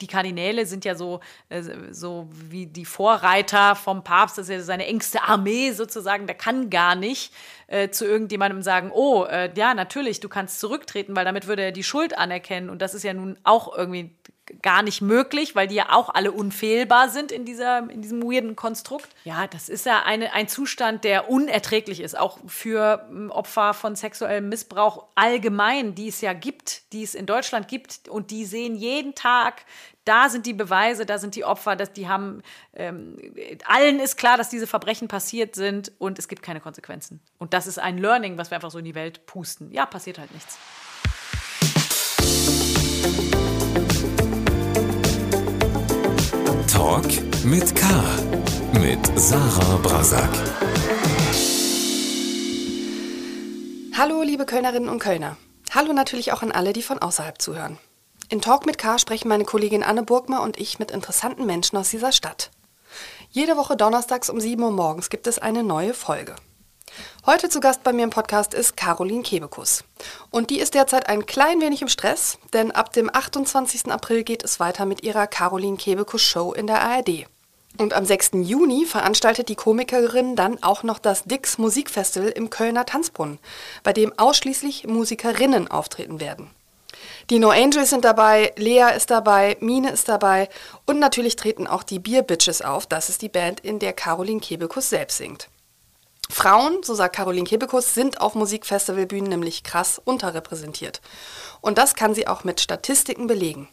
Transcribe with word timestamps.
die 0.00 0.06
Kardinäle 0.06 0.66
sind 0.66 0.84
ja 0.84 0.94
so, 0.94 1.20
äh, 1.48 1.62
so 1.90 2.28
wie 2.32 2.66
die 2.66 2.84
Vorreiter 2.84 3.74
vom 3.74 4.04
Papst, 4.04 4.38
das 4.38 4.48
ist 4.48 4.54
ja 4.54 4.60
seine 4.62 4.86
engste 4.86 5.22
Armee 5.22 5.72
sozusagen, 5.72 6.26
der 6.26 6.36
kann 6.36 6.70
gar 6.70 6.94
nicht 6.94 7.32
äh, 7.66 7.90
zu 7.90 8.06
irgendjemandem 8.06 8.62
sagen, 8.62 8.90
oh, 8.92 9.24
äh, 9.24 9.50
ja, 9.56 9.74
natürlich, 9.74 10.20
du 10.20 10.28
kannst 10.28 10.60
zurücktreten, 10.60 11.16
weil 11.16 11.24
damit 11.24 11.46
würde 11.46 11.62
er 11.62 11.72
die 11.72 11.84
Schuld 11.84 12.16
anerkennen. 12.16 12.70
Und 12.70 12.80
das 12.82 12.94
ist 12.94 13.02
ja 13.02 13.12
nun 13.12 13.38
auch 13.44 13.76
irgendwie 13.76 14.14
gar 14.62 14.82
nicht 14.82 15.00
möglich, 15.00 15.54
weil 15.54 15.68
die 15.68 15.76
ja 15.76 15.92
auch 15.92 16.08
alle 16.14 16.32
unfehlbar 16.32 17.08
sind 17.08 17.32
in, 17.32 17.44
dieser, 17.44 17.90
in 17.90 18.02
diesem 18.02 18.22
weirden 18.22 18.56
Konstrukt. 18.56 19.08
Ja, 19.24 19.46
das 19.46 19.68
ist 19.68 19.86
ja 19.86 20.02
eine, 20.04 20.32
ein 20.32 20.48
Zustand, 20.48 21.04
der 21.04 21.30
unerträglich 21.30 22.00
ist, 22.00 22.18
auch 22.18 22.38
für 22.46 23.06
ähm, 23.10 23.30
Opfer 23.30 23.74
von 23.74 23.96
sexuellem 23.96 24.48
Missbrauch 24.48 25.06
allgemein, 25.14 25.94
die 25.94 26.08
es 26.08 26.20
ja 26.20 26.32
gibt, 26.32 26.92
die 26.92 27.02
es 27.02 27.14
in 27.14 27.26
Deutschland 27.26 27.68
gibt 27.68 28.08
und 28.08 28.30
die 28.30 28.44
sehen 28.44 28.74
jeden 28.74 29.14
Tag, 29.14 29.64
da 30.08 30.30
sind 30.30 30.46
die 30.46 30.54
Beweise, 30.54 31.04
da 31.04 31.18
sind 31.18 31.34
die 31.34 31.44
Opfer, 31.44 31.76
dass 31.76 31.92
die 31.92 32.08
haben, 32.08 32.42
ähm, 32.74 33.16
allen 33.66 34.00
ist 34.00 34.16
klar, 34.16 34.38
dass 34.38 34.48
diese 34.48 34.66
Verbrechen 34.66 35.06
passiert 35.06 35.54
sind 35.54 35.92
und 35.98 36.18
es 36.18 36.28
gibt 36.28 36.42
keine 36.42 36.60
Konsequenzen. 36.60 37.20
Und 37.38 37.52
das 37.52 37.66
ist 37.66 37.78
ein 37.78 37.98
Learning, 37.98 38.38
was 38.38 38.50
wir 38.50 38.56
einfach 38.56 38.70
so 38.70 38.78
in 38.78 38.86
die 38.86 38.94
Welt 38.94 39.26
pusten. 39.26 39.70
Ja, 39.70 39.84
passiert 39.84 40.18
halt 40.18 40.32
nichts. 40.32 40.58
Talk 46.78 47.08
mit 47.42 47.74
K. 47.74 47.86
Mit 48.74 49.04
Sarah 49.18 49.78
Brasak. 49.78 50.30
Hallo, 53.96 54.22
liebe 54.22 54.46
Kölnerinnen 54.46 54.88
und 54.88 55.00
Kölner. 55.00 55.36
Hallo 55.74 55.92
natürlich 55.92 56.30
auch 56.30 56.42
an 56.42 56.52
alle, 56.52 56.72
die 56.72 56.84
von 56.84 57.00
außerhalb 57.00 57.42
zuhören. 57.42 57.78
In 58.28 58.40
Talk 58.40 58.64
mit 58.64 58.78
K 58.78 58.96
sprechen 59.00 59.26
meine 59.26 59.44
Kollegin 59.44 59.82
Anne 59.82 60.04
Burgmer 60.04 60.40
und 60.40 60.56
ich 60.56 60.78
mit 60.78 60.92
interessanten 60.92 61.46
Menschen 61.46 61.76
aus 61.76 61.90
dieser 61.90 62.12
Stadt. 62.12 62.52
Jede 63.30 63.56
Woche 63.56 63.76
donnerstags 63.76 64.30
um 64.30 64.38
7 64.38 64.62
Uhr 64.62 64.70
morgens 64.70 65.10
gibt 65.10 65.26
es 65.26 65.40
eine 65.40 65.64
neue 65.64 65.94
Folge. 65.94 66.36
Heute 67.26 67.48
zu 67.48 67.60
Gast 67.60 67.82
bei 67.82 67.92
mir 67.92 68.04
im 68.04 68.10
Podcast 68.10 68.54
ist 68.54 68.76
Caroline 68.76 69.22
Kebekus. 69.22 69.84
Und 70.30 70.50
die 70.50 70.60
ist 70.60 70.74
derzeit 70.74 71.08
ein 71.08 71.26
klein 71.26 71.60
wenig 71.60 71.82
im 71.82 71.88
Stress, 71.88 72.38
denn 72.52 72.70
ab 72.70 72.92
dem 72.92 73.14
28. 73.14 73.92
April 73.92 74.24
geht 74.24 74.42
es 74.42 74.60
weiter 74.60 74.86
mit 74.86 75.02
ihrer 75.02 75.26
Caroline 75.26 75.76
Kebekus 75.76 76.22
Show 76.22 76.52
in 76.52 76.66
der 76.66 76.80
ARD. 76.80 77.26
Und 77.76 77.92
am 77.92 78.04
6. 78.04 78.30
Juni 78.42 78.86
veranstaltet 78.86 79.48
die 79.48 79.56
Komikerin 79.56 80.36
dann 80.36 80.62
auch 80.62 80.82
noch 80.82 80.98
das 80.98 81.24
Dix 81.24 81.58
Musikfestival 81.58 82.30
im 82.30 82.50
Kölner 82.50 82.86
Tanzbrunnen, 82.86 83.38
bei 83.82 83.92
dem 83.92 84.18
ausschließlich 84.18 84.86
Musikerinnen 84.86 85.68
auftreten 85.68 86.20
werden. 86.20 86.50
Die 87.30 87.38
No 87.38 87.50
Angels 87.50 87.90
sind 87.90 88.04
dabei, 88.04 88.52
Lea 88.56 88.86
ist 88.96 89.10
dabei, 89.10 89.56
Mine 89.60 89.90
ist 89.90 90.08
dabei 90.08 90.48
und 90.86 90.98
natürlich 90.98 91.36
treten 91.36 91.66
auch 91.66 91.82
die 91.82 91.98
Beer 91.98 92.22
Bitches 92.22 92.62
auf. 92.62 92.86
Das 92.86 93.10
ist 93.10 93.22
die 93.22 93.28
Band, 93.28 93.60
in 93.60 93.78
der 93.78 93.92
Caroline 93.92 94.40
Kebekus 94.40 94.88
selbst 94.88 95.18
singt. 95.18 95.48
Frauen, 96.30 96.82
so 96.82 96.94
sagt 96.94 97.16
Caroline 97.16 97.46
Kebekus, 97.46 97.94
sind 97.94 98.20
auf 98.20 98.34
Musikfestivalbühnen 98.34 99.28
nämlich 99.28 99.64
krass 99.64 100.00
unterrepräsentiert. 100.04 101.00
Und 101.60 101.78
das 101.78 101.94
kann 101.94 102.14
sie 102.14 102.28
auch 102.28 102.44
mit 102.44 102.60
Statistiken 102.60 103.26
belegen. 103.26 103.68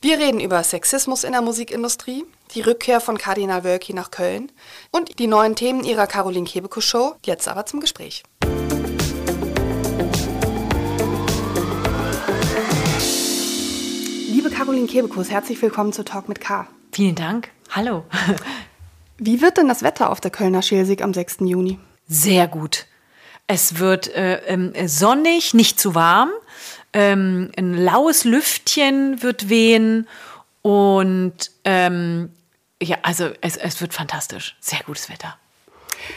Wir 0.00 0.18
reden 0.18 0.40
über 0.40 0.62
Sexismus 0.64 1.22
in 1.22 1.32
der 1.32 1.42
Musikindustrie, 1.42 2.24
die 2.54 2.60
Rückkehr 2.60 3.00
von 3.00 3.18
Kardinal 3.18 3.62
Wölki 3.62 3.94
nach 3.94 4.10
Köln 4.10 4.50
und 4.90 5.18
die 5.18 5.26
neuen 5.26 5.54
Themen 5.54 5.84
ihrer 5.84 6.06
Caroline 6.06 6.46
Kebekus 6.46 6.84
Show. 6.84 7.14
Jetzt 7.24 7.46
aber 7.46 7.66
zum 7.66 7.80
Gespräch. 7.80 8.24
Liebe 14.28 14.50
Caroline 14.50 14.86
Kebekus, 14.86 15.30
herzlich 15.30 15.60
willkommen 15.62 15.92
zu 15.92 16.04
Talk 16.04 16.28
mit 16.28 16.40
K. 16.40 16.66
Vielen 16.90 17.14
Dank. 17.14 17.50
Hallo. 17.70 18.04
Wie 19.18 19.40
wird 19.40 19.56
denn 19.56 19.68
das 19.68 19.82
Wetter 19.82 20.10
auf 20.10 20.20
der 20.20 20.30
Kölner 20.30 20.62
Schelsig 20.62 21.02
am 21.02 21.14
6. 21.14 21.38
Juni? 21.40 21.78
Sehr 22.08 22.48
gut. 22.48 22.86
Es 23.46 23.78
wird 23.78 24.08
äh, 24.14 24.38
äh, 24.46 24.88
sonnig, 24.88 25.54
nicht 25.54 25.78
zu 25.78 25.94
warm. 25.94 26.30
Ähm, 26.92 27.50
ein 27.56 27.74
laues 27.74 28.24
Lüftchen 28.24 29.22
wird 29.22 29.48
wehen 29.48 30.08
und 30.62 31.50
ähm, 31.64 32.30
ja, 32.82 32.98
also 33.02 33.30
es, 33.40 33.56
es 33.56 33.80
wird 33.80 33.94
fantastisch. 33.94 34.56
Sehr 34.60 34.80
gutes 34.84 35.08
Wetter. 35.08 35.36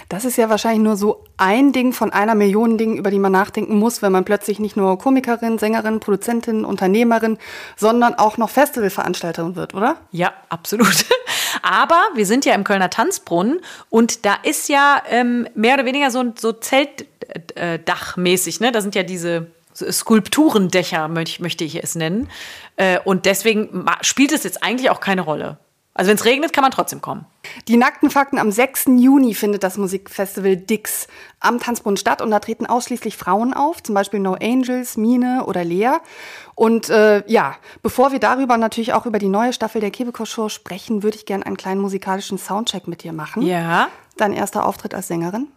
Das 0.09 0.25
ist 0.25 0.37
ja 0.37 0.49
wahrscheinlich 0.49 0.83
nur 0.83 0.95
so 0.95 1.23
ein 1.37 1.71
Ding 1.71 1.93
von 1.93 2.11
einer 2.11 2.35
Million 2.35 2.77
Dingen, 2.77 2.97
über 2.97 3.11
die 3.11 3.19
man 3.19 3.31
nachdenken 3.31 3.77
muss, 3.77 4.01
wenn 4.01 4.11
man 4.11 4.25
plötzlich 4.25 4.59
nicht 4.59 4.77
nur 4.77 4.97
Komikerin, 4.97 5.57
Sängerin, 5.57 5.99
Produzentin, 5.99 6.65
Unternehmerin, 6.65 7.37
sondern 7.75 8.15
auch 8.15 8.37
noch 8.37 8.49
Festivalveranstalterin 8.49 9.55
wird, 9.55 9.73
oder? 9.73 9.97
Ja, 10.11 10.33
absolut. 10.49 11.05
Aber 11.61 11.99
wir 12.13 12.25
sind 12.25 12.45
ja 12.45 12.53
im 12.53 12.63
Kölner 12.63 12.89
Tanzbrunnen 12.89 13.59
und 13.89 14.25
da 14.25 14.35
ist 14.43 14.69
ja 14.69 15.01
ähm, 15.09 15.47
mehr 15.55 15.75
oder 15.75 15.85
weniger 15.85 16.11
so, 16.11 16.23
so 16.37 16.51
Zeltdachmäßig. 16.51 18.59
Ne? 18.59 18.71
Da 18.71 18.81
sind 18.81 18.95
ja 18.95 19.03
diese 19.03 19.47
Skulpturendächer, 19.75 21.07
möchte 21.07 21.63
ich 21.63 21.83
es 21.83 21.95
nennen. 21.95 22.29
Äh, 22.77 22.99
und 23.03 23.25
deswegen 23.25 23.85
spielt 24.01 24.31
es 24.31 24.43
jetzt 24.43 24.63
eigentlich 24.63 24.89
auch 24.89 24.99
keine 24.99 25.21
Rolle. 25.21 25.57
Also 25.97 26.09
wenn 26.09 26.17
es 26.17 26.25
regnet, 26.25 26.51
kann 26.51 26.61
man 26.61 26.71
trotzdem 26.71 26.99
kommen. 26.99 27.25
Die 27.69 27.77
nackten 27.77 28.09
Fakten 28.09 28.37
am 28.37 28.51
6. 28.51 28.87
Juni 28.97 29.33
findet 29.33 29.63
das 29.63 29.77
Musikfestival 29.77 30.57
Dix 30.57 31.07
am 31.39 31.57
Tanzbrunnen 31.57 31.95
statt 31.95 32.21
und 32.21 32.31
da 32.31 32.39
treten 32.39 32.65
ausschließlich 32.65 33.15
Frauen 33.15 33.53
auf, 33.53 33.81
zum 33.81 33.95
Beispiel 33.95 34.19
No 34.19 34.33
Angels, 34.33 34.97
Mine 34.97 35.45
oder 35.45 35.63
Lea. 35.63 35.93
Und 36.53 36.89
äh, 36.89 37.23
ja, 37.27 37.55
bevor 37.81 38.11
wir 38.11 38.19
darüber 38.19 38.57
natürlich 38.57 38.91
auch 38.91 39.05
über 39.05 39.19
die 39.19 39.29
neue 39.29 39.53
Staffel 39.53 39.79
der 39.79 39.91
Show 40.25 40.49
sprechen, 40.49 41.01
würde 41.01 41.15
ich 41.15 41.25
gerne 41.25 41.45
einen 41.45 41.55
kleinen 41.55 41.79
musikalischen 41.79 42.37
Soundcheck 42.37 42.89
mit 42.89 43.03
dir 43.03 43.13
machen. 43.13 43.41
Ja. 43.43 43.87
Dein 44.17 44.33
erster 44.33 44.65
Auftritt 44.65 44.93
als 44.93 45.07
Sängerin? 45.07 45.47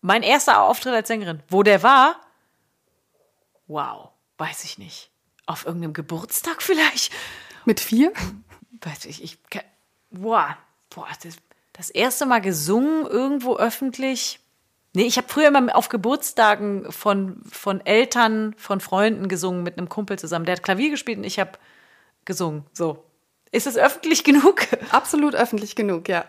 Mein 0.00 0.22
erster 0.22 0.62
Auftritt 0.62 0.94
als 0.94 1.08
Sängerin. 1.08 1.42
Wo 1.50 1.62
der 1.62 1.82
war? 1.82 2.16
Wow, 3.66 4.08
weiß 4.38 4.64
ich 4.64 4.78
nicht. 4.78 5.10
Auf 5.44 5.66
irgendeinem 5.66 5.92
Geburtstag 5.92 6.62
vielleicht? 6.62 7.12
Mit 7.66 7.80
vier? 7.80 8.12
Weiß 8.80 9.06
ich, 9.06 9.22
ich 9.22 9.38
boah, 10.10 10.56
boah, 10.90 11.08
das, 11.22 11.36
das 11.72 11.90
erste 11.90 12.26
Mal 12.26 12.40
gesungen 12.40 13.06
irgendwo 13.06 13.56
öffentlich. 13.56 14.40
Nee, 14.94 15.04
ich 15.04 15.18
habe 15.18 15.28
früher 15.28 15.48
immer 15.48 15.76
auf 15.76 15.88
Geburtstagen 15.88 16.90
von, 16.90 17.42
von 17.50 17.84
Eltern, 17.84 18.54
von 18.56 18.80
Freunden 18.80 19.28
gesungen 19.28 19.62
mit 19.62 19.76
einem 19.76 19.88
Kumpel 19.88 20.18
zusammen. 20.18 20.46
Der 20.46 20.56
hat 20.56 20.62
Klavier 20.62 20.90
gespielt 20.90 21.18
und 21.18 21.24
ich 21.24 21.38
habe 21.38 21.52
gesungen. 22.24 22.64
So. 22.72 23.02
Ist 23.52 23.66
es 23.66 23.76
öffentlich 23.76 24.24
genug? 24.24 24.66
Absolut 24.90 25.34
öffentlich 25.34 25.76
genug, 25.76 26.08
ja. 26.08 26.24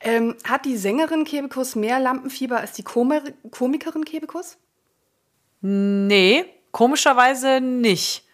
Ähm, 0.00 0.36
hat 0.44 0.64
die 0.64 0.76
Sängerin 0.76 1.24
Kebekus 1.24 1.76
mehr 1.76 2.00
Lampenfieber 2.00 2.58
als 2.58 2.72
die 2.72 2.82
Komer 2.82 3.22
Komikerin 3.50 4.04
Kebekus? 4.04 4.58
Nee, 5.60 6.44
komischerweise 6.72 7.60
nicht. 7.60 8.24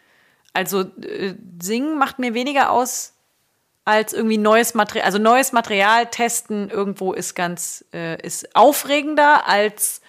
Also 0.53 0.81
äh, 1.03 1.35
singen 1.61 1.99
macht 1.99 2.19
mir 2.19 2.35
weniger 2.35 2.71
aus 2.71 3.16
als 3.87 4.13
irgendwie 4.13 4.37
neues 4.37 4.75
Material. 4.75 5.07
Also 5.07 5.19
neues 5.19 5.53
Material 5.53 6.07
testen 6.07 6.69
irgendwo 6.69 7.13
ist 7.13 7.35
ganz, 7.35 7.85
äh, 7.95 8.21
ist 8.21 8.55
aufregender 8.55 9.47
als 9.47 10.03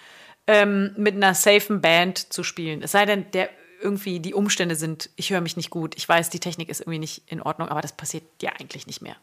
ähm, 0.46 0.92
mit 0.96 1.14
einer 1.14 1.32
safen 1.32 1.80
Band 1.80 2.32
zu 2.32 2.42
spielen. 2.42 2.82
Es 2.82 2.92
sei 2.92 3.06
denn, 3.06 3.30
der 3.30 3.48
irgendwie 3.80 4.18
die 4.18 4.34
Umstände 4.34 4.74
sind, 4.74 5.10
ich 5.14 5.30
höre 5.30 5.40
mich 5.40 5.56
nicht 5.56 5.70
gut, 5.70 5.96
ich 5.96 6.08
weiß, 6.08 6.28
die 6.28 6.40
Technik 6.40 6.68
ist 6.68 6.80
irgendwie 6.80 6.98
nicht 6.98 7.22
in 7.26 7.40
Ordnung, 7.40 7.68
aber 7.68 7.80
das 7.80 7.92
passiert 7.92 8.24
ja 8.42 8.50
eigentlich 8.58 8.88
nicht 8.88 9.00
mehr. 9.00 9.14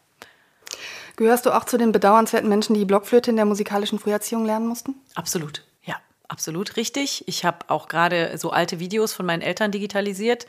Gehörst 1.16 1.44
du 1.44 1.50
auch 1.50 1.64
zu 1.64 1.76
den 1.76 1.92
bedauernswerten 1.92 2.48
Menschen, 2.48 2.74
die 2.74 2.86
Blockflöte 2.86 3.30
in 3.30 3.36
der 3.36 3.44
musikalischen 3.44 3.98
Früherziehung 3.98 4.46
lernen 4.46 4.66
mussten? 4.66 4.94
Absolut, 5.14 5.64
ja, 5.84 5.96
absolut 6.28 6.76
richtig. 6.76 7.28
Ich 7.28 7.44
habe 7.44 7.58
auch 7.68 7.88
gerade 7.88 8.38
so 8.38 8.50
alte 8.50 8.78
Videos 8.80 9.12
von 9.12 9.26
meinen 9.26 9.42
Eltern 9.42 9.70
digitalisiert 9.70 10.46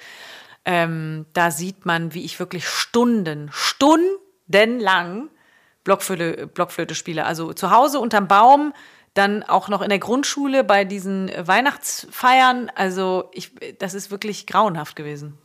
ähm, 0.67 1.25
da 1.31 1.49
sieht 1.49 1.85
man, 1.85 2.13
wie 2.13 2.25
ich 2.25 2.39
wirklich 2.39 2.67
Stunden, 2.67 3.49
stundenlang 3.53 5.29
Blockflöte, 5.85 6.45
Blockflöte 6.45 6.93
spiele. 6.93 7.25
Also 7.25 7.53
zu 7.53 7.71
Hause 7.71 8.01
unterm 8.01 8.27
Baum, 8.27 8.73
dann 9.13 9.43
auch 9.43 9.69
noch 9.69 9.81
in 9.81 9.87
der 9.87 9.99
Grundschule 9.99 10.65
bei 10.65 10.83
diesen 10.83 11.31
Weihnachtsfeiern. 11.39 12.69
Also 12.75 13.29
ich, 13.31 13.53
das 13.79 13.93
ist 13.93 14.11
wirklich 14.11 14.45
grauenhaft 14.45 14.97
gewesen. 14.97 15.37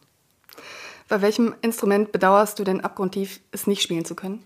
Bei 1.09 1.23
welchem 1.23 1.55
Instrument 1.63 2.11
bedauerst 2.11 2.59
du 2.59 2.65
denn 2.65 2.81
abgrundtief, 2.81 3.41
es 3.53 3.69
nicht 3.69 3.81
spielen 3.81 4.05
zu 4.05 4.17
können? 4.17 4.45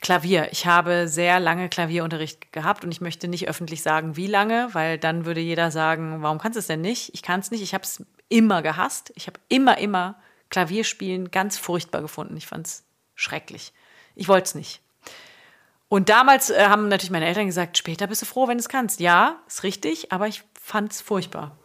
Klavier. 0.00 0.48
Ich 0.50 0.66
habe 0.66 1.08
sehr 1.08 1.40
lange 1.40 1.68
Klavierunterricht 1.68 2.52
gehabt 2.52 2.84
und 2.84 2.90
ich 2.90 3.00
möchte 3.00 3.28
nicht 3.28 3.48
öffentlich 3.48 3.82
sagen, 3.82 4.16
wie 4.16 4.26
lange, 4.26 4.68
weil 4.72 4.96
dann 4.98 5.26
würde 5.26 5.40
jeder 5.40 5.70
sagen, 5.70 6.22
warum 6.22 6.38
kannst 6.38 6.56
du 6.56 6.60
es 6.60 6.66
denn 6.66 6.80
nicht? 6.80 7.12
Ich 7.12 7.22
kann 7.22 7.40
es 7.40 7.50
nicht. 7.50 7.62
Ich 7.62 7.74
habe 7.74 7.84
es 7.84 8.04
immer 8.28 8.62
gehasst. 8.62 9.12
Ich 9.14 9.26
habe 9.26 9.38
immer, 9.48 9.78
immer 9.78 10.16
Klavierspielen 10.48 11.30
ganz 11.30 11.58
furchtbar 11.58 12.00
gefunden. 12.00 12.36
Ich 12.36 12.46
fand 12.46 12.66
es 12.66 12.84
schrecklich. 13.14 13.72
Ich 14.14 14.28
wollte 14.28 14.46
es 14.46 14.54
nicht. 14.54 14.80
Und 15.88 16.08
damals 16.08 16.50
äh, 16.50 16.66
haben 16.66 16.88
natürlich 16.88 17.10
meine 17.10 17.26
Eltern 17.26 17.46
gesagt, 17.46 17.76
später 17.76 18.06
bist 18.06 18.22
du 18.22 18.26
froh, 18.26 18.48
wenn 18.48 18.56
du 18.56 18.62
es 18.62 18.68
kannst. 18.68 19.00
Ja, 19.00 19.40
ist 19.46 19.64
richtig, 19.64 20.12
aber 20.12 20.28
ich 20.28 20.44
fand 20.54 20.92
es 20.92 21.00
furchtbar. 21.00 21.56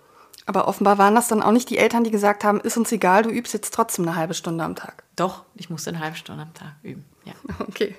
Aber 0.47 0.67
offenbar 0.67 0.97
waren 0.97 1.15
das 1.15 1.27
dann 1.27 1.41
auch 1.41 1.51
nicht 1.51 1.69
die 1.69 1.77
Eltern, 1.77 2.03
die 2.03 2.11
gesagt 2.11 2.43
haben, 2.43 2.59
ist 2.59 2.77
uns 2.77 2.91
egal, 2.91 3.23
du 3.23 3.29
übst 3.29 3.53
jetzt 3.53 3.73
trotzdem 3.73 4.07
eine 4.07 4.15
halbe 4.15 4.33
Stunde 4.33 4.63
am 4.63 4.75
Tag. 4.75 5.03
Doch, 5.15 5.45
ich 5.55 5.69
musste 5.69 5.91
eine 5.91 5.99
halbe 5.99 6.17
Stunde 6.17 6.43
am 6.43 6.53
Tag 6.53 6.73
üben. 6.83 7.05
Ja. 7.23 7.33
Okay. 7.59 7.95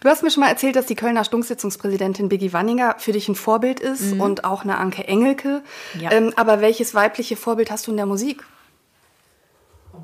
Du 0.00 0.08
hast 0.08 0.22
mir 0.22 0.30
schon 0.30 0.42
mal 0.42 0.48
erzählt, 0.48 0.76
dass 0.76 0.86
die 0.86 0.94
Kölner 0.94 1.24
Stunksitzungspräsidentin 1.24 2.28
Biggie 2.28 2.52
Wanninger 2.52 2.96
für 2.98 3.12
dich 3.12 3.28
ein 3.28 3.34
Vorbild 3.34 3.80
ist 3.80 4.14
mhm. 4.14 4.20
und 4.20 4.44
auch 4.44 4.62
eine 4.62 4.78
Anke 4.78 5.06
Engelke. 5.06 5.62
Ja. 5.98 6.12
Ähm, 6.12 6.32
aber 6.36 6.60
welches 6.60 6.94
weibliche 6.94 7.36
Vorbild 7.36 7.70
hast 7.70 7.86
du 7.86 7.90
in 7.90 7.96
der 7.96 8.06
Musik? 8.06 8.44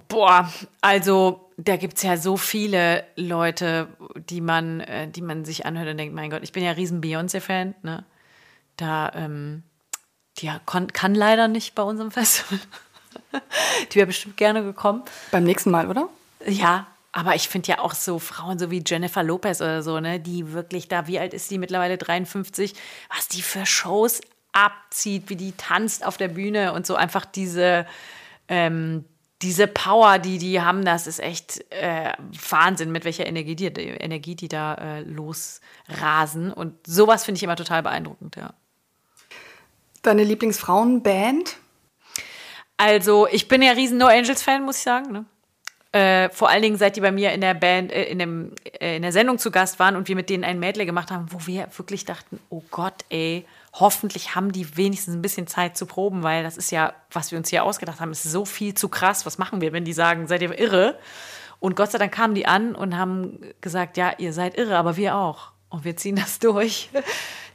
Boah, 0.08 0.50
also 0.80 1.50
da 1.56 1.76
gibt 1.76 1.96
es 1.96 2.02
ja 2.02 2.16
so 2.16 2.36
viele 2.36 3.04
Leute, 3.16 3.88
die 4.28 4.40
man, 4.40 4.80
äh, 4.80 5.08
die 5.08 5.22
man 5.22 5.44
sich 5.44 5.64
anhört 5.64 5.88
und 5.88 5.96
denkt, 5.96 6.14
mein 6.14 6.30
Gott, 6.30 6.42
ich 6.42 6.52
bin 6.52 6.62
ja 6.62 6.72
riesen 6.72 7.00
Beyoncé-Fan, 7.00 7.74
ne? 7.82 8.04
Da, 8.76 9.10
ähm, 9.14 9.62
die 10.38 10.50
kann, 10.66 10.92
kann 10.92 11.14
leider 11.14 11.48
nicht 11.48 11.74
bei 11.74 11.82
unserem 11.82 12.10
Festival. 12.10 12.58
die 13.92 13.96
wäre 13.96 14.06
bestimmt 14.06 14.36
gerne 14.36 14.62
gekommen. 14.62 15.02
Beim 15.30 15.44
nächsten 15.44 15.70
Mal, 15.70 15.88
oder? 15.88 16.10
Ja, 16.46 16.86
aber 17.16 17.34
ich 17.34 17.48
finde 17.48 17.68
ja 17.68 17.78
auch 17.78 17.94
so 17.94 18.18
Frauen 18.18 18.58
so 18.58 18.70
wie 18.70 18.84
Jennifer 18.86 19.22
Lopez 19.22 19.62
oder 19.62 19.82
so, 19.82 20.00
ne, 20.00 20.20
die 20.20 20.52
wirklich 20.52 20.86
da, 20.86 21.06
wie 21.06 21.18
alt 21.18 21.32
ist 21.32 21.50
die 21.50 21.56
mittlerweile 21.56 21.96
53, 21.96 22.74
was 23.08 23.28
die 23.28 23.40
für 23.40 23.64
Shows 23.64 24.20
abzieht, 24.52 25.30
wie 25.30 25.36
die 25.36 25.52
tanzt 25.52 26.04
auf 26.04 26.18
der 26.18 26.28
Bühne 26.28 26.74
und 26.74 26.86
so 26.86 26.94
einfach 26.94 27.24
diese, 27.24 27.86
ähm, 28.48 29.06
diese 29.40 29.66
Power, 29.66 30.18
die 30.18 30.36
die 30.36 30.60
haben, 30.60 30.84
das 30.84 31.06
ist 31.06 31.18
echt 31.20 31.64
äh, 31.72 32.12
Wahnsinn, 32.50 32.92
mit 32.92 33.06
welcher 33.06 33.24
Energie 33.24 33.56
die, 33.56 33.64
Energie 33.64 34.34
die 34.34 34.48
da 34.48 34.74
äh, 34.74 35.00
losrasen. 35.00 36.52
Und 36.52 36.74
sowas 36.86 37.24
finde 37.24 37.38
ich 37.38 37.42
immer 37.44 37.56
total 37.56 37.82
beeindruckend, 37.82 38.36
ja. 38.36 38.52
Deine 40.02 40.22
Lieblingsfrauenband? 40.22 41.56
Also, 42.76 43.26
ich 43.26 43.48
bin 43.48 43.62
ja 43.62 43.72
riesen 43.72 43.96
No 43.96 44.06
Angels 44.06 44.42
Fan, 44.42 44.64
muss 44.64 44.76
ich 44.76 44.82
sagen. 44.82 45.12
Ne? 45.12 45.24
Äh, 45.96 46.28
vor 46.28 46.50
allen 46.50 46.60
Dingen, 46.60 46.76
seit 46.76 46.96
die 46.96 47.00
bei 47.00 47.10
mir 47.10 47.32
in 47.32 47.40
der 47.40 47.54
Band, 47.54 47.90
äh, 47.90 48.04
in, 48.04 48.18
dem, 48.18 48.52
äh, 48.80 48.96
in 48.96 49.02
der 49.02 49.12
Sendung 49.12 49.38
zu 49.38 49.50
Gast 49.50 49.78
waren 49.78 49.96
und 49.96 50.08
wir 50.08 50.14
mit 50.14 50.28
denen 50.28 50.44
ein 50.44 50.58
Medley 50.58 50.84
gemacht 50.84 51.10
haben, 51.10 51.24
wo 51.30 51.46
wir 51.46 51.68
wirklich 51.74 52.04
dachten, 52.04 52.38
oh 52.50 52.62
Gott, 52.70 53.06
ey, 53.08 53.46
hoffentlich 53.72 54.34
haben 54.34 54.52
die 54.52 54.76
wenigstens 54.76 55.14
ein 55.14 55.22
bisschen 55.22 55.46
Zeit 55.46 55.74
zu 55.74 55.86
proben, 55.86 56.22
weil 56.22 56.42
das 56.42 56.58
ist 56.58 56.70
ja, 56.70 56.92
was 57.10 57.30
wir 57.30 57.38
uns 57.38 57.48
hier 57.48 57.64
ausgedacht 57.64 57.98
haben, 57.98 58.12
ist 58.12 58.24
so 58.24 58.44
viel 58.44 58.74
zu 58.74 58.90
krass. 58.90 59.24
Was 59.24 59.38
machen 59.38 59.62
wir, 59.62 59.72
wenn 59.72 59.86
die 59.86 59.94
sagen, 59.94 60.26
seid 60.26 60.42
ihr 60.42 60.58
irre? 60.58 60.98
Und 61.60 61.76
Gott 61.76 61.92
sei 61.92 61.96
Dank 61.96 62.12
kamen 62.12 62.34
die 62.34 62.44
an 62.44 62.74
und 62.74 62.98
haben 62.98 63.40
gesagt, 63.62 63.96
ja, 63.96 64.12
ihr 64.18 64.34
seid 64.34 64.58
irre, 64.58 64.76
aber 64.76 64.98
wir 64.98 65.16
auch. 65.16 65.52
Und 65.68 65.84
wir 65.84 65.96
ziehen 65.96 66.16
das 66.16 66.38
durch. 66.38 66.90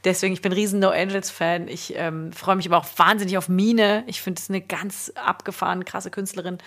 Deswegen, 0.04 0.34
ich 0.34 0.42
bin 0.42 0.52
riesen 0.52 0.80
No 0.80 0.90
Angels-Fan. 0.90 1.68
Ich 1.68 1.94
ähm, 1.96 2.32
freue 2.32 2.56
mich 2.56 2.66
aber 2.66 2.78
auch 2.78 2.86
wahnsinnig 2.96 3.38
auf 3.38 3.48
Mine. 3.48 4.04
Ich 4.06 4.20
finde 4.20 4.40
es 4.40 4.50
eine 4.50 4.60
ganz 4.60 5.12
abgefahren, 5.14 5.84
krasse 5.84 6.10
Künstlerin. 6.10 6.58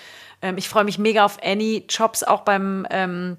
Ähm, 0.42 0.58
ich 0.58 0.70
freue 0.70 0.86
mich 0.86 0.98
mega 0.98 1.26
auf 1.26 1.38
Annie 1.44 1.86
Chops, 1.88 2.24
auch 2.24 2.42
beim, 2.42 2.88
ähm, 2.90 3.38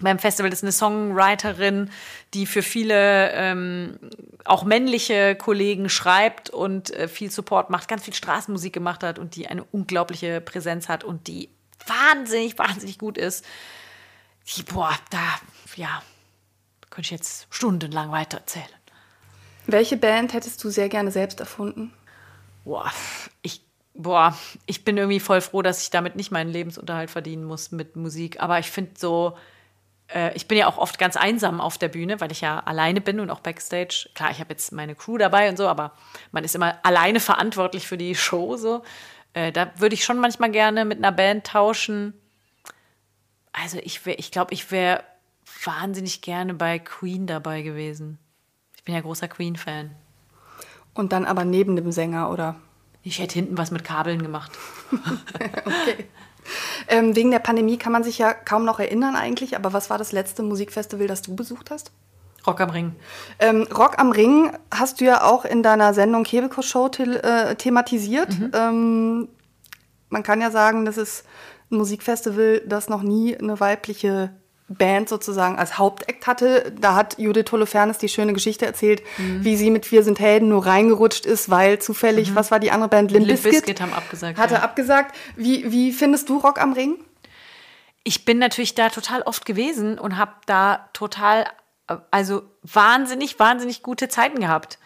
beim 0.00 0.18
Festival. 0.18 0.48
Das 0.48 0.60
ist 0.60 0.64
eine 0.64 0.72
Songwriterin, 0.72 1.90
die 2.32 2.46
für 2.46 2.62
viele 2.62 3.32
ähm, 3.32 3.98
auch 4.46 4.64
männliche 4.64 5.36
Kollegen 5.36 5.90
schreibt 5.90 6.48
und 6.48 6.90
äh, 6.94 7.06
viel 7.06 7.30
Support 7.30 7.68
macht, 7.68 7.86
ganz 7.86 8.02
viel 8.02 8.14
Straßenmusik 8.14 8.72
gemacht 8.72 9.02
hat 9.02 9.18
und 9.18 9.36
die 9.36 9.46
eine 9.46 9.64
unglaubliche 9.64 10.40
Präsenz 10.40 10.88
hat 10.88 11.04
und 11.04 11.26
die 11.28 11.50
wahnsinnig, 11.86 12.58
wahnsinnig 12.58 12.98
gut 12.98 13.18
ist. 13.18 13.44
Die, 14.56 14.62
boah, 14.62 14.92
da, 15.10 15.18
ja, 15.76 16.02
könnte 16.94 17.06
ich 17.06 17.10
jetzt 17.10 17.48
stundenlang 17.50 18.12
weitererzählen. 18.12 18.68
Welche 19.66 19.96
Band 19.96 20.32
hättest 20.32 20.62
du 20.62 20.70
sehr 20.70 20.88
gerne 20.88 21.10
selbst 21.10 21.40
erfunden? 21.40 21.92
Boah, 22.64 22.90
ich, 23.42 23.62
boah, 23.94 24.36
ich 24.66 24.84
bin 24.84 24.96
irgendwie 24.96 25.20
voll 25.20 25.40
froh, 25.40 25.62
dass 25.62 25.82
ich 25.82 25.90
damit 25.90 26.14
nicht 26.14 26.30
meinen 26.30 26.50
Lebensunterhalt 26.50 27.10
verdienen 27.10 27.44
muss 27.44 27.72
mit 27.72 27.96
Musik. 27.96 28.40
Aber 28.40 28.60
ich 28.60 28.70
finde 28.70 28.92
so, 28.96 29.36
äh, 30.06 30.34
ich 30.36 30.46
bin 30.46 30.56
ja 30.56 30.68
auch 30.68 30.78
oft 30.78 30.98
ganz 30.98 31.16
einsam 31.16 31.60
auf 31.60 31.78
der 31.78 31.88
Bühne, 31.88 32.20
weil 32.20 32.30
ich 32.30 32.42
ja 32.42 32.60
alleine 32.60 33.00
bin 33.00 33.18
und 33.18 33.30
auch 33.30 33.40
backstage. 33.40 34.08
Klar, 34.14 34.30
ich 34.30 34.38
habe 34.38 34.50
jetzt 34.50 34.70
meine 34.70 34.94
Crew 34.94 35.18
dabei 35.18 35.48
und 35.48 35.56
so, 35.56 35.66
aber 35.66 35.92
man 36.30 36.44
ist 36.44 36.54
immer 36.54 36.78
alleine 36.84 37.18
verantwortlich 37.18 37.88
für 37.88 37.98
die 37.98 38.14
Show. 38.14 38.56
So. 38.56 38.84
Äh, 39.32 39.50
da 39.50 39.72
würde 39.78 39.94
ich 39.94 40.04
schon 40.04 40.20
manchmal 40.20 40.52
gerne 40.52 40.84
mit 40.84 40.98
einer 40.98 41.12
Band 41.12 41.46
tauschen. 41.46 42.14
Also 43.52 43.78
ich, 43.82 44.06
ich 44.06 44.30
glaube, 44.30 44.54
ich 44.54 44.70
wäre 44.70 45.02
wahnsinnig 45.62 46.22
gerne 46.22 46.54
bei 46.54 46.78
Queen 46.78 47.26
dabei 47.26 47.62
gewesen. 47.62 48.18
Ich 48.76 48.84
bin 48.84 48.94
ja 48.94 49.00
großer 49.00 49.28
Queen-Fan. 49.28 49.90
Und 50.94 51.12
dann 51.12 51.24
aber 51.24 51.44
neben 51.44 51.76
dem 51.76 51.90
Sänger, 51.92 52.30
oder? 52.30 52.56
Ich 53.02 53.18
hätte 53.18 53.34
hinten 53.34 53.58
was 53.58 53.70
mit 53.70 53.84
Kabeln 53.84 54.22
gemacht. 54.22 54.52
okay. 55.64 56.06
Ähm, 56.88 57.16
wegen 57.16 57.30
der 57.30 57.38
Pandemie 57.38 57.78
kann 57.78 57.92
man 57.92 58.04
sich 58.04 58.18
ja 58.18 58.32
kaum 58.34 58.64
noch 58.64 58.78
erinnern 58.78 59.16
eigentlich, 59.16 59.56
aber 59.56 59.72
was 59.72 59.90
war 59.90 59.98
das 59.98 60.12
letzte 60.12 60.42
Musikfestival, 60.42 61.06
das 61.06 61.22
du 61.22 61.34
besucht 61.34 61.70
hast? 61.70 61.90
Rock 62.46 62.60
am 62.60 62.70
Ring. 62.70 62.94
Ähm, 63.38 63.66
Rock 63.74 63.98
am 63.98 64.10
Ring 64.10 64.52
hast 64.70 65.00
du 65.00 65.06
ja 65.06 65.22
auch 65.24 65.44
in 65.44 65.62
deiner 65.62 65.94
Sendung 65.94 66.24
Kebekus 66.24 66.66
Show 66.66 66.90
äh, 66.98 67.54
thematisiert. 67.54 68.38
Mhm. 68.38 68.50
Ähm, 68.52 69.28
man 70.10 70.22
kann 70.22 70.40
ja 70.40 70.50
sagen, 70.50 70.84
das 70.84 70.98
ist 70.98 71.24
ein 71.70 71.76
Musikfestival, 71.78 72.60
das 72.66 72.88
noch 72.88 73.02
nie 73.02 73.36
eine 73.36 73.58
weibliche 73.60 74.30
Band 74.68 75.08
sozusagen 75.08 75.58
als 75.58 75.78
Hauptakt 75.78 76.26
hatte. 76.26 76.72
Da 76.78 76.94
hat 76.94 77.18
Judith 77.18 77.52
Holofernes 77.52 77.98
die 77.98 78.08
schöne 78.08 78.32
Geschichte 78.32 78.64
erzählt, 78.64 79.02
mhm. 79.18 79.44
wie 79.44 79.56
sie 79.56 79.70
mit 79.70 79.92
Wir 79.92 80.02
sind 80.02 80.18
Helden 80.20 80.48
nur 80.48 80.64
reingerutscht 80.64 81.26
ist, 81.26 81.50
weil 81.50 81.78
zufällig, 81.80 82.30
mhm. 82.30 82.34
was 82.34 82.50
war 82.50 82.60
die 82.60 82.70
andere 82.70 82.88
Band? 82.88 83.10
Limp 83.10 83.26
Bizkit 83.26 83.80
haben 83.80 83.92
abgesagt. 83.92 84.38
Hatte 84.38 84.54
ja. 84.54 84.62
abgesagt. 84.62 85.14
Wie, 85.36 85.70
wie 85.70 85.92
findest 85.92 86.28
du 86.28 86.38
Rock 86.38 86.60
am 86.60 86.72
Ring? 86.72 86.96
Ich 88.04 88.24
bin 88.24 88.38
natürlich 88.38 88.74
da 88.74 88.88
total 88.88 89.22
oft 89.22 89.44
gewesen 89.44 89.98
und 89.98 90.16
habe 90.16 90.32
da 90.46 90.88
total, 90.92 91.46
also 92.10 92.42
wahnsinnig, 92.62 93.38
wahnsinnig 93.38 93.82
gute 93.82 94.08
Zeiten 94.08 94.40
gehabt. 94.40 94.78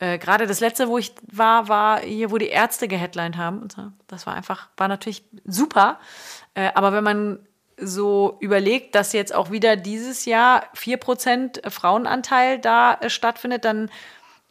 Äh, 0.00 0.18
Gerade 0.18 0.46
das 0.46 0.60
letzte, 0.60 0.88
wo 0.88 0.98
ich 0.98 1.14
war, 1.30 1.68
war 1.68 2.00
hier, 2.00 2.32
wo 2.32 2.38
die 2.38 2.48
Ärzte 2.48 2.88
geheadlined 2.88 3.36
haben. 3.36 3.68
Das 4.08 4.26
war 4.26 4.34
einfach, 4.34 4.68
war 4.76 4.88
natürlich 4.88 5.24
super. 5.44 6.00
Äh, 6.54 6.70
aber 6.74 6.92
wenn 6.92 7.04
man 7.04 7.46
so 7.80 8.36
überlegt, 8.40 8.94
dass 8.94 9.12
jetzt 9.12 9.34
auch 9.34 9.50
wieder 9.50 9.76
dieses 9.76 10.24
Jahr 10.24 10.64
4% 10.76 11.68
Frauenanteil 11.70 12.58
da 12.58 12.94
äh, 12.94 13.10
stattfindet, 13.10 13.64
dann 13.64 13.90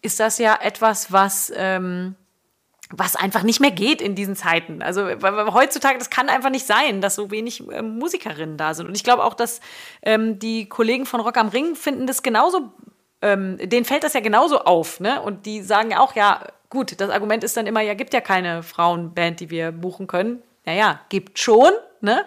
ist 0.01 0.19
das 0.19 0.37
ja 0.37 0.57
etwas, 0.61 1.11
was, 1.11 1.51
ähm, 1.55 2.15
was 2.89 3.15
einfach 3.15 3.43
nicht 3.43 3.59
mehr 3.59 3.71
geht 3.71 4.01
in 4.01 4.15
diesen 4.15 4.35
Zeiten. 4.35 4.81
Also 4.81 5.07
heutzutage, 5.53 5.97
das 5.97 6.09
kann 6.09 6.29
einfach 6.29 6.49
nicht 6.49 6.65
sein, 6.65 7.01
dass 7.01 7.15
so 7.15 7.31
wenig 7.31 7.67
äh, 7.69 7.81
Musikerinnen 7.81 8.57
da 8.57 8.73
sind. 8.73 8.87
Und 8.87 8.95
ich 8.95 9.03
glaube 9.03 9.23
auch, 9.23 9.33
dass 9.33 9.61
ähm, 10.01 10.39
die 10.39 10.67
Kollegen 10.67 11.05
von 11.05 11.19
Rock 11.21 11.37
am 11.37 11.49
Ring 11.49 11.75
finden 11.75 12.07
das 12.07 12.23
genauso, 12.23 12.71
ähm, 13.21 13.57
denen 13.61 13.85
fällt 13.85 14.03
das 14.03 14.13
ja 14.13 14.21
genauso 14.21 14.59
auf. 14.61 14.99
Ne? 14.99 15.21
Und 15.21 15.45
die 15.45 15.61
sagen 15.61 15.91
ja 15.91 15.99
auch, 15.99 16.15
ja, 16.15 16.41
gut, 16.69 16.99
das 16.99 17.09
Argument 17.09 17.43
ist 17.43 17.57
dann 17.57 17.67
immer, 17.67 17.81
ja, 17.81 17.93
gibt 17.93 18.13
ja 18.13 18.21
keine 18.21 18.63
Frauenband, 18.63 19.39
die 19.39 19.49
wir 19.49 19.71
buchen 19.71 20.07
können. 20.07 20.41
Naja, 20.65 20.99
gibt 21.09 21.39
schon, 21.39 21.71
ne? 22.03 22.25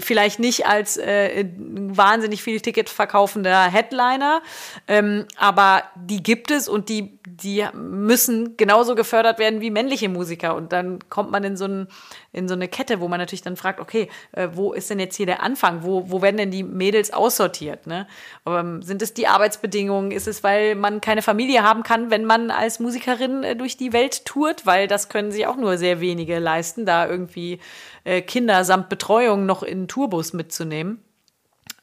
Vielleicht 0.00 0.40
nicht 0.40 0.66
als 0.66 0.96
äh, 0.96 1.46
wahnsinnig 1.56 2.42
viel 2.42 2.60
Ticket 2.60 2.88
verkaufender 2.88 3.64
Headliner, 3.64 4.42
ähm, 4.88 5.26
aber 5.36 5.84
die 5.94 6.22
gibt 6.22 6.50
es 6.50 6.68
und 6.68 6.88
die, 6.88 7.18
die 7.26 7.66
müssen 7.74 8.56
genauso 8.56 8.94
gefördert 8.94 9.38
werden 9.38 9.60
wie 9.60 9.70
männliche 9.70 10.08
Musiker. 10.08 10.54
Und 10.54 10.72
dann 10.72 10.98
kommt 11.10 11.30
man 11.30 11.44
in 11.44 11.56
so, 11.56 11.66
ein, 11.66 11.88
in 12.32 12.48
so 12.48 12.54
eine 12.54 12.68
Kette, 12.68 13.00
wo 13.00 13.08
man 13.08 13.20
natürlich 13.20 13.42
dann 13.42 13.56
fragt, 13.56 13.80
okay, 13.80 14.08
äh, 14.32 14.48
wo 14.52 14.72
ist 14.72 14.90
denn 14.90 14.98
jetzt 14.98 15.16
hier 15.16 15.26
der 15.26 15.42
Anfang? 15.42 15.82
Wo, 15.82 16.10
wo 16.10 16.22
werden 16.22 16.36
denn 16.36 16.50
die 16.50 16.62
Mädels 16.62 17.12
aussortiert? 17.12 17.86
Ne? 17.86 18.06
Ähm, 18.46 18.82
sind 18.82 19.02
es 19.02 19.14
die 19.14 19.26
Arbeitsbedingungen? 19.26 20.10
Ist 20.10 20.28
es, 20.28 20.42
weil 20.42 20.74
man 20.74 21.00
keine 21.00 21.22
Familie 21.22 21.62
haben 21.62 21.82
kann, 21.82 22.10
wenn 22.10 22.24
man 22.24 22.50
als 22.50 22.80
Musikerin 22.80 23.44
äh, 23.44 23.56
durch 23.56 23.76
die 23.76 23.92
Welt 23.92 24.24
tourt? 24.24 24.66
Weil 24.66 24.88
das 24.88 25.08
können 25.08 25.32
sich 25.32 25.46
auch 25.46 25.56
nur 25.56 25.76
sehr 25.76 26.00
wenige 26.00 26.38
leisten, 26.38 26.86
da 26.86 27.08
irgendwie 27.08 27.58
äh, 28.04 28.22
Kinder 28.22 28.64
samt 28.64 28.88
Betreuung 28.88 29.46
noch 29.46 29.62
in 29.62 29.88
Tourbus 29.88 30.32
mitzunehmen. 30.32 31.02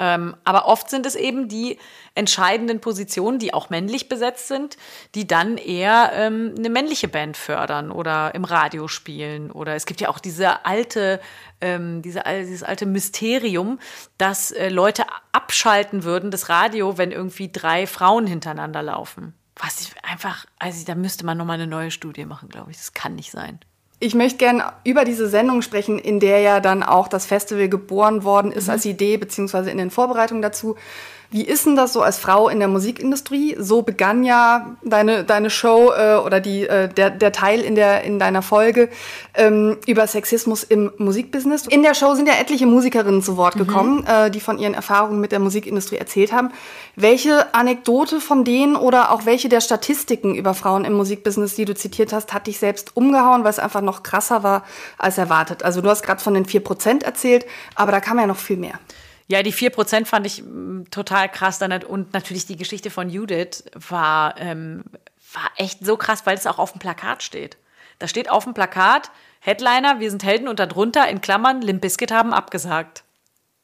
Ähm, 0.01 0.35
aber 0.45 0.67
oft 0.67 0.89
sind 0.89 1.05
es 1.05 1.13
eben 1.13 1.47
die 1.47 1.77
entscheidenden 2.15 2.81
Positionen, 2.81 3.37
die 3.37 3.53
auch 3.53 3.69
männlich 3.69 4.09
besetzt 4.09 4.47
sind, 4.47 4.77
die 5.13 5.27
dann 5.27 5.57
eher 5.57 6.11
ähm, 6.15 6.55
eine 6.57 6.71
männliche 6.71 7.07
Band 7.07 7.37
fördern 7.37 7.91
oder 7.91 8.33
im 8.33 8.43
Radio 8.43 8.87
spielen. 8.87 9.51
Oder 9.51 9.75
es 9.75 9.85
gibt 9.85 10.01
ja 10.01 10.09
auch 10.09 10.17
diese 10.17 10.65
alte, 10.65 11.21
ähm, 11.61 12.01
diese, 12.01 12.23
dieses 12.39 12.63
alte 12.63 12.87
Mysterium, 12.87 13.77
dass 14.17 14.51
äh, 14.51 14.69
Leute 14.69 15.03
abschalten 15.33 16.03
würden, 16.03 16.31
das 16.31 16.49
Radio, 16.49 16.97
wenn 16.97 17.11
irgendwie 17.11 17.51
drei 17.51 17.85
Frauen 17.85 18.25
hintereinander 18.25 18.81
laufen. 18.81 19.35
Was 19.55 19.91
einfach, 20.01 20.47
also 20.57 20.83
da 20.83 20.95
müsste 20.95 21.27
man 21.27 21.37
nochmal 21.37 21.55
eine 21.55 21.67
neue 21.67 21.91
Studie 21.91 22.25
machen, 22.25 22.49
glaube 22.49 22.71
ich. 22.71 22.77
Das 22.77 22.93
kann 22.93 23.13
nicht 23.13 23.29
sein. 23.29 23.59
Ich 24.03 24.15
möchte 24.15 24.39
gerne 24.39 24.73
über 24.83 25.05
diese 25.05 25.29
Sendung 25.29 25.61
sprechen, 25.61 25.99
in 25.99 26.19
der 26.19 26.39
ja 26.39 26.59
dann 26.59 26.81
auch 26.81 27.07
das 27.07 27.27
Festival 27.27 27.69
geboren 27.69 28.23
worden 28.23 28.51
ist 28.51 28.65
mhm. 28.65 28.71
als 28.71 28.85
Idee, 28.85 29.17
beziehungsweise 29.17 29.69
in 29.69 29.77
den 29.77 29.91
Vorbereitungen 29.91 30.41
dazu. 30.41 30.75
Wie 31.33 31.45
ist 31.45 31.65
denn 31.65 31.77
das 31.77 31.93
so 31.93 32.01
als 32.01 32.19
Frau 32.19 32.49
in 32.49 32.59
der 32.59 32.67
Musikindustrie? 32.67 33.55
So 33.57 33.83
begann 33.83 34.25
ja 34.25 34.75
deine, 34.83 35.23
deine 35.23 35.49
Show 35.49 35.93
äh, 35.97 36.15
oder 36.15 36.41
die, 36.41 36.67
äh, 36.67 36.89
der, 36.89 37.09
der 37.09 37.31
Teil 37.31 37.61
in, 37.61 37.75
der, 37.75 38.03
in 38.03 38.19
deiner 38.19 38.41
Folge 38.41 38.89
ähm, 39.33 39.77
über 39.87 40.05
Sexismus 40.07 40.65
im 40.65 40.91
Musikbusiness. 40.97 41.67
In 41.67 41.83
der 41.83 41.93
Show 41.93 42.15
sind 42.15 42.27
ja 42.27 42.33
etliche 42.33 42.65
Musikerinnen 42.65 43.21
zu 43.21 43.37
Wort 43.37 43.55
gekommen, 43.55 43.99
mhm. 43.99 44.07
äh, 44.07 44.29
die 44.29 44.41
von 44.41 44.59
ihren 44.59 44.73
Erfahrungen 44.73 45.21
mit 45.21 45.31
der 45.31 45.39
Musikindustrie 45.39 45.95
erzählt 45.95 46.33
haben. 46.33 46.51
Welche 46.97 47.55
Anekdote 47.55 48.19
von 48.19 48.43
denen 48.43 48.75
oder 48.75 49.11
auch 49.11 49.25
welche 49.25 49.47
der 49.47 49.61
Statistiken 49.61 50.35
über 50.35 50.53
Frauen 50.53 50.83
im 50.83 50.91
Musikbusiness, 50.91 51.55
die 51.55 51.63
du 51.63 51.73
zitiert 51.73 52.11
hast, 52.11 52.33
hat 52.33 52.47
dich 52.47 52.59
selbst 52.59 52.97
umgehauen, 52.97 53.45
weil 53.45 53.51
es 53.51 53.59
einfach 53.59 53.79
noch 53.79 54.03
krasser 54.03 54.43
war 54.43 54.65
als 54.97 55.17
erwartet? 55.17 55.63
Also 55.63 55.79
du 55.79 55.89
hast 55.89 56.03
gerade 56.03 56.21
von 56.21 56.33
den 56.33 56.45
4% 56.45 57.05
erzählt, 57.05 57.45
aber 57.75 57.93
da 57.93 58.01
kam 58.01 58.19
ja 58.19 58.27
noch 58.27 58.35
viel 58.35 58.57
mehr. 58.57 58.77
Ja, 59.31 59.43
die 59.43 59.53
4% 59.53 60.05
fand 60.07 60.27
ich 60.27 60.43
mm, 60.43 60.83
total 60.91 61.29
krass. 61.29 61.61
Und 61.61 62.11
natürlich 62.11 62.47
die 62.47 62.57
Geschichte 62.57 62.89
von 62.89 63.09
Judith 63.09 63.63
war, 63.73 64.37
ähm, 64.37 64.83
war 65.31 65.49
echt 65.55 65.85
so 65.85 65.95
krass, 65.95 66.25
weil 66.25 66.35
es 66.35 66.45
auch 66.45 66.59
auf 66.59 66.73
dem 66.73 66.79
Plakat 66.79 67.23
steht. 67.23 67.55
Da 67.97 68.09
steht 68.09 68.29
auf 68.29 68.43
dem 68.43 68.53
Plakat, 68.53 69.09
Headliner, 69.39 70.01
wir 70.01 70.09
sind 70.09 70.25
Helden 70.25 70.49
und 70.49 70.59
darunter 70.59 71.07
in 71.07 71.21
Klammern, 71.21 71.61
Limp 71.61 71.79
Bizkit 71.79 72.11
haben 72.11 72.33
abgesagt. 72.33 73.03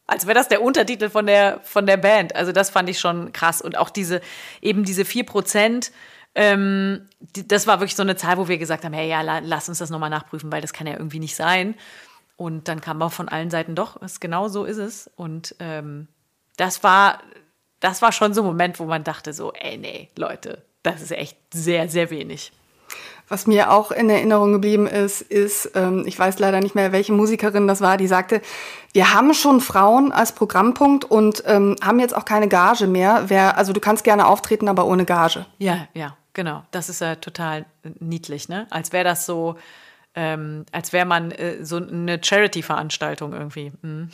Als 0.06 0.26
wäre 0.26 0.36
das 0.36 0.48
der 0.48 0.62
Untertitel 0.62 1.10
von 1.10 1.26
der, 1.26 1.60
von 1.64 1.86
der 1.86 1.98
Band. 1.98 2.34
Also 2.34 2.54
das 2.54 2.70
fand 2.70 2.88
ich 2.88 2.98
schon 2.98 3.34
krass. 3.34 3.62
Und 3.62 3.78
auch 3.78 3.90
diese, 3.90 4.22
eben 4.62 4.86
diese 4.86 5.02
4%, 5.02 5.92
ähm, 6.34 7.10
das 7.34 7.68
war 7.68 7.82
wirklich 7.82 7.98
so 7.98 8.04
eine 8.04 8.16
Zahl, 8.16 8.38
wo 8.38 8.48
wir 8.48 8.58
gesagt 8.58 8.86
haben, 8.86 8.94
hey, 8.94 9.10
ja, 9.10 9.22
lass 9.22 9.68
uns 9.68 9.80
das 9.80 9.90
nochmal 9.90 10.12
nachprüfen, 10.12 10.50
weil 10.50 10.62
das 10.62 10.72
kann 10.72 10.88
ja 10.88 10.94
irgendwie 10.94 11.20
nicht 11.20 11.36
sein. 11.36 11.76
Und 12.38 12.68
dann 12.68 12.82
kam 12.82 13.02
auch 13.02 13.12
von 13.12 13.28
allen 13.28 13.50
Seiten 13.50 13.76
doch, 13.76 14.02
ist 14.02 14.22
genau 14.22 14.48
so 14.48 14.64
ist 14.64 14.78
es. 14.78 15.10
Und 15.16 15.56
ähm, 15.60 16.08
das 16.56 16.84
war, 16.84 17.20
das 17.80 18.02
war 18.02 18.12
schon 18.12 18.34
so 18.34 18.42
ein 18.42 18.48
Moment, 18.48 18.80
wo 18.80 18.86
man 18.86 19.04
dachte 19.04 19.34
so, 19.34 19.52
ey, 19.54 19.78
nee, 19.78 20.10
Leute, 20.16 20.64
das 20.84 21.02
ist 21.02 21.12
echt 21.12 21.38
sehr, 21.52 21.90
sehr 21.90 22.12
wenig. 22.12 22.52
Was 23.30 23.46
mir 23.46 23.72
auch 23.72 23.92
in 23.92 24.10
Erinnerung 24.10 24.54
geblieben 24.54 24.88
ist, 24.88 25.22
ist, 25.22 25.72
ähm, 25.76 26.04
ich 26.06 26.18
weiß 26.18 26.40
leider 26.40 26.62
nicht 26.62 26.76
mehr, 26.76 26.94
welche 26.94 27.12
Musikerin 27.12 27.68
das 27.68 27.82
war, 27.82 27.98
die 27.98 28.08
sagte, 28.08 28.42
wir 28.94 29.14
haben 29.14 29.34
schon 29.34 29.60
Frauen 29.60 30.14
als 30.14 30.32
Programmpunkt 30.32 31.04
und 31.04 31.44
ähm, 31.46 31.76
haben 31.84 32.00
jetzt 32.00 32.16
auch 32.16 32.24
keine 32.24 32.48
Gage 32.48 32.88
mehr. 32.88 33.26
Wer, 33.28 33.58
also 33.58 33.74
du 33.74 33.82
kannst 33.82 34.06
gerne 34.06 34.28
auftreten, 34.28 34.70
aber 34.70 34.86
ohne 34.86 35.04
Gage. 35.04 35.46
Ja, 35.58 35.88
ja, 35.94 36.16
genau. 36.34 36.64
Das 36.72 36.88
ist 36.88 37.02
ja 37.02 37.16
total 37.16 37.66
niedlich, 38.00 38.48
ne? 38.48 38.66
Als 38.70 38.94
wäre 38.94 39.04
das 39.04 39.26
so, 39.26 39.58
ähm, 40.18 40.66
als 40.72 40.92
wäre 40.92 41.06
man 41.06 41.32
äh, 41.32 41.64
so 41.64 41.78
eine 41.78 42.20
Charity-Veranstaltung 42.22 43.34
irgendwie. 43.34 43.72
Mhm. 43.84 44.10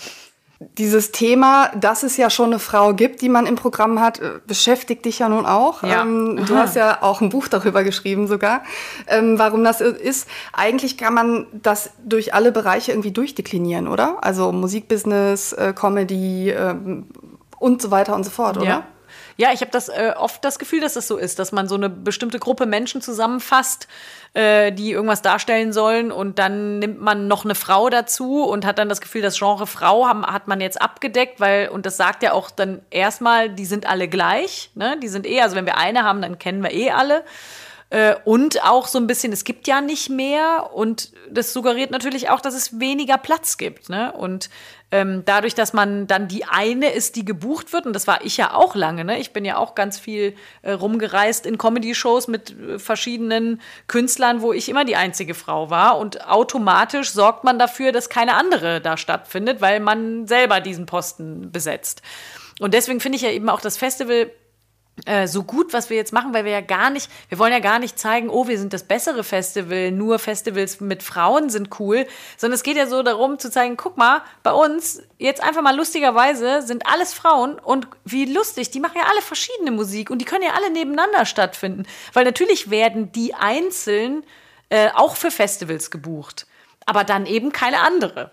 Dieses 0.78 1.12
Thema, 1.12 1.72
dass 1.76 2.04
es 2.04 2.16
ja 2.16 2.30
schon 2.30 2.48
eine 2.48 2.60
Frau 2.60 2.94
gibt, 2.94 3.22
die 3.22 3.30
man 3.30 3.46
im 3.46 3.56
Programm 3.56 4.00
hat, 4.00 4.20
äh, 4.20 4.40
beschäftigt 4.46 5.06
dich 5.06 5.20
ja 5.20 5.30
nun 5.30 5.46
auch. 5.46 5.82
Ja. 5.82 6.02
Ähm, 6.02 6.46
du 6.46 6.56
hast 6.56 6.76
ja 6.76 7.02
auch 7.02 7.22
ein 7.22 7.30
Buch 7.30 7.48
darüber 7.48 7.84
geschrieben 7.84 8.28
sogar, 8.28 8.64
ähm, 9.08 9.40
warum 9.40 9.64
das 9.64 9.80
ist. 9.80 10.28
Eigentlich 10.52 10.98
kann 10.98 11.14
man 11.14 11.48
das 11.54 11.92
durch 12.06 12.34
alle 12.34 12.52
Bereiche 12.52 12.92
irgendwie 12.92 13.12
durchdeklinieren, 13.12 13.88
oder? 13.88 14.18
Also 14.22 14.52
Musikbusiness, 14.52 15.54
äh, 15.54 15.74
Comedy 15.74 16.50
äh, 16.50 16.76
und 17.60 17.82
so 17.82 17.92
weiter 17.92 18.14
und 18.14 18.26
so 18.26 18.30
fort, 18.30 18.58
oder? 18.58 18.66
Ja. 18.66 18.84
Ja, 19.38 19.52
ich 19.52 19.62
habe 19.62 19.72
das 19.72 19.90
äh, 19.90 20.14
oft 20.16 20.44
das 20.46 20.60
Gefühl, 20.60 20.82
dass 20.82 20.94
das 20.94 21.08
so 21.08 21.18
ist, 21.18 21.40
dass 21.40 21.52
man 21.52 21.68
so 21.68 21.76
eine 21.76 21.90
bestimmte 21.90 22.40
Gruppe 22.40 22.66
Menschen 22.66 23.02
zusammenfasst, 23.02 23.88
äh, 24.34 24.72
die 24.72 24.92
irgendwas 24.92 25.22
darstellen 25.22 25.74
sollen 25.74 26.12
und 26.12 26.40
dann 26.40 26.80
nimmt 26.80 27.02
man 27.02 27.28
noch 27.28 27.46
eine 27.46 27.56
Frau 27.56 27.90
dazu 27.90 28.44
und 28.44 28.66
hat 28.66 28.78
dann 28.78 28.90
das 28.90 29.02
Gefühl, 29.02 29.22
das 29.22 29.38
Genre 29.38 29.68
Frau 29.68 30.08
haben, 30.08 30.26
hat 30.26 30.48
man 30.48 30.62
jetzt 30.62 30.82
abgedeckt, 30.82 31.40
weil, 31.40 31.70
und 31.70 31.86
das 31.86 31.98
sagt 31.98 32.24
ja 32.24 32.34
auch 32.34 32.52
dann 32.52 32.82
erstmal, 32.92 33.50
die 33.50 33.66
sind 33.66 33.88
alle 33.88 34.08
gleich, 34.08 34.70
ne? 34.76 34.98
Die 35.02 35.08
sind 35.08 35.26
eh, 35.26 35.42
also 35.42 35.56
wenn 35.56 35.66
wir 35.66 35.78
eine 35.78 36.04
haben, 36.04 36.22
dann 36.22 36.38
kennen 36.38 36.62
wir 36.62 36.72
eh 36.72 36.92
alle. 36.92 37.24
Äh, 37.94 38.16
und 38.26 38.64
auch 38.64 38.88
so 38.88 38.98
ein 38.98 39.06
bisschen, 39.06 39.32
es 39.34 39.44
gibt 39.44 39.68
ja 39.68 39.80
nicht 39.80 40.10
mehr 40.10 40.72
und 40.74 41.12
das 41.30 41.54
suggeriert 41.54 41.92
natürlich 41.92 42.32
auch, 42.32 42.42
dass 42.42 42.56
es 42.56 42.80
weniger 42.80 43.20
Platz 43.20 43.58
gibt. 43.58 43.88
Ne? 43.88 44.12
Und 44.14 44.50
ähm, 44.90 45.22
dadurch, 45.26 45.54
dass 45.54 45.74
man 45.74 46.08
dann 46.08 46.28
die 46.28 46.44
eine 46.44 46.90
ist, 46.90 47.16
die 47.16 47.24
gebucht 47.24 47.72
wird, 47.72 47.86
und 47.86 47.94
das 47.94 48.08
war 48.08 48.26
ich 48.26 48.36
ja 48.36 48.56
auch 48.56 48.74
lange, 48.74 49.06
ne? 49.06 49.20
ich 49.20 49.32
bin 49.32 49.46
ja 49.46 49.58
auch 49.58 49.76
ganz 49.76 50.00
viel 50.00 50.34
äh, 50.64 50.72
rumgereist 50.72 51.46
in 51.46 51.60
Comedy-Shows 51.60 52.28
mit 52.28 52.60
äh, 52.60 52.80
verschiedenen 52.80 53.62
Künstlern, 53.86 54.42
wo 54.42 54.54
ich 54.54 54.70
immer 54.70 54.86
die 54.86 54.96
einzige 54.96 55.36
Frau 55.36 55.70
war. 55.70 56.00
Und 56.00 56.28
automatisch 56.28 57.12
sorgt 57.12 57.44
man 57.44 57.60
dafür, 57.60 57.92
dass 57.92 58.10
keine 58.10 58.34
andere 58.34 58.82
da 58.82 58.98
stattfindet, 58.98 59.62
weil 59.62 59.80
man 59.80 60.26
selber 60.26 60.62
diesen 60.62 60.88
Posten 60.88 61.52
besetzt. 61.52 62.02
Und 62.60 62.74
deswegen 62.74 63.00
finde 63.00 63.18
ich 63.18 63.22
ja 63.22 63.30
eben 63.30 63.50
auch 63.50 63.62
das 63.62 63.78
Festival 63.78 64.32
äh, 65.06 65.28
so 65.28 65.44
gut, 65.44 65.74
was 65.74 65.90
wir 65.90 65.98
jetzt 65.98 66.14
machen, 66.14 66.34
weil 66.34 66.46
wir 66.46 66.52
ja 66.52 66.62
gar 66.62 66.92
nicht, 66.92 67.10
wir 67.30 67.40
wollen 67.40 67.52
ja 67.52 67.60
gar 67.60 67.80
nicht 67.80 67.98
zeigen, 67.98 68.30
oh, 68.30 68.48
wir 68.48 68.60
sind 68.60 68.74
das 68.74 68.84
bessere 68.84 69.24
Festival, 69.24 69.92
nur 69.92 70.20
Festivals 70.20 70.80
mit 70.82 71.02
Frauen 71.02 71.50
sind 71.50 71.80
cool, 71.80 72.06
sondern 72.38 72.56
es 72.56 72.64
geht 72.64 72.78
ja 72.78 72.86
so 72.86 73.02
darum 73.02 73.40
zu 73.40 73.50
zeigen, 73.50 73.76
guck 73.76 73.98
mal, 73.98 74.22
bei 74.44 74.52
uns 74.52 75.02
jetzt 75.18 75.42
einfach 75.42 75.64
mal 75.64 75.76
lustigerweise 75.76 76.62
sind 76.62 76.86
alles 76.86 77.14
Frauen 77.14 77.58
und 77.58 77.88
wie 78.06 78.26
lustig, 78.32 78.70
die 78.70 78.80
machen 78.80 78.98
ja 78.98 79.08
alle 79.10 79.22
verschiedene 79.22 79.72
Musik 79.72 80.12
und 80.12 80.20
die 80.20 80.26
können 80.26 80.44
ja 80.44 80.54
alle 80.54 80.70
nebeneinander 80.72 81.26
stattfinden, 81.26 81.86
weil 82.14 82.24
natürlich 82.24 82.70
werden 82.70 83.12
die 83.12 83.34
einzeln 83.34 84.24
äh, 84.70 84.90
auch 84.94 85.16
für 85.16 85.32
Festivals 85.32 85.90
gebucht, 85.90 86.46
aber 86.86 87.04
dann 87.04 87.26
eben 87.26 87.52
keine 87.52 87.80
andere. 87.80 88.32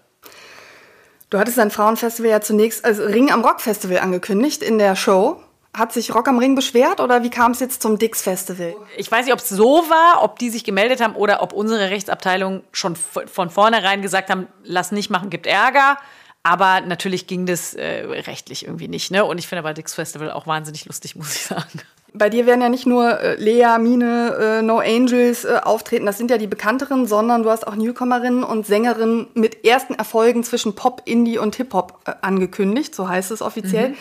Du 1.31 1.38
hattest 1.38 1.59
dein 1.59 1.71
Frauenfestival 1.71 2.31
ja 2.31 2.40
zunächst 2.40 2.85
als 2.85 2.99
Ring 2.99 3.31
am 3.31 3.45
Rock 3.45 3.61
Festival 3.61 4.00
angekündigt 4.00 4.62
in 4.62 4.79
der 4.79 4.95
Show. 4.97 5.40
Hat 5.72 5.92
sich 5.92 6.12
Rock 6.14 6.26
am 6.26 6.38
Ring 6.38 6.56
beschwert 6.56 6.98
oder 6.98 7.22
wie 7.22 7.30
kam 7.30 7.52
es 7.52 7.60
jetzt 7.60 7.80
zum 7.80 7.96
Dix 7.96 8.22
Festival? 8.22 8.74
Ich 8.96 9.10
weiß 9.10 9.24
nicht, 9.24 9.32
ob 9.32 9.38
es 9.38 9.48
so 9.48 9.84
war, 9.88 10.24
ob 10.24 10.38
die 10.38 10.50
sich 10.50 10.64
gemeldet 10.64 11.00
haben 11.00 11.14
oder 11.14 11.42
ob 11.42 11.52
unsere 11.52 11.90
Rechtsabteilung 11.90 12.62
schon 12.72 12.96
von 12.96 13.50
vornherein 13.50 14.02
gesagt 14.02 14.30
haben, 14.30 14.48
lass 14.64 14.90
nicht 14.90 15.10
machen, 15.10 15.30
gibt 15.30 15.46
Ärger. 15.46 15.96
Aber 16.42 16.80
natürlich 16.80 17.26
ging 17.26 17.46
das 17.46 17.74
äh, 17.74 18.04
rechtlich 18.06 18.64
irgendwie 18.64 18.88
nicht. 18.88 19.10
Ne? 19.10 19.24
Und 19.24 19.38
ich 19.38 19.46
finde 19.46 19.60
aber 19.60 19.74
Dix 19.74 19.94
Festival 19.94 20.32
auch 20.32 20.46
wahnsinnig 20.46 20.86
lustig, 20.86 21.14
muss 21.16 21.36
ich 21.36 21.42
sagen. 21.42 21.82
Bei 22.12 22.29
dir 22.29 22.47
werden 22.47 22.61
ja 22.61 22.69
nicht 22.69 22.87
nur 22.87 23.21
äh, 23.21 23.37
Lea, 23.37 23.79
Mine, 23.79 24.59
äh, 24.61 24.62
No 24.62 24.79
Angels 24.79 25.45
äh, 25.45 25.61
auftreten, 25.62 26.07
das 26.07 26.19
sind 26.19 26.31
ja 26.31 26.38
die 26.38 26.47
bekannteren, 26.47 27.07
sondern 27.07 27.43
du 27.43 27.50
hast 27.50 27.67
auch 27.67 27.76
Newcomerinnen 27.76 28.43
und 28.43 28.67
Sängerinnen 28.67 29.29
mit 29.35 29.64
ersten 29.64 29.95
Erfolgen 29.95 30.43
zwischen 30.43 30.75
Pop, 30.75 31.02
Indie 31.05 31.38
und 31.38 31.57
Hip-Hop 31.57 32.00
äh, 32.07 32.12
angekündigt, 32.23 32.95
so 32.95 33.09
heißt 33.09 33.31
es 33.31 33.43
offiziell. 33.43 33.90
Mhm. 33.90 33.97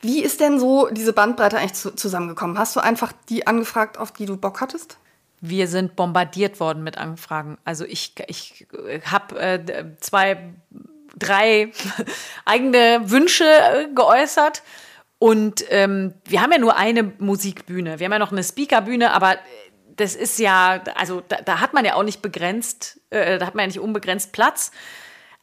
Wie 0.00 0.22
ist 0.22 0.40
denn 0.40 0.58
so 0.58 0.88
diese 0.90 1.12
Bandbreite 1.12 1.56
eigentlich 1.58 1.74
zu, 1.74 1.94
zusammengekommen? 1.94 2.58
Hast 2.58 2.74
du 2.74 2.80
einfach 2.80 3.12
die 3.28 3.46
angefragt, 3.46 3.98
auf 3.98 4.10
die 4.10 4.26
du 4.26 4.36
Bock 4.36 4.60
hattest? 4.60 4.98
Wir 5.40 5.68
sind 5.68 5.96
bombardiert 5.96 6.58
worden 6.60 6.82
mit 6.82 6.98
Anfragen. 6.98 7.58
Also 7.64 7.84
ich, 7.84 8.14
ich 8.26 8.66
habe 9.04 9.40
äh, 9.40 9.84
zwei, 10.00 10.52
drei 11.16 11.72
eigene 12.44 13.02
Wünsche 13.10 13.44
äh, 13.44 13.88
geäußert. 13.94 14.62
Und 15.22 15.64
ähm, 15.68 16.14
wir 16.24 16.42
haben 16.42 16.50
ja 16.50 16.58
nur 16.58 16.76
eine 16.76 17.04
Musikbühne. 17.04 18.00
Wir 18.00 18.06
haben 18.06 18.12
ja 18.12 18.18
noch 18.18 18.32
eine 18.32 18.42
Speakerbühne, 18.42 19.12
aber 19.12 19.36
das 19.94 20.16
ist 20.16 20.40
ja, 20.40 20.82
also 20.96 21.20
da, 21.20 21.36
da 21.36 21.60
hat 21.60 21.74
man 21.74 21.84
ja 21.84 21.94
auch 21.94 22.02
nicht 22.02 22.22
begrenzt, 22.22 23.00
äh, 23.10 23.38
da 23.38 23.46
hat 23.46 23.54
man 23.54 23.62
ja 23.62 23.66
nicht 23.68 23.78
unbegrenzt 23.78 24.32
Platz. 24.32 24.72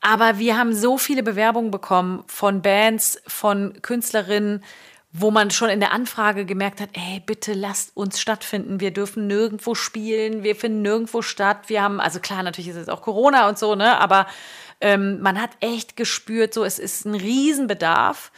Aber 0.02 0.38
wir 0.38 0.58
haben 0.58 0.74
so 0.74 0.98
viele 0.98 1.24
Bewerbungen 1.24 1.72
bekommen 1.72 2.26
von 2.28 2.62
Bands, 2.62 3.22
von 3.26 3.82
Künstlerinnen, 3.82 4.66
wo 5.14 5.32
man 5.32 5.50
schon 5.50 5.70
in 5.70 5.80
der 5.80 5.94
Anfrage 5.94 6.44
gemerkt 6.44 6.82
hat, 6.82 6.90
ey, 6.92 7.22
bitte 7.26 7.54
lasst 7.54 7.96
uns 7.96 8.20
stattfinden. 8.20 8.82
Wir 8.82 8.92
dürfen 8.92 9.28
nirgendwo 9.28 9.76
spielen, 9.76 10.44
wir 10.44 10.58
finden 10.58 10.82
nirgendwo 10.82 11.22
statt. 11.22 11.70
Wir 11.70 11.84
haben, 11.84 12.02
also 12.02 12.20
klar, 12.20 12.44
natürlich 12.44 12.72
ist 12.72 12.76
es 12.76 12.90
auch 12.90 13.02
Corona 13.02 13.48
und 13.48 13.58
so, 13.58 13.76
ne? 13.76 13.98
Aber 13.98 14.28
ähm, 14.82 15.22
man 15.22 15.42
hat 15.42 15.52
echt 15.62 15.96
gespürt, 15.96 16.54
so 16.54 16.66
es 16.66 16.80
ist 16.80 17.06
ein 17.06 17.16
Riesenbedarf. 17.16 18.34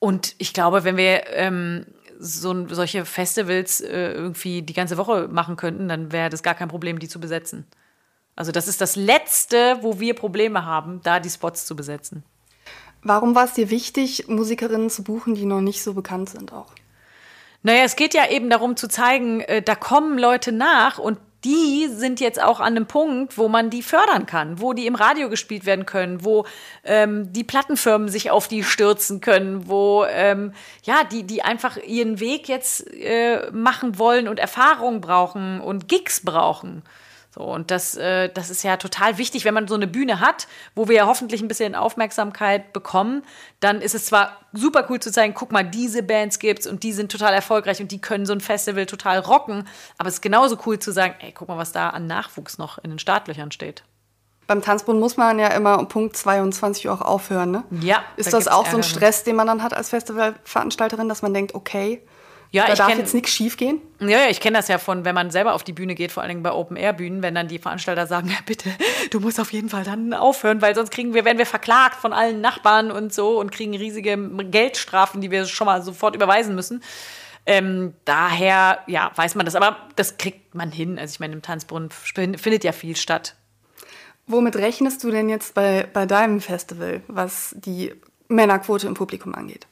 Und 0.00 0.34
ich 0.38 0.52
glaube, 0.52 0.82
wenn 0.82 0.96
wir 0.96 1.28
ähm, 1.28 1.86
so 2.18 2.66
solche 2.68 3.04
Festivals 3.04 3.80
äh, 3.80 4.12
irgendwie 4.12 4.62
die 4.62 4.72
ganze 4.72 4.96
Woche 4.96 5.28
machen 5.28 5.56
könnten, 5.56 5.88
dann 5.88 6.10
wäre 6.10 6.30
das 6.30 6.42
gar 6.42 6.54
kein 6.54 6.68
Problem, 6.68 6.98
die 6.98 7.08
zu 7.08 7.20
besetzen. 7.20 7.66
Also 8.34 8.50
das 8.50 8.66
ist 8.66 8.80
das 8.80 8.96
Letzte, 8.96 9.78
wo 9.82 10.00
wir 10.00 10.14
Probleme 10.14 10.64
haben, 10.64 11.00
da 11.02 11.20
die 11.20 11.30
Spots 11.30 11.66
zu 11.66 11.76
besetzen. 11.76 12.24
Warum 13.02 13.34
war 13.34 13.44
es 13.44 13.52
dir 13.52 13.70
wichtig, 13.70 14.28
Musikerinnen 14.28 14.90
zu 14.90 15.04
buchen, 15.04 15.34
die 15.34 15.46
noch 15.46 15.60
nicht 15.60 15.82
so 15.82 15.94
bekannt 15.94 16.30
sind 16.30 16.52
auch? 16.52 16.72
Naja, 17.62 17.84
es 17.84 17.96
geht 17.96 18.14
ja 18.14 18.28
eben 18.30 18.48
darum 18.48 18.76
zu 18.76 18.88
zeigen, 18.88 19.40
äh, 19.40 19.62
da 19.62 19.74
kommen 19.74 20.18
Leute 20.18 20.52
nach 20.52 20.98
und 20.98 21.18
die 21.44 21.88
sind 21.88 22.20
jetzt 22.20 22.42
auch 22.42 22.60
an 22.60 22.76
einem 22.76 22.86
Punkt, 22.86 23.38
wo 23.38 23.48
man 23.48 23.70
die 23.70 23.82
fördern 23.82 24.26
kann, 24.26 24.60
wo 24.60 24.72
die 24.72 24.86
im 24.86 24.94
Radio 24.94 25.28
gespielt 25.28 25.64
werden 25.64 25.86
können, 25.86 26.24
wo 26.24 26.44
ähm, 26.84 27.32
die 27.32 27.44
Plattenfirmen 27.44 28.08
sich 28.08 28.30
auf 28.30 28.48
die 28.48 28.62
stürzen 28.62 29.20
können, 29.20 29.68
wo 29.68 30.04
ähm, 30.08 30.52
ja 30.82 31.04
die 31.04 31.22
die 31.22 31.42
einfach 31.42 31.76
ihren 31.78 32.20
Weg 32.20 32.48
jetzt 32.48 32.86
äh, 32.92 33.50
machen 33.52 33.98
wollen 33.98 34.28
und 34.28 34.38
Erfahrung 34.38 35.00
brauchen 35.00 35.60
und 35.60 35.88
Gigs 35.88 36.22
brauchen. 36.24 36.82
So, 37.32 37.42
und 37.42 37.70
das, 37.70 37.96
äh, 37.96 38.28
das 38.28 38.50
ist 38.50 38.64
ja 38.64 38.76
total 38.76 39.16
wichtig, 39.16 39.44
wenn 39.44 39.54
man 39.54 39.68
so 39.68 39.76
eine 39.76 39.86
Bühne 39.86 40.18
hat, 40.18 40.48
wo 40.74 40.88
wir 40.88 40.96
ja 40.96 41.06
hoffentlich 41.06 41.40
ein 41.40 41.46
bisschen 41.46 41.76
Aufmerksamkeit 41.76 42.72
bekommen, 42.72 43.22
dann 43.60 43.80
ist 43.80 43.94
es 43.94 44.06
zwar 44.06 44.40
super 44.52 44.86
cool 44.90 44.98
zu 44.98 45.12
zeigen, 45.12 45.32
guck 45.32 45.52
mal, 45.52 45.62
diese 45.62 46.02
Bands 46.02 46.40
gibt's 46.40 46.66
und 46.66 46.82
die 46.82 46.92
sind 46.92 47.12
total 47.12 47.32
erfolgreich 47.32 47.80
und 47.80 47.92
die 47.92 48.00
können 48.00 48.26
so 48.26 48.32
ein 48.32 48.40
Festival 48.40 48.86
total 48.86 49.20
rocken, 49.20 49.68
aber 49.96 50.08
es 50.08 50.14
ist 50.14 50.22
genauso 50.22 50.58
cool 50.66 50.80
zu 50.80 50.90
sagen, 50.90 51.14
ey, 51.20 51.30
guck 51.30 51.46
mal, 51.46 51.56
was 51.56 51.70
da 51.70 51.90
an 51.90 52.08
Nachwuchs 52.08 52.58
noch 52.58 52.78
in 52.78 52.90
den 52.90 52.98
Startlöchern 52.98 53.52
steht. 53.52 53.84
Beim 54.48 54.62
Tanzbund 54.62 54.98
muss 54.98 55.16
man 55.16 55.38
ja 55.38 55.46
immer 55.48 55.78
um 55.78 55.86
Punkt 55.86 56.16
22 56.16 56.88
Uhr 56.88 56.94
auch 56.94 57.02
aufhören, 57.02 57.52
ne? 57.52 57.62
Ja. 57.80 58.02
Ist 58.16 58.32
da 58.32 58.38
das 58.38 58.48
auch 58.48 58.66
so 58.66 58.78
ein. 58.78 58.82
Stress, 58.82 59.22
den 59.22 59.36
man 59.36 59.46
dann 59.46 59.62
hat 59.62 59.72
als 59.72 59.90
Festivalveranstalterin, 59.90 61.08
dass 61.08 61.22
man 61.22 61.32
denkt, 61.32 61.54
okay, 61.54 62.02
Ja, 62.52 62.66
da 62.66 62.72
ich 62.72 62.78
darf 62.78 62.90
kenn- 62.90 62.98
jetzt 62.98 63.14
nichts 63.14 63.30
schief 63.30 63.56
gehen? 63.56 63.80
Ja, 64.00 64.08
ja, 64.22 64.28
ich 64.28 64.40
kenne 64.40 64.56
das 64.58 64.66
ja 64.66 64.78
von, 64.78 65.04
wenn 65.04 65.14
man 65.14 65.30
selber 65.30 65.54
auf 65.54 65.62
die 65.62 65.72
Bühne 65.72 65.94
geht, 65.94 66.10
vor 66.10 66.22
allen 66.22 66.30
Dingen 66.30 66.42
bei 66.42 66.50
Open-Air-Bühnen, 66.52 67.22
wenn 67.22 67.34
dann 67.34 67.46
die 67.46 67.58
Veranstalter 67.60 68.06
sagen, 68.08 68.28
ja, 68.30 68.38
bitte, 68.44 68.70
du 69.10 69.20
musst 69.20 69.38
auf 69.38 69.52
jeden 69.52 69.68
Fall 69.68 69.84
dann 69.84 70.12
aufhören, 70.14 70.60
weil 70.60 70.74
sonst 70.74 70.90
kriegen 70.90 71.14
wir, 71.14 71.24
werden 71.24 71.38
wir 71.38 71.46
verklagt 71.46 71.96
von 72.00 72.12
allen 72.12 72.40
Nachbarn 72.40 72.90
und 72.90 73.14
so 73.14 73.38
und 73.38 73.52
kriegen 73.52 73.76
riesige 73.76 74.16
Geldstrafen, 74.50 75.20
die 75.20 75.30
wir 75.30 75.46
schon 75.46 75.66
mal 75.66 75.82
sofort 75.82 76.16
überweisen 76.16 76.54
müssen. 76.56 76.82
Ähm, 77.46 77.94
daher, 78.04 78.80
ja, 78.86 79.12
weiß 79.14 79.34
man 79.36 79.46
das, 79.46 79.54
aber 79.54 79.76
das 79.96 80.18
kriegt 80.18 80.54
man 80.54 80.70
hin. 80.72 80.98
Also 80.98 81.12
ich 81.14 81.20
meine, 81.20 81.32
im 81.32 81.42
Tanzbrunnen 81.42 81.90
fin- 81.90 82.36
findet 82.36 82.64
ja 82.64 82.72
viel 82.72 82.96
statt. 82.96 83.36
Womit 84.26 84.56
rechnest 84.56 85.02
du 85.04 85.10
denn 85.10 85.28
jetzt 85.28 85.54
bei, 85.54 85.88
bei 85.92 86.04
deinem 86.06 86.40
Festival, 86.40 87.02
was 87.08 87.54
die 87.58 87.94
Männerquote 88.28 88.86
im 88.86 88.94
Publikum 88.94 89.34
angeht? 89.34 89.66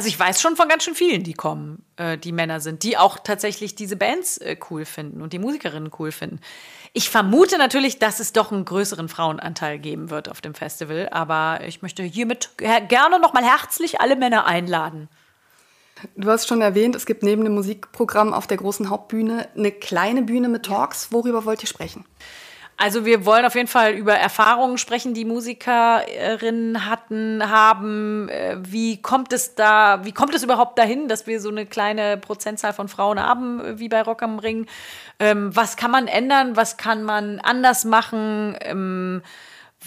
Also 0.00 0.08
ich 0.08 0.18
weiß 0.18 0.40
schon 0.40 0.56
von 0.56 0.66
ganz 0.66 0.84
schön 0.84 0.94
vielen, 0.94 1.24
die 1.24 1.34
kommen, 1.34 1.84
äh, 1.96 2.16
die 2.16 2.32
Männer 2.32 2.60
sind, 2.60 2.84
die 2.84 2.96
auch 2.96 3.18
tatsächlich 3.18 3.74
diese 3.74 3.96
Bands 3.96 4.38
äh, 4.38 4.56
cool 4.70 4.86
finden 4.86 5.20
und 5.20 5.34
die 5.34 5.38
Musikerinnen 5.38 5.90
cool 5.98 6.10
finden. 6.10 6.40
Ich 6.94 7.10
vermute 7.10 7.58
natürlich, 7.58 7.98
dass 7.98 8.18
es 8.18 8.32
doch 8.32 8.50
einen 8.50 8.64
größeren 8.64 9.10
Frauenanteil 9.10 9.78
geben 9.78 10.08
wird 10.08 10.30
auf 10.30 10.40
dem 10.40 10.54
Festival, 10.54 11.10
aber 11.12 11.60
ich 11.66 11.82
möchte 11.82 12.02
hiermit 12.02 12.48
gerne 12.56 13.20
nochmal 13.20 13.44
herzlich 13.44 14.00
alle 14.00 14.16
Männer 14.16 14.46
einladen. 14.46 15.10
Du 16.16 16.30
hast 16.30 16.48
schon 16.48 16.62
erwähnt, 16.62 16.96
es 16.96 17.04
gibt 17.04 17.22
neben 17.22 17.44
dem 17.44 17.52
Musikprogramm 17.52 18.32
auf 18.32 18.46
der 18.46 18.56
großen 18.56 18.88
Hauptbühne 18.88 19.50
eine 19.54 19.70
kleine 19.70 20.22
Bühne 20.22 20.48
mit 20.48 20.64
Talks. 20.64 21.12
Worüber 21.12 21.44
wollt 21.44 21.62
ihr 21.62 21.68
sprechen? 21.68 22.06
Also 22.82 23.04
wir 23.04 23.26
wollen 23.26 23.44
auf 23.44 23.56
jeden 23.56 23.68
Fall 23.68 23.92
über 23.92 24.14
Erfahrungen 24.14 24.78
sprechen, 24.78 25.12
die 25.12 25.26
Musikerinnen 25.26 26.86
hatten, 26.88 27.50
haben. 27.50 28.30
Äh, 28.30 28.56
Wie 28.62 29.02
kommt 29.02 29.34
es 29.34 29.54
da, 29.54 30.00
wie 30.04 30.12
kommt 30.12 30.34
es 30.34 30.42
überhaupt 30.42 30.78
dahin, 30.78 31.06
dass 31.06 31.26
wir 31.26 31.42
so 31.42 31.50
eine 31.50 31.66
kleine 31.66 32.16
Prozentzahl 32.16 32.72
von 32.72 32.88
Frauen 32.88 33.20
haben, 33.20 33.60
äh, 33.62 33.78
wie 33.78 33.90
bei 33.90 34.00
Rock 34.00 34.22
am 34.22 34.38
Ring? 34.38 34.66
Ähm, 35.18 35.54
Was 35.54 35.76
kann 35.76 35.90
man 35.90 36.08
ändern? 36.08 36.56
Was 36.56 36.78
kann 36.78 37.02
man 37.02 37.38
anders 37.40 37.84
machen? 37.84 38.56
Ähm, 38.62 39.20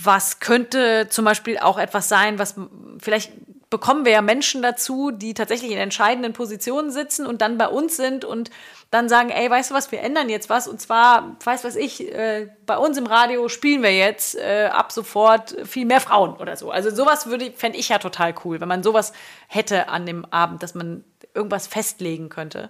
Was 0.03 0.39
könnte 0.39 1.07
zum 1.09 1.25
Beispiel 1.25 1.57
auch 1.57 1.79
etwas 1.79 2.09
sein, 2.09 2.37
was 2.37 2.53
vielleicht 2.99 3.31
bekommen 3.73 4.05
wir 4.05 4.11
ja 4.11 4.21
Menschen 4.21 4.61
dazu, 4.61 5.09
die 5.09 5.33
tatsächlich 5.33 5.71
in 5.71 5.79
entscheidenden 5.79 6.31
Positionen 6.31 6.91
sitzen 6.91 7.25
und 7.25 7.41
dann 7.41 7.57
bei 7.57 7.67
uns 7.67 7.97
sind 7.97 8.23
und 8.23 8.51
dann 8.91 9.09
sagen, 9.09 9.31
ey, 9.31 9.49
weißt 9.49 9.71
du 9.71 9.73
was, 9.73 9.91
wir 9.91 10.01
ändern 10.01 10.29
jetzt 10.29 10.47
was 10.47 10.67
und 10.67 10.79
zwar, 10.79 11.35
weiß 11.43 11.63
was 11.63 11.75
ich, 11.75 12.13
äh, 12.13 12.49
bei 12.67 12.77
uns 12.77 12.99
im 12.99 13.07
Radio 13.07 13.49
spielen 13.49 13.81
wir 13.81 13.91
jetzt 13.91 14.35
äh, 14.35 14.69
ab 14.71 14.91
sofort 14.91 15.55
viel 15.65 15.87
mehr 15.87 16.01
Frauen 16.01 16.35
oder 16.35 16.55
so. 16.55 16.69
Also 16.69 16.91
sowas 16.91 17.25
würde, 17.25 17.51
fände 17.51 17.79
ich 17.79 17.89
ja 17.89 17.97
total 17.97 18.35
cool, 18.45 18.61
wenn 18.61 18.67
man 18.67 18.83
sowas 18.83 19.11
hätte 19.47 19.89
an 19.89 20.05
dem 20.05 20.23
Abend, 20.25 20.61
dass 20.61 20.75
man 20.75 21.03
irgendwas 21.33 21.65
festlegen 21.65 22.29
könnte. 22.29 22.69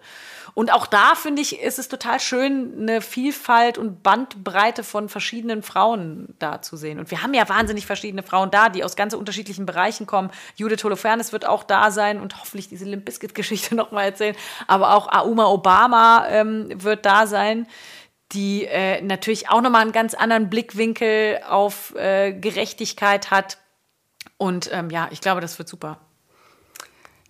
Und 0.55 0.72
auch 0.72 0.86
da 0.86 1.15
finde 1.15 1.41
ich, 1.41 1.60
ist 1.60 1.79
es 1.79 1.88
total 1.88 2.19
schön, 2.19 2.75
eine 2.79 3.01
Vielfalt 3.01 3.77
und 3.77 4.03
Bandbreite 4.03 4.83
von 4.83 5.10
verschiedenen 5.10 5.63
Frauen 5.63 6.36
da 6.38 6.62
zu 6.62 6.77
sehen. 6.77 7.00
Und 7.00 7.10
wir 7.10 7.24
haben 7.24 7.33
ja 7.33 7.50
wahnsinnig 7.50 7.88
verschiedene 7.88 8.22
Frauen 8.22 8.51
da, 8.51 8.69
die 8.69 8.83
aus 8.83 8.95
ganz 8.95 9.15
unterschiedlichen 9.15 9.65
Bereichen 9.65 10.05
kommen. 10.05 10.29
Judith 10.55 10.83
Holofernes 10.83 11.33
wird 11.33 11.48
auch 11.48 11.63
da 11.63 11.89
sein 11.89 12.22
und 12.22 12.39
hoffentlich 12.39 12.69
diese 12.69 12.86
Limp 12.86 13.05
Bizkit-Geschichte 13.05 13.74
nochmal 13.75 14.05
erzählen. 14.05 14.36
Aber 14.67 14.93
auch 14.93 15.12
Auma 15.12 15.48
Obama 15.48 16.27
ähm, 16.29 16.69
wird 16.75 17.05
da 17.05 17.25
sein 17.25 17.67
die 18.31 18.65
äh, 18.65 19.01
natürlich 19.01 19.50
auch 19.50 19.62
nochmal 19.62 19.81
einen 19.81 19.91
ganz 19.91 20.15
anderen 20.15 20.50
Blickwinkel 20.50 21.41
auf 21.48 21.95
äh, 21.95 22.33
Gerechtigkeit 22.33 23.31
hat. 23.31 23.60
Und 24.38 24.72
ähm, 24.74 24.89
ja, 24.89 25.07
ich 25.12 25.22
glaube, 25.22 25.39
das 25.39 25.57
wird 25.60 25.69
super. 25.69 26.00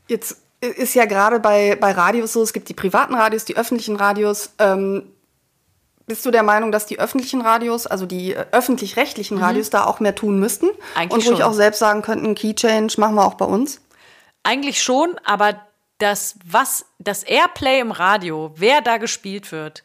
Jetzt 0.07 0.42
ist 0.67 0.93
ja 0.93 1.05
gerade 1.05 1.39
bei, 1.39 1.75
bei 1.79 1.91
Radios 1.91 2.33
so, 2.33 2.41
es 2.41 2.53
gibt 2.53 2.69
die 2.69 2.73
privaten 2.73 3.15
Radios, 3.15 3.45
die 3.45 3.57
öffentlichen 3.57 3.95
Radios. 3.95 4.51
Ähm, 4.59 5.11
bist 6.05 6.25
du 6.25 6.31
der 6.31 6.43
Meinung, 6.43 6.71
dass 6.71 6.85
die 6.85 6.99
öffentlichen 6.99 7.41
Radios, 7.41 7.87
also 7.87 8.05
die 8.05 8.33
äh, 8.33 8.45
öffentlich-rechtlichen 8.51 9.37
Radios, 9.37 9.69
da 9.69 9.85
auch 9.85 9.99
mehr 9.99 10.15
tun 10.15 10.39
müssten? 10.39 10.67
Mhm. 10.67 10.71
Eigentlich 10.95 11.11
Und 11.11 11.27
ruhig 11.27 11.39
schon. 11.39 11.49
auch 11.49 11.53
selbst 11.53 11.79
sagen 11.79 12.01
könnten, 12.01 12.35
Key 12.35 12.53
Change 12.53 12.95
machen 12.97 13.15
wir 13.15 13.25
auch 13.25 13.35
bei 13.35 13.45
uns? 13.45 13.81
Eigentlich 14.43 14.83
schon, 14.83 15.15
aber 15.23 15.55
das, 15.97 16.35
was, 16.45 16.85
das 16.99 17.23
Airplay 17.23 17.79
im 17.79 17.91
Radio, 17.91 18.51
wer 18.55 18.81
da 18.81 18.97
gespielt 18.97 19.51
wird, 19.51 19.83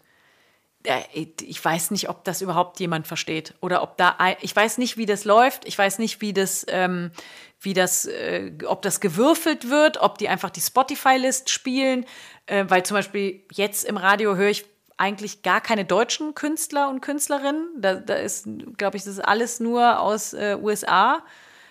äh, 0.83 1.03
ich 1.43 1.65
weiß 1.65 1.93
nicht, 1.93 2.09
ob 2.09 2.25
das 2.25 2.43
überhaupt 2.43 2.81
jemand 2.81 3.07
versteht 3.07 3.55
oder 3.61 3.83
ob 3.83 3.97
da, 3.97 4.17
ich 4.41 4.55
weiß 4.55 4.79
nicht, 4.79 4.97
wie 4.97 5.07
das 5.07 5.25
läuft, 5.25 5.67
ich 5.67 5.79
weiß 5.79 5.99
nicht, 5.99 6.21
wie 6.21 6.33
das, 6.33 6.67
ähm, 6.69 7.13
wie 7.61 7.75
das, 7.75 8.07
äh, 8.07 8.53
ob 8.67 8.83
das 8.83 9.01
gewürfelt 9.01 9.69
wird, 9.69 10.01
ob 10.01 10.19
die 10.19 10.29
einfach 10.29 10.51
die 10.51 10.61
Spotify-List 10.61 11.51
spielen, 11.51 12.07
äh, 12.47 12.65
weil 12.69 12.85
zum 12.85 12.97
Beispiel 12.97 13.45
jetzt 13.53 13.85
im 13.85 13.97
Radio 13.97 14.37
höre 14.37 14.51
ich 14.51 14.65
eigentlich 14.97 15.43
gar 15.43 15.61
keine 15.61 15.85
deutschen 15.85 16.35
Künstler 16.35 16.89
und 16.89 17.01
Künstlerinnen. 17.01 17.69
Da, 17.77 17.95
da 17.95 18.15
ist, 18.15 18.49
glaube 18.77 18.97
ich, 18.97 19.05
das 19.05 19.15
ist 19.15 19.25
alles 19.25 19.61
nur 19.61 20.01
aus 20.01 20.33
äh, 20.33 20.57
USA, 20.61 21.25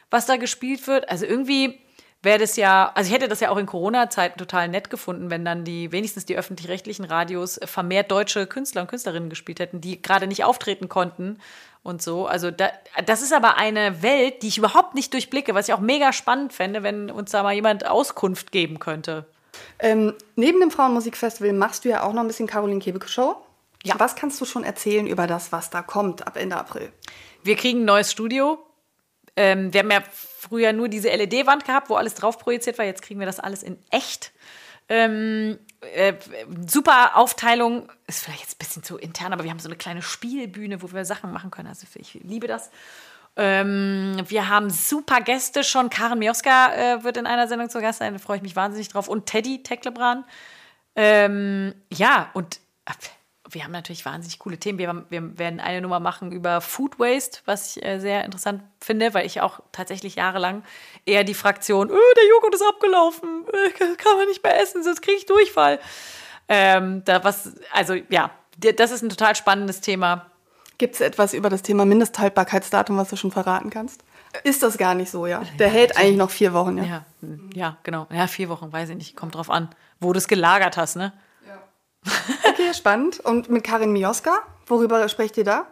was 0.09 0.25
da 0.25 0.37
gespielt 0.37 0.87
wird. 0.87 1.09
Also 1.09 1.25
irgendwie 1.25 1.79
wäre 2.27 2.39
das 2.39 2.57
ja, 2.57 2.91
also 2.93 3.07
ich 3.07 3.15
hätte 3.15 3.29
das 3.29 3.39
ja 3.39 3.49
auch 3.49 3.57
in 3.57 3.65
Corona-Zeiten 3.65 4.37
total 4.37 4.67
nett 4.67 4.89
gefunden, 4.89 5.29
wenn 5.29 5.45
dann 5.45 5.63
die, 5.63 5.93
wenigstens 5.93 6.25
die 6.25 6.37
öffentlich-rechtlichen 6.37 7.05
Radios 7.05 7.57
äh, 7.57 7.65
vermehrt 7.65 8.11
deutsche 8.11 8.45
Künstler 8.45 8.81
und 8.81 8.89
Künstlerinnen 8.89 9.29
gespielt 9.29 9.61
hätten, 9.61 9.79
die 9.79 10.01
gerade 10.01 10.27
nicht 10.27 10.43
auftreten 10.43 10.89
konnten 10.89 11.39
und 11.83 12.01
so. 12.01 12.27
Also 12.27 12.51
da, 12.51 12.69
das 13.05 13.21
ist 13.21 13.33
aber 13.33 13.57
eine 13.57 14.03
Welt, 14.03 14.43
die 14.43 14.49
ich 14.49 14.57
überhaupt 14.57 14.93
nicht 14.93 15.13
durchblicke, 15.13 15.55
was 15.55 15.69
ich 15.69 15.73
auch 15.73 15.79
mega 15.79 16.11
spannend 16.11 16.51
fände, 16.51 16.83
wenn 16.83 17.09
uns 17.09 17.31
da 17.31 17.43
mal 17.43 17.53
jemand 17.53 17.87
Auskunft 17.87 18.51
geben 18.51 18.79
könnte. 18.79 19.25
Ähm, 19.79 20.13
neben 20.35 20.59
dem 20.59 20.69
Frauenmusikfestival 20.69 21.53
machst 21.53 21.85
du 21.85 21.89
ja 21.89 22.03
auch 22.03 22.11
noch 22.11 22.21
ein 22.21 22.27
bisschen 22.27 22.47
Caroline 22.47 22.81
Kebekus 22.81 23.11
Show. 23.11 23.37
Ja. 23.83 23.95
Was 23.99 24.17
kannst 24.17 24.41
du 24.41 24.45
schon 24.45 24.65
erzählen 24.65 25.07
über 25.07 25.27
das, 25.27 25.53
was 25.53 25.69
da 25.69 25.81
kommt 25.81 26.27
ab 26.27 26.35
Ende 26.35 26.57
April? 26.57 26.91
Wir 27.43 27.55
kriegen 27.55 27.83
ein 27.83 27.85
neues 27.85 28.11
Studio. 28.11 28.59
Ähm, 29.37 29.71
wir 29.71 29.81
haben 29.81 29.91
ja 29.91 30.03
früher 30.11 30.73
nur 30.73 30.89
diese 30.89 31.09
LED-Wand 31.09 31.63
gehabt, 31.63 31.89
wo 31.89 31.95
alles 31.95 32.15
drauf 32.15 32.39
projiziert 32.39 32.77
war. 32.77 32.85
Jetzt 32.85 33.03
kriegen 33.03 33.19
wir 33.19 33.27
das 33.27 33.39
alles 33.39 33.63
in 33.63 33.77
echt. 33.91 34.33
Ähm, 34.89 35.59
äh, 35.93 36.13
super 36.67 37.15
Aufteilung. 37.15 37.91
Ist 38.07 38.23
vielleicht 38.23 38.41
jetzt 38.41 38.55
ein 38.55 38.59
bisschen 38.59 38.83
zu 38.83 38.97
intern, 38.97 39.33
aber 39.33 39.43
wir 39.43 39.51
haben 39.51 39.59
so 39.59 39.69
eine 39.69 39.77
kleine 39.77 40.01
Spielbühne, 40.01 40.81
wo 40.81 40.91
wir 40.91 41.05
Sachen 41.05 41.31
machen 41.31 41.51
können. 41.51 41.67
Also 41.67 41.85
ich 41.95 42.15
liebe 42.15 42.47
das. 42.47 42.71
Ähm, 43.35 44.23
wir 44.27 44.49
haben 44.49 44.71
super 44.71 45.21
Gäste 45.21 45.63
schon. 45.63 45.91
Karen 45.91 46.17
Mioska 46.17 46.73
äh, 46.73 47.03
wird 47.03 47.17
in 47.17 47.27
einer 47.27 47.47
Sendung 47.47 47.69
zu 47.69 47.79
Gast 47.79 47.99
sein. 47.99 48.13
Da 48.13 48.19
freue 48.19 48.37
ich 48.37 48.43
mich 48.43 48.55
wahnsinnig 48.55 48.89
drauf. 48.89 49.07
Und 49.07 49.27
Teddy 49.27 49.61
Teklebran. 49.61 50.25
Ähm, 50.95 51.75
ja, 51.93 52.31
und 52.33 52.59
äh, 52.85 52.93
wir 53.49 53.63
haben 53.63 53.71
natürlich 53.71 54.05
wahnsinnig 54.05 54.39
coole 54.39 54.57
Themen. 54.57 54.77
Wir, 54.79 55.05
wir 55.09 55.37
werden 55.39 55.59
eine 55.59 55.81
Nummer 55.81 55.99
machen 55.99 56.31
über 56.31 56.59
Food 56.61 56.99
Waste, 56.99 57.39
was 57.45 57.77
ich 57.77 57.83
äh, 57.85 57.99
sehr 57.99 58.25
interessant 58.25 58.61
finde, 58.81 59.13
weil 59.13 59.25
ich 59.25 59.41
auch 59.41 59.59
tatsächlich 59.71 60.15
jahrelang 60.15 60.63
eher 61.05 61.23
die 61.23 61.33
Fraktion, 61.33 61.89
oh, 61.89 62.13
der 62.17 62.27
Joghurt 62.29 62.55
ist 62.55 62.63
abgelaufen, 62.67 63.45
äh, 63.53 63.69
kann- 63.95 64.17
man 64.17 64.27
nicht 64.27 64.43
mehr 64.43 64.61
essen, 64.61 64.83
sonst 64.83 65.01
kriege 65.01 65.17
ich 65.17 65.25
Durchfall. 65.25 65.79
Ähm, 66.49 67.03
da 67.05 67.23
was, 67.23 67.53
also 67.73 67.93
ja, 68.09 68.31
das 68.57 68.91
ist 68.91 69.01
ein 69.03 69.09
total 69.09 69.35
spannendes 69.35 69.81
Thema. 69.81 70.25
Gibt 70.77 70.95
es 70.95 71.01
etwas 71.01 71.33
über 71.33 71.49
das 71.49 71.61
Thema 71.61 71.85
Mindesthaltbarkeitsdatum, 71.85 72.97
was 72.97 73.09
du 73.09 73.15
schon 73.15 73.31
verraten 73.31 73.69
kannst? 73.69 74.03
Ist 74.43 74.61
das 74.61 74.77
gar 74.77 74.93
nicht 74.93 75.09
so, 75.09 75.25
ja? 75.25 75.41
Der 75.57 75.69
hält 75.69 75.97
eigentlich 75.97 76.17
noch 76.17 76.29
vier 76.29 76.53
Wochen, 76.53 76.77
ja? 76.77 76.83
Ja, 76.83 77.05
hm, 77.21 77.49
ja, 77.53 77.77
genau. 77.83 78.07
Ja, 78.11 78.27
vier 78.27 78.49
Wochen, 78.49 78.71
weiß 78.71 78.89
ich 78.89 78.95
nicht, 78.95 79.15
kommt 79.15 79.35
drauf 79.35 79.49
an, 79.49 79.69
wo 79.99 80.11
du 80.13 80.17
es 80.17 80.27
gelagert 80.27 80.77
hast, 80.77 80.95
ne? 80.95 81.13
Okay, 82.49 82.73
spannend. 82.73 83.19
Und 83.19 83.49
mit 83.49 83.63
Karin 83.63 83.91
Mioska, 83.91 84.39
worüber 84.65 85.07
sprecht 85.09 85.37
ihr 85.37 85.43
da? 85.43 85.67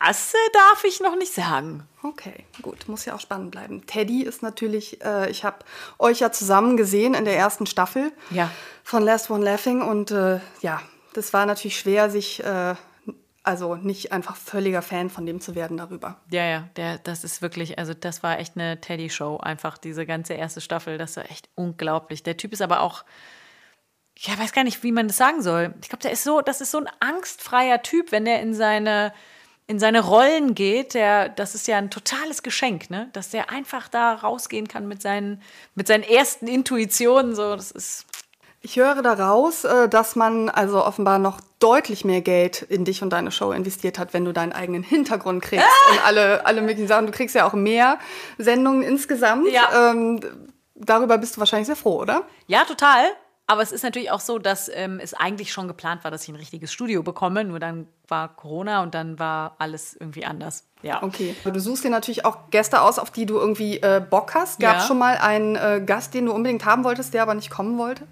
Das 0.00 0.32
äh, 0.32 0.36
darf 0.52 0.84
ich 0.84 1.00
noch 1.00 1.16
nicht 1.16 1.32
sagen. 1.34 1.86
Okay, 2.02 2.44
gut, 2.62 2.88
muss 2.88 3.04
ja 3.04 3.14
auch 3.14 3.20
spannend 3.20 3.50
bleiben. 3.50 3.86
Teddy 3.86 4.22
ist 4.22 4.42
natürlich, 4.42 5.02
äh, 5.04 5.30
ich 5.30 5.44
habe 5.44 5.58
euch 5.98 6.20
ja 6.20 6.32
zusammen 6.32 6.76
gesehen 6.76 7.14
in 7.14 7.24
der 7.24 7.36
ersten 7.36 7.66
Staffel 7.66 8.12
Ja. 8.30 8.50
von 8.82 9.02
Last 9.02 9.30
One 9.30 9.44
Laughing 9.44 9.82
und 9.82 10.10
äh, 10.10 10.40
ja, 10.62 10.80
das 11.12 11.32
war 11.34 11.44
natürlich 11.46 11.78
schwer, 11.78 12.10
sich, 12.10 12.42
äh, 12.42 12.74
also 13.42 13.74
nicht 13.76 14.10
einfach 14.12 14.36
völliger 14.36 14.80
Fan 14.80 15.10
von 15.10 15.26
dem 15.26 15.40
zu 15.42 15.54
werden 15.54 15.76
darüber. 15.76 16.16
Ja, 16.30 16.44
ja, 16.44 16.68
der, 16.76 16.96
das 16.98 17.22
ist 17.24 17.42
wirklich, 17.42 17.78
also 17.78 17.92
das 17.92 18.22
war 18.22 18.38
echt 18.38 18.56
eine 18.56 18.80
Teddy-Show, 18.80 19.36
einfach 19.38 19.76
diese 19.76 20.06
ganze 20.06 20.32
erste 20.32 20.62
Staffel, 20.62 20.96
das 20.96 21.16
war 21.18 21.30
echt 21.30 21.50
unglaublich. 21.54 22.22
Der 22.22 22.38
Typ 22.38 22.52
ist 22.54 22.62
aber 22.62 22.80
auch, 22.80 23.04
ja, 24.18 24.38
weiß 24.38 24.52
gar 24.52 24.64
nicht, 24.64 24.82
wie 24.82 24.92
man 24.92 25.08
das 25.08 25.16
sagen 25.16 25.42
soll. 25.42 25.74
Ich 25.82 25.88
glaube, 25.88 26.02
der 26.02 26.12
ist 26.12 26.24
so, 26.24 26.40
das 26.40 26.60
ist 26.60 26.70
so 26.70 26.78
ein 26.78 26.88
angstfreier 27.00 27.82
Typ, 27.82 28.12
wenn 28.12 28.24
der 28.24 28.40
in 28.40 28.54
seine, 28.54 29.12
in 29.66 29.78
seine 29.78 30.00
Rollen 30.00 30.54
geht. 30.54 30.94
Der, 30.94 31.28
das 31.28 31.54
ist 31.54 31.66
ja 31.66 31.78
ein 31.78 31.90
totales 31.90 32.42
Geschenk, 32.42 32.90
ne? 32.90 33.08
Dass 33.12 33.30
der 33.30 33.50
einfach 33.50 33.88
da 33.88 34.14
rausgehen 34.14 34.68
kann 34.68 34.86
mit 34.86 35.02
seinen, 35.02 35.42
mit 35.74 35.88
seinen 35.88 36.04
ersten 36.04 36.46
Intuitionen. 36.46 37.34
So, 37.34 37.56
das 37.56 37.70
ist. 37.70 38.06
Ich 38.60 38.76
höre 38.76 39.02
daraus, 39.02 39.64
äh, 39.64 39.88
dass 39.88 40.16
man 40.16 40.48
also 40.48 40.82
offenbar 40.84 41.18
noch 41.18 41.40
deutlich 41.58 42.04
mehr 42.04 42.22
Geld 42.22 42.62
in 42.62 42.84
dich 42.84 43.02
und 43.02 43.10
deine 43.10 43.30
Show 43.30 43.52
investiert 43.52 43.98
hat, 43.98 44.14
wenn 44.14 44.24
du 44.24 44.32
deinen 44.32 44.52
eigenen 44.52 44.82
Hintergrund 44.82 45.42
kriegst 45.42 45.66
ah! 45.66 45.92
und 45.92 46.06
alle, 46.06 46.46
alle 46.46 46.62
möglichen 46.62 46.88
Sachen. 46.88 47.06
Du 47.06 47.12
kriegst 47.12 47.34
ja 47.34 47.46
auch 47.46 47.52
mehr 47.52 47.98
Sendungen 48.38 48.82
insgesamt. 48.82 49.48
Ja. 49.48 49.90
Ähm, 49.90 50.20
darüber 50.74 51.18
bist 51.18 51.36
du 51.36 51.40
wahrscheinlich 51.40 51.66
sehr 51.66 51.76
froh, 51.76 52.00
oder? 52.00 52.22
Ja, 52.46 52.64
total. 52.64 53.04
Aber 53.46 53.60
es 53.60 53.72
ist 53.72 53.82
natürlich 53.82 54.10
auch 54.10 54.20
so, 54.20 54.38
dass 54.38 54.70
ähm, 54.72 54.98
es 55.02 55.12
eigentlich 55.12 55.52
schon 55.52 55.68
geplant 55.68 56.02
war, 56.02 56.10
dass 56.10 56.22
ich 56.22 56.30
ein 56.30 56.36
richtiges 56.36 56.72
Studio 56.72 57.02
bekomme. 57.02 57.44
Nur 57.44 57.58
dann 57.58 57.86
war 58.08 58.34
Corona 58.34 58.82
und 58.82 58.94
dann 58.94 59.18
war 59.18 59.56
alles 59.58 59.94
irgendwie 59.94 60.24
anders. 60.24 60.64
Ja. 60.82 61.02
Okay. 61.02 61.36
Du 61.44 61.60
suchst 61.60 61.84
dir 61.84 61.90
natürlich 61.90 62.24
auch 62.24 62.50
Gäste 62.50 62.80
aus, 62.80 62.98
auf 62.98 63.10
die 63.10 63.26
du 63.26 63.36
irgendwie 63.36 63.78
äh, 63.78 64.02
Bock 64.08 64.34
hast. 64.34 64.60
Gab 64.60 64.76
es 64.76 64.82
ja. 64.84 64.88
schon 64.88 64.98
mal 64.98 65.18
einen 65.18 65.56
äh, 65.56 65.82
Gast, 65.84 66.14
den 66.14 66.26
du 66.26 66.32
unbedingt 66.32 66.64
haben 66.64 66.84
wolltest, 66.84 67.12
der 67.12 67.22
aber 67.22 67.34
nicht 67.34 67.50
kommen 67.50 67.76
wollte? 67.76 68.06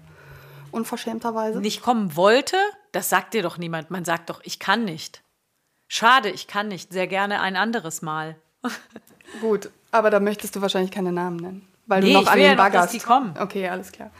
Unverschämterweise? 0.71 1.59
Nicht 1.59 1.81
kommen 1.81 2.15
wollte? 2.15 2.57
Das 2.91 3.09
sagt 3.09 3.33
dir 3.33 3.41
doch 3.41 3.57
niemand. 3.57 3.89
Man 3.89 4.05
sagt 4.05 4.29
doch, 4.29 4.39
ich 4.43 4.59
kann 4.59 4.85
nicht. 4.85 5.23
Schade, 5.87 6.29
ich 6.29 6.47
kann 6.47 6.67
nicht. 6.67 6.93
Sehr 6.93 7.07
gerne 7.07 7.41
ein 7.41 7.55
anderes 7.55 8.03
Mal. 8.03 8.35
Gut, 9.41 9.71
aber 9.91 10.11
da 10.11 10.19
möchtest 10.19 10.55
du 10.55 10.61
wahrscheinlich 10.61 10.91
keine 10.91 11.11
Namen 11.11 11.37
nennen. 11.37 11.67
Weil 11.85 12.01
nee, 12.01 12.07
du 12.07 12.13
noch 12.13 12.21
ich 12.21 12.27
will 12.27 12.33
an 12.33 12.39
den 12.39 12.57
ja 12.57 12.69
noch, 12.69 12.71
dass 12.71 12.91
die 12.91 12.99
kommen. 12.99 13.35
Okay, 13.39 13.67
alles 13.67 13.91
klar. 13.91 14.11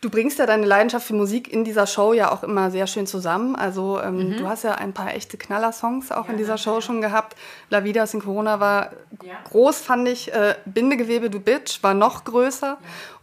Du 0.00 0.10
bringst 0.10 0.38
ja 0.38 0.46
deine 0.46 0.64
Leidenschaft 0.64 1.06
für 1.06 1.14
Musik 1.14 1.52
in 1.52 1.64
dieser 1.64 1.86
Show 1.86 2.12
ja 2.12 2.30
auch 2.30 2.44
immer 2.44 2.70
sehr 2.70 2.86
schön 2.86 3.06
zusammen. 3.06 3.56
Also 3.56 4.00
ähm, 4.00 4.30
mhm. 4.30 4.36
du 4.36 4.46
hast 4.46 4.62
ja 4.62 4.76
ein 4.76 4.92
paar 4.92 5.14
echte 5.14 5.36
Knaller-Songs 5.36 6.12
auch 6.12 6.26
ja, 6.26 6.32
in 6.32 6.38
dieser 6.38 6.56
Show 6.56 6.76
ja. 6.76 6.80
schon 6.80 7.00
gehabt. 7.00 7.36
La 7.68 7.82
Vida 7.82 8.06
sin 8.06 8.20
Corona 8.20 8.60
war 8.60 8.90
ja. 9.24 9.34
groß, 9.50 9.78
fand 9.78 10.06
ich. 10.08 10.32
Äh, 10.32 10.54
Bindegewebe, 10.66 11.30
du 11.30 11.40
Bitch 11.40 11.82
war 11.82 11.94
noch 11.94 12.24
größer 12.24 12.78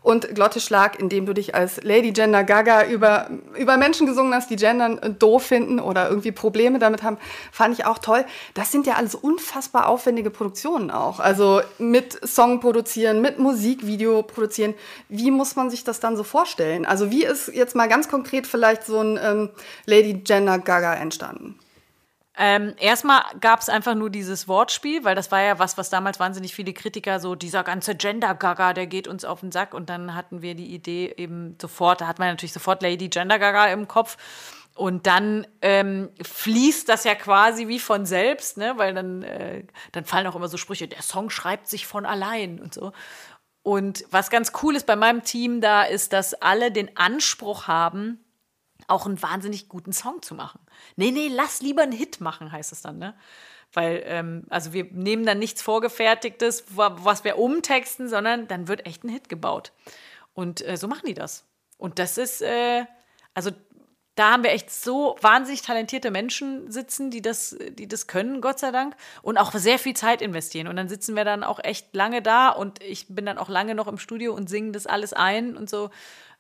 und 0.06 0.36
Glotteschlag, 0.36 1.00
in 1.00 1.10
dem 1.10 1.26
du 1.26 1.34
dich 1.34 1.56
als 1.56 1.82
Lady 1.82 2.12
Gender 2.12 2.44
Gaga 2.44 2.86
über, 2.86 3.28
über 3.58 3.76
Menschen 3.76 4.06
gesungen 4.06 4.36
hast, 4.36 4.52
die 4.52 4.56
Gendern 4.56 5.16
doof 5.18 5.42
finden 5.42 5.80
oder 5.80 6.10
irgendwie 6.10 6.32
Probleme 6.32 6.78
damit 6.78 7.02
haben, 7.02 7.18
fand 7.52 7.74
ich 7.74 7.88
auch 7.88 7.98
toll. 7.98 8.24
Das 8.54 8.72
sind 8.72 8.86
ja 8.86 8.96
alles 8.96 9.16
unfassbar 9.16 9.88
aufwendige 9.90 10.30
Produktionen 10.30 10.92
auch. 10.92 11.20
Also 11.20 11.62
mit 11.80 12.20
Song 12.24 12.60
produzieren, 12.60 13.20
mit 13.20 13.40
Musikvideo 13.40 14.22
produzieren. 14.22 14.76
Wie 15.10 15.32
muss 15.32 15.56
man 15.56 15.72
sich 15.72 15.84
das 15.84 16.00
dann 16.00 16.16
so 16.16 16.24
vorstellen? 16.24 16.65
Also 16.86 17.12
wie 17.12 17.24
ist 17.24 17.48
jetzt 17.54 17.76
mal 17.76 17.88
ganz 17.88 18.08
konkret 18.08 18.48
vielleicht 18.48 18.84
so 18.84 19.00
ein 19.00 19.20
ähm, 19.22 19.50
Lady 19.86 20.14
Gender 20.14 20.60
Gaga 20.60 20.96
entstanden? 20.96 21.60
Ähm, 22.38 22.74
erstmal 22.80 23.22
gab 23.40 23.62
es 23.62 23.70
einfach 23.70 23.96
nur 23.96 24.10
dieses 24.10 24.48
Wortspiel, 24.48 25.06
weil 25.06 25.16
das 25.16 25.32
war 25.32 25.42
ja 25.42 25.58
was, 25.58 25.78
was 25.78 25.90
damals 25.90 26.20
wahnsinnig 26.20 26.54
viele 26.54 26.74
Kritiker 26.74 27.22
so, 27.22 27.36
dieser 27.36 27.64
ganze 27.64 27.96
Gender-Gaga, 27.96 28.74
der 28.74 28.88
geht 28.88 29.08
uns 29.08 29.24
auf 29.24 29.40
den 29.40 29.54
Sack. 29.54 29.74
Und 29.74 29.90
dann 29.90 30.16
hatten 30.16 30.42
wir 30.42 30.54
die 30.54 30.74
Idee 30.74 31.14
eben 31.16 31.56
sofort, 31.62 32.02
da 32.02 32.08
hat 32.08 32.20
man 32.20 32.28
natürlich 32.28 32.54
sofort 32.54 32.82
Lady 32.82 33.08
Gender-Gaga 33.08 33.68
im 33.68 33.88
Kopf. 33.88 34.18
Und 34.76 35.08
dann 35.08 35.48
ähm, 35.62 36.10
fließt 36.22 36.90
das 36.90 37.06
ja 37.06 37.16
quasi 37.16 37.70
wie 37.70 37.80
von 37.80 38.06
selbst, 38.06 38.58
ne? 38.58 38.74
weil 38.76 38.94
dann, 38.94 39.24
äh, 39.24 39.64
dann 39.94 40.04
fallen 40.04 40.28
auch 40.28 40.36
immer 40.36 40.50
so 40.50 40.58
Sprüche, 40.58 40.90
der 40.90 41.02
Song 41.02 41.30
schreibt 41.30 41.70
sich 41.70 41.88
von 41.88 42.06
allein 42.06 42.60
und 42.60 42.74
so. 42.74 42.92
Und 43.66 44.06
was 44.12 44.30
ganz 44.30 44.52
cool 44.62 44.76
ist 44.76 44.86
bei 44.86 44.96
meinem 44.96 45.24
Team 45.24 45.60
da, 45.60 45.82
ist, 45.82 46.14
dass 46.14 46.36
alle 46.36 46.72
den 46.72 46.96
Anspruch 46.96 47.66
haben, 47.66 48.24
auch 48.88 49.08
einen 49.08 49.20
wahnsinnig 49.20 49.70
guten 49.70 49.92
Song 49.92 50.22
zu 50.22 50.36
machen. 50.36 50.60
Nee, 50.98 51.10
nee, 51.10 51.30
lass 51.30 51.64
lieber 51.64 51.82
einen 51.82 51.92
Hit 51.92 52.22
machen, 52.22 52.52
heißt 52.52 52.72
es 52.72 52.84
dann, 52.84 53.00
ne? 53.00 53.16
Weil, 53.74 54.04
ähm, 54.06 54.44
also 54.52 54.72
wir 54.72 54.84
nehmen 54.92 55.26
dann 55.26 55.40
nichts 55.40 55.64
Vorgefertigtes, 55.64 56.66
was 56.76 57.24
wir 57.24 57.40
umtexten, 57.40 58.08
sondern 58.08 58.48
dann 58.48 58.68
wird 58.68 58.86
echt 58.86 59.04
ein 59.04 59.10
Hit 59.10 59.30
gebaut. 59.30 59.72
Und 60.36 60.64
äh, 60.64 60.78
so 60.78 60.88
machen 60.88 61.08
die 61.08 61.16
das. 61.16 61.44
Und 61.80 61.98
das 61.98 62.20
ist, 62.20 62.44
äh, 62.44 62.86
also 63.34 63.50
da 64.16 64.32
haben 64.32 64.44
wir 64.44 64.52
echt 64.52 64.72
so 64.72 65.18
wahnsinnig 65.22 65.62
talentierte 65.62 66.10
Menschen 66.10 66.72
sitzen, 66.72 67.12
die 67.12 67.22
das, 67.22 67.58
die 67.72 67.88
das 67.88 68.08
können, 68.08 68.40
Gott 68.40 68.60
sei 68.60 68.72
Dank, 68.72 68.96
und 69.22 69.38
auch 69.38 69.52
sehr 69.54 69.78
viel 69.78 69.94
Zeit 69.94 70.22
investieren. 70.22 70.68
Und 70.68 70.78
dann 70.78 70.88
sitzen 70.88 71.16
wir 71.16 71.26
dann 71.26 71.44
auch 71.44 71.60
echt 71.62 71.94
lange 71.94 72.22
da 72.22 72.50
und 72.50 72.82
ich 72.82 73.08
bin 73.10 73.26
dann 73.26 73.38
auch 73.38 73.50
lange 73.50 73.76
noch 73.76 73.88
im 73.88 73.98
Studio 73.98 74.34
und 74.34 74.50
singe 74.50 74.72
das 74.72 74.88
alles 74.88 75.12
ein 75.12 75.58
und 75.58 75.70
so. 75.70 75.90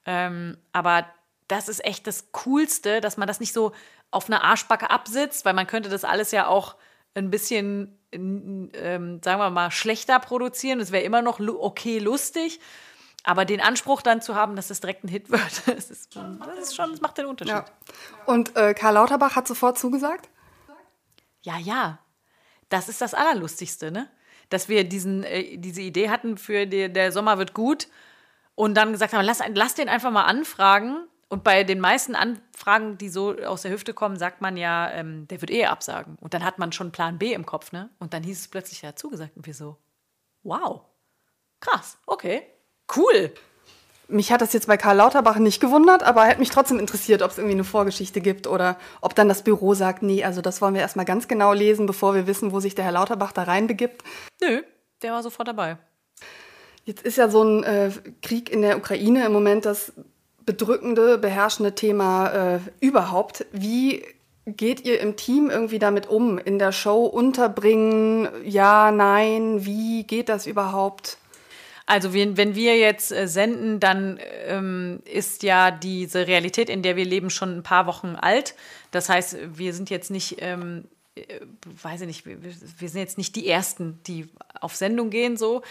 Ähm, 0.05 0.57
aber 0.71 1.05
das 1.47 1.67
ist 1.67 1.83
echt 1.83 2.07
das 2.07 2.31
Coolste, 2.31 3.01
dass 3.01 3.17
man 3.17 3.27
das 3.27 3.41
nicht 3.41 3.53
so 3.53 3.73
auf 4.09 4.27
einer 4.27 4.43
Arschbacke 4.43 4.89
absitzt, 4.89 5.43
weil 5.43 5.53
man 5.53 5.67
könnte 5.67 5.89
das 5.89 6.05
alles 6.05 6.31
ja 6.31 6.47
auch 6.47 6.75
ein 7.13 7.29
bisschen, 7.29 7.97
ähm, 8.13 9.19
sagen 9.23 9.39
wir 9.39 9.49
mal, 9.49 9.71
schlechter 9.71 10.19
produzieren. 10.19 10.79
Es 10.79 10.91
wäre 10.91 11.03
immer 11.03 11.21
noch 11.21 11.39
okay 11.39 11.99
lustig. 11.99 12.59
Aber 13.25 13.43
den 13.43 13.59
Anspruch 13.59 14.03
dann 14.03 14.21
zu 14.21 14.35
haben, 14.35 14.55
dass 14.55 14.69
es 14.69 14.79
direkt 14.81 15.03
ein 15.03 15.07
Hit 15.07 15.31
wird, 15.31 15.41
das 15.67 15.89
ist 15.89 16.13
schon, 16.13 16.39
das, 16.39 16.59
ist 16.59 16.75
schon, 16.75 16.91
das 16.91 17.01
macht 17.01 17.17
den 17.17 17.25
Unterschied. 17.25 17.55
Ja. 17.55 17.65
Und 18.25 18.55
äh, 18.55 18.73
Karl 18.73 18.93
Lauterbach 18.93 19.35
hat 19.35 19.47
sofort 19.47 19.77
zugesagt? 19.79 20.29
Ja, 21.41 21.57
ja. 21.57 21.99
Das 22.69 22.87
ist 22.87 23.01
das 23.01 23.13
Allerlustigste, 23.13 23.91
ne? 23.91 24.09
Dass 24.49 24.69
wir 24.69 24.83
diesen, 24.83 25.23
äh, 25.23 25.57
diese 25.57 25.81
Idee 25.81 26.09
hatten 26.09 26.37
für 26.37 26.67
die, 26.67 26.91
der 26.91 27.11
Sommer 27.11 27.37
wird 27.39 27.53
gut 27.53 27.87
und 28.53 28.75
dann 28.75 28.91
gesagt 28.91 29.13
haben, 29.13 29.25
lass, 29.25 29.41
lass 29.53 29.73
den 29.73 29.89
einfach 29.89 30.11
mal 30.11 30.25
anfragen 30.25 31.07
und 31.27 31.43
bei 31.43 31.63
den 31.63 31.79
meisten 31.79 32.15
Anfragen, 32.15 32.97
die 32.99 33.09
so 33.09 33.35
aus 33.37 33.63
der 33.63 33.71
Hüfte 33.71 33.93
kommen, 33.93 34.17
sagt 34.17 34.41
man 34.41 34.55
ja, 34.55 34.91
ähm, 34.91 35.27
der 35.27 35.41
wird 35.41 35.51
eh 35.51 35.65
absagen. 35.65 36.17
Und 36.21 36.35
dann 36.35 36.43
hat 36.43 36.59
man 36.59 36.71
schon 36.71 36.91
Plan 36.91 37.17
B 37.17 37.33
im 37.33 37.45
Kopf, 37.45 37.71
ne? 37.71 37.89
Und 37.97 38.13
dann 38.13 38.21
hieß 38.23 38.39
es 38.39 38.47
plötzlich, 38.47 38.83
ja, 38.83 38.95
zugesagt. 38.95 39.35
Und 39.35 39.47
wir 39.47 39.55
so, 39.55 39.77
wow, 40.43 40.83
krass, 41.59 41.97
okay, 42.05 42.54
cool. 42.95 43.31
Mich 44.07 44.31
hat 44.31 44.41
das 44.41 44.53
jetzt 44.53 44.67
bei 44.67 44.77
Karl 44.77 44.97
Lauterbach 44.97 45.37
nicht 45.37 45.59
gewundert, 45.59 46.03
aber 46.03 46.25
hätte 46.25 46.39
mich 46.39 46.51
trotzdem 46.51 46.77
interessiert, 46.77 47.23
ob 47.23 47.31
es 47.31 47.37
irgendwie 47.37 47.55
eine 47.55 47.63
Vorgeschichte 47.63 48.21
gibt 48.21 48.45
oder 48.45 48.77
ob 49.01 49.15
dann 49.15 49.27
das 49.27 49.41
Büro 49.43 49.73
sagt, 49.73 50.03
nee, 50.03 50.23
also 50.23 50.41
das 50.41 50.61
wollen 50.61 50.75
wir 50.75 50.81
erstmal 50.81 51.05
ganz 51.05 51.27
genau 51.27 51.53
lesen, 51.53 51.87
bevor 51.87 52.13
wir 52.13 52.27
wissen, 52.27 52.51
wo 52.51 52.59
sich 52.59 52.75
der 52.75 52.85
Herr 52.85 52.91
Lauterbach 52.91 53.31
da 53.31 53.43
reinbegibt. 53.43 54.03
Nö, 54.41 54.61
der 55.01 55.11
war 55.11 55.23
sofort 55.23 55.47
dabei. 55.47 55.77
Jetzt 56.83 57.03
ist 57.03 57.17
ja 57.17 57.29
so 57.29 57.43
ein 57.43 57.63
äh, 57.63 57.89
Krieg 58.21 58.51
in 58.51 58.61
der 58.61 58.77
Ukraine 58.77 59.25
im 59.25 59.33
Moment 59.33 59.65
das 59.65 59.93
bedrückende, 60.45 61.17
beherrschende 61.17 61.73
Thema 61.73 62.27
äh, 62.29 62.59
überhaupt. 62.79 63.47
Wie 63.51 64.05
geht 64.45 64.85
ihr 64.85 64.99
im 64.99 65.15
Team 65.15 65.49
irgendwie 65.49 65.79
damit 65.79 66.07
um? 66.07 66.37
In 66.37 66.59
der 66.59 66.71
Show 66.71 67.05
unterbringen? 67.05 68.27
Ja, 68.43 68.91
nein? 68.91 69.65
Wie 69.65 70.03
geht 70.03 70.29
das 70.29 70.45
überhaupt? 70.45 71.17
Also 71.85 72.13
wenn 72.13 72.55
wir 72.55 72.77
jetzt 72.77 73.11
äh, 73.11 73.27
senden, 73.27 73.79
dann 73.79 74.19
ähm, 74.47 75.01
ist 75.05 75.43
ja 75.43 75.69
diese 75.69 76.25
Realität, 76.25 76.69
in 76.69 76.81
der 76.81 76.95
wir 76.95 77.05
leben, 77.05 77.29
schon 77.29 77.57
ein 77.57 77.63
paar 77.63 77.85
Wochen 77.85 78.15
alt. 78.15 78.55
Das 78.91 79.07
heißt, 79.09 79.37
wir 79.57 79.73
sind 79.73 79.89
jetzt 79.91 80.09
nicht 80.09 80.37
ähm, 80.39 80.85
äh, 81.15 81.39
weiß 81.81 82.01
ich 82.01 82.07
nicht, 82.07 82.25
wir, 82.25 82.37
wir, 82.43 82.89
sind 82.89 82.99
jetzt 82.99 83.17
nicht 83.17 83.35
die 83.35 83.47
Ersten, 83.47 83.99
die 84.05 84.27
auf 84.59 84.75
Sendung 84.75 85.09
gehen 85.09 85.37
so. 85.37 85.61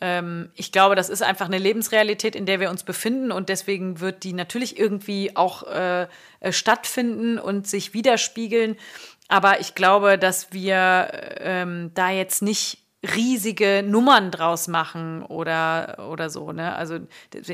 Ähm, 0.00 0.50
ich 0.54 0.72
glaube, 0.72 0.94
das 0.94 1.10
ist 1.10 1.22
einfach 1.22 1.46
eine 1.46 1.58
Lebensrealität, 1.58 2.34
in 2.34 2.46
der 2.46 2.58
wir 2.58 2.70
uns 2.70 2.84
befinden 2.84 3.30
und 3.30 3.50
deswegen 3.50 4.00
wird 4.00 4.24
die 4.24 4.32
natürlich 4.32 4.78
irgendwie 4.78 5.36
auch 5.36 5.64
äh, 5.64 6.06
äh 6.40 6.52
stattfinden 6.52 7.38
und 7.38 7.66
sich 7.66 7.92
widerspiegeln. 7.92 8.76
Aber 9.28 9.60
ich 9.60 9.74
glaube, 9.74 10.18
dass 10.18 10.52
wir 10.52 11.36
ähm, 11.38 11.90
da 11.94 12.10
jetzt 12.10 12.42
nicht 12.42 12.78
riesige 13.04 13.84
Nummern 13.86 14.30
draus 14.30 14.68
machen 14.68 15.22
oder, 15.22 16.08
oder 16.10 16.30
so. 16.30 16.52
Ne? 16.52 16.74
Also 16.74 16.98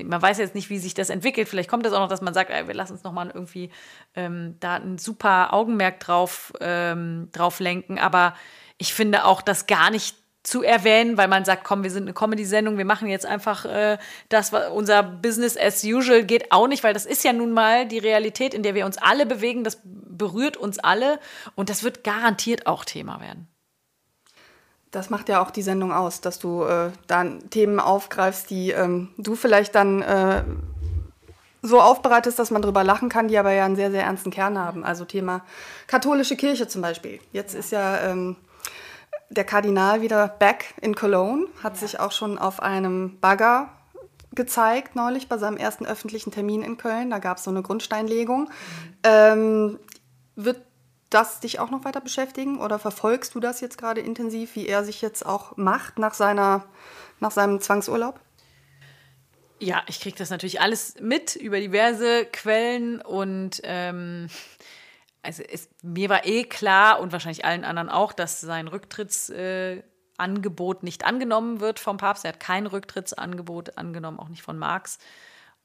man 0.05 0.23
weiß 0.23 0.39
jetzt 0.39 0.55
nicht, 0.55 0.71
wie 0.71 0.79
sich 0.79 0.95
das 0.95 1.11
entwickelt. 1.11 1.49
Vielleicht 1.49 1.69
kommt 1.69 1.87
es 1.87 1.93
auch 1.93 2.01
noch, 2.01 2.09
dass 2.09 2.21
man 2.21 2.35
sagt, 2.35 2.51
ey, 2.51 2.67
wir 2.67 2.75
lassen 2.75 2.93
uns 2.93 3.03
nochmal 3.03 3.31
irgendwie 3.33 3.71
ähm, 4.15 4.57
da 4.61 4.77
ein 4.77 4.99
super 4.99 5.53
Augenmerk 5.53 6.01
drauf, 6.01 6.53
ähm, 6.61 7.29
drauf 7.33 7.61
lenken. 7.61 7.99
Aber 7.99 8.35
ich 8.79 8.95
finde 8.95 9.25
auch 9.25 9.43
das 9.43 9.67
gar 9.67 9.91
nicht 9.91 10.17
zu 10.43 10.63
erwähnen, 10.63 11.19
weil 11.19 11.29
man 11.29 11.45
sagt, 11.45 11.65
komm, 11.65 11.83
wir 11.83 11.91
sind 11.91 12.05
eine 12.05 12.15
Comedy-Sendung, 12.15 12.79
wir 12.79 12.87
machen 12.87 13.09
jetzt 13.09 13.27
einfach 13.27 13.67
äh, 13.67 13.99
das, 14.31 14.53
was 14.53 14.71
unser 14.71 15.03
Business 15.03 15.57
as 15.57 15.85
usual 15.85 16.25
geht 16.25 16.51
auch 16.51 16.67
nicht, 16.67 16.83
weil 16.83 16.95
das 16.95 17.05
ist 17.05 17.25
ja 17.25 17.35
nun 17.35 17.53
mal 17.53 17.87
die 17.87 17.99
Realität, 17.99 18.55
in 18.55 18.63
der 18.63 18.75
wir 18.75 18.87
uns 18.87 18.97
alle 18.97 19.27
bewegen, 19.27 19.65
das 19.65 19.83
berührt 19.85 20.57
uns 20.57 20.79
alle 20.79 21.21
und 21.57 21.69
das 21.69 21.83
wird 21.83 22.05
garantiert 22.05 22.67
auch 22.67 22.87
Thema 22.87 23.21
werden. 23.21 23.50
Das 24.91 25.11
macht 25.11 25.29
ja 25.29 25.41
auch 25.41 25.51
die 25.51 25.63
Sendung 25.63 25.93
aus, 25.93 26.21
dass 26.21 26.39
du 26.39 26.65
äh, 26.65 26.91
dann 27.07 27.49
Themen 27.51 27.79
aufgreifst, 27.79 28.51
die 28.51 28.71
ähm, 28.71 29.09
du 29.19 29.37
vielleicht 29.37 29.75
dann 29.75 30.03
äh, 30.03 30.43
so 31.63 31.81
aufbereitest, 31.81 32.39
dass 32.39 32.51
man 32.51 32.63
drüber 32.63 32.85
lachen 32.85 33.09
kann, 33.09 33.29
die 33.29 33.39
aber 33.39 33.53
ja 33.53 33.65
einen 33.65 33.77
sehr, 33.77 33.91
sehr 33.91 34.05
ernsten 34.05 34.31
Kern 34.31 34.59
haben. 34.59 34.85
Also 34.85 35.05
Thema 35.05 35.43
katholische 35.87 36.37
Kirche 36.37 36.67
zum 36.67 36.83
Beispiel. 36.83 37.21
Jetzt 37.33 37.55
ist 37.55 37.71
ja 37.71 38.01
ähm, 38.01 38.37
der 39.29 39.45
Kardinal 39.45 40.01
wieder 40.01 40.27
back 40.27 40.75
in 40.81 40.95
Cologne, 40.95 41.47
hat 41.63 41.75
ja. 41.75 41.81
sich 41.81 42.01
auch 42.01 42.13
schon 42.13 42.39
auf 42.39 42.61
einem 42.61 43.19
Bagger 43.21 43.69
gezeigt 44.33 44.97
neulich 44.97 45.29
bei 45.29 45.39
seinem 45.39 45.57
ersten 45.57 45.87
öffentlichen 45.87 46.31
Termin 46.31 46.63
in 46.63 46.77
Köln. 46.77 47.11
Da 47.11 47.19
gab 47.19 47.39
es 47.39 47.45
so 47.45 47.51
eine 47.51 47.63
Grundsteinlegung. 47.63 48.43
Mhm. 48.43 48.49
Ähm, 49.05 49.79
wird 50.37 50.63
das 51.11 51.41
dich 51.41 51.59
auch 51.59 51.71
noch 51.71 51.85
weiter 51.85 52.01
beschäftigen 52.01 52.61
oder 52.61 52.79
verfolgst 52.79 53.35
du 53.35 53.41
das 53.41 53.61
jetzt 53.61 53.77
gerade 53.77 54.01
intensiv, 54.01 54.55
wie 54.55 54.67
er 54.67 54.85
sich 54.85 55.03
jetzt 55.03 55.27
auch 55.27 55.57
macht 55.57 55.99
nach, 55.99 56.15
seiner, 56.15 56.65
nach 57.19 57.33
seinem 57.33 57.61
Zwangsurlaub? 57.61 58.21
Ja, 59.59 59.83
ich 59.89 60.01
kriege 60.01 60.17
das 60.17 60.31
natürlich 60.31 60.61
alles 60.61 60.95
mit 61.01 61.37
über 61.37 61.61
diverse 61.61 62.25
Quellen 62.25 63.03
und 63.03 63.61
ähm, 63.65 64.29
also 65.23 65.43
es, 65.43 65.69
mir 65.83 66.09
war 66.09 66.25
eh 66.25 66.45
klar 66.45 67.01
und 67.01 67.13
wahrscheinlich 67.13 67.45
allen 67.45 67.65
anderen 67.65 67.91
auch, 67.91 68.15
dass 68.15 68.41
sein 68.41 68.69
Rücktrittsangebot 68.69 70.83
äh, 70.83 70.85
nicht 70.85 71.05
angenommen 71.05 71.61
wird 71.61 71.79
vom 71.79 71.99
Papst. 71.99 72.25
Er 72.25 72.33
hat 72.33 72.41
kein 72.41 72.67
Rücktrittsangebot 72.67 73.77
angenommen, 73.77 74.19
auch 74.19 74.31
nicht 74.31 74.43
von 74.43 74.57
Marx 74.57 74.99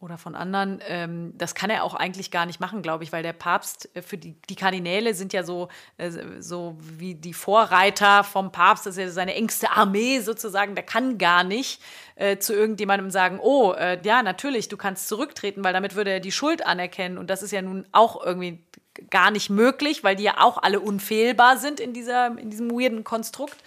oder 0.06 0.20
von 0.20 0.36
anderen. 0.36 0.80
Ähm, 0.88 1.34
das 1.36 1.56
kann 1.56 1.72
er 1.72 1.84
auch 1.84 1.96
eigentlich 1.96 2.30
gar 2.30 2.46
nicht 2.46 2.60
machen, 2.60 2.84
glaube 2.84 3.04
ich, 3.04 3.12
weil 3.12 3.24
der 3.24 3.34
Papst 3.34 3.90
äh, 3.96 4.04
für 4.04 4.18
die, 4.18 4.40
die 4.50 4.56
Kardinäle 4.56 5.16
sind 5.16 5.34
ja 5.34 5.44
so, 5.44 5.68
äh, 5.98 6.12
so 6.40 6.78
wie 6.80 7.16
die 7.16 7.34
Vorreiter 7.34 8.24
vom 8.24 8.52
Papst, 8.52 8.86
das 8.86 8.96
ist 8.96 9.04
ja 9.04 9.10
seine 9.10 9.34
engste 9.34 9.72
Armee 9.72 10.20
sozusagen, 10.20 10.76
der 10.76 10.86
kann 10.86 11.18
gar 11.18 11.44
nicht 11.44 11.82
äh, 12.16 12.38
zu 12.38 12.54
irgendjemandem 12.54 13.10
sagen, 13.10 13.40
oh, 13.42 13.74
äh, 13.74 14.00
ja, 14.04 14.22
natürlich, 14.22 14.70
du 14.70 14.78
kannst 14.78 15.08
zurücktreten, 15.08 15.64
weil 15.64 15.74
damit 15.74 15.96
würde 15.96 16.12
er 16.12 16.20
die 16.20 16.32
Schuld 16.32 16.66
anerkennen. 16.66 17.18
Und 17.18 17.32
das 17.32 17.42
ist 17.42 17.52
ja 17.52 17.64
nun 17.64 17.88
auch 17.92 18.24
irgendwie 18.24 18.64
gar 19.10 19.32
nicht 19.32 19.50
möglich, 19.50 20.04
weil 20.04 20.16
die 20.16 20.24
ja 20.24 20.36
auch 20.40 20.62
alle 20.62 20.80
unfehlbar 20.80 21.58
sind 21.58 21.80
in, 21.80 21.94
dieser, 21.94 22.38
in 22.38 22.52
diesem 22.52 22.70
weirden 22.70 23.04
Konstrukt. 23.04 23.58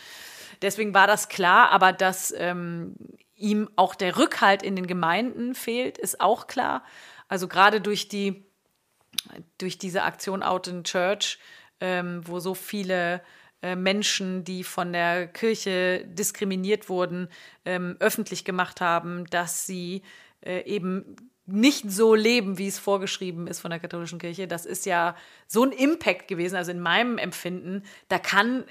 Deswegen 0.63 0.95
war 0.95 1.09
das 1.09 1.29
klar, 1.29 1.71
aber 1.71 1.93
dass 1.93 2.33
ähm, 2.37 2.95
ihm 3.39 3.71
auch 3.77 3.95
der 3.95 4.17
Rückhalt 4.19 4.63
in 4.63 4.77
den 4.77 4.87
Gemeinden 4.87 5.55
fehlt, 5.55 5.97
ist 5.97 6.21
auch 6.21 6.47
klar. 6.47 6.85
Also 7.29 7.49
gerade 7.49 7.81
durch 7.81 8.09
die 8.09 8.45
durch 9.59 9.79
diese 9.79 10.03
Aktion 10.03 10.43
Out 10.43 10.69
in 10.69 10.85
Church, 10.85 11.39
ähm, 11.81 12.23
wo 12.25 12.41
so 12.41 12.55
viele 12.55 13.23
äh, 13.63 13.77
Menschen, 13.77 14.45
die 14.45 14.65
von 14.65 14.93
der 14.93 15.27
Kirche 15.27 16.05
diskriminiert 16.07 16.89
wurden, 16.89 17.29
ähm, 17.65 17.97
öffentlich 18.01 18.45
gemacht 18.45 18.81
haben, 18.81 19.27
dass 19.27 19.67
sie 19.67 20.03
äh, 20.41 20.63
eben 20.65 21.17
nicht 21.47 21.91
so 21.91 22.15
leben, 22.15 22.59
wie 22.59 22.69
es 22.69 22.79
vorgeschrieben 22.79 23.47
ist 23.47 23.61
von 23.61 23.71
der 23.71 23.81
katholischen 23.81 24.19
Kirche. 24.19 24.47
Das 24.47 24.67
ist 24.67 24.85
ja 24.85 25.17
so 25.47 25.65
ein 25.65 25.73
Impact 25.73 26.29
gewesen, 26.29 26.57
also 26.57 26.71
in 26.71 26.81
meinem 26.81 27.17
Empfinden. 27.17 27.85
Da 28.09 28.19
kann 28.19 28.65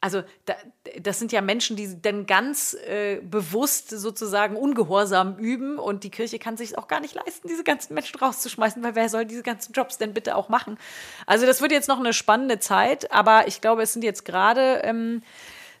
also 0.00 0.22
da, 0.46 0.54
das 1.00 1.18
sind 1.18 1.30
ja 1.30 1.42
Menschen, 1.42 1.76
die 1.76 2.00
dann 2.00 2.26
ganz 2.26 2.74
äh, 2.86 3.20
bewusst 3.22 3.90
sozusagen 3.90 4.56
Ungehorsam 4.56 5.36
üben 5.36 5.78
und 5.78 6.04
die 6.04 6.10
Kirche 6.10 6.38
kann 6.38 6.56
sich 6.56 6.78
auch 6.78 6.88
gar 6.88 7.00
nicht 7.00 7.14
leisten, 7.14 7.48
diese 7.48 7.64
ganzen 7.64 7.94
Menschen 7.94 8.18
rauszuschmeißen, 8.18 8.82
weil 8.82 8.94
wer 8.94 9.08
soll 9.08 9.26
diese 9.26 9.42
ganzen 9.42 9.72
Jobs 9.72 9.98
denn 9.98 10.14
bitte 10.14 10.36
auch 10.36 10.48
machen? 10.48 10.78
Also 11.26 11.44
das 11.44 11.60
wird 11.60 11.72
jetzt 11.72 11.88
noch 11.88 11.98
eine 11.98 12.14
spannende 12.14 12.58
Zeit, 12.58 13.12
aber 13.12 13.46
ich 13.46 13.60
glaube, 13.60 13.82
es 13.82 13.92
sind 13.92 14.02
jetzt 14.02 14.24
gerade 14.24 14.80
ähm, 14.84 15.22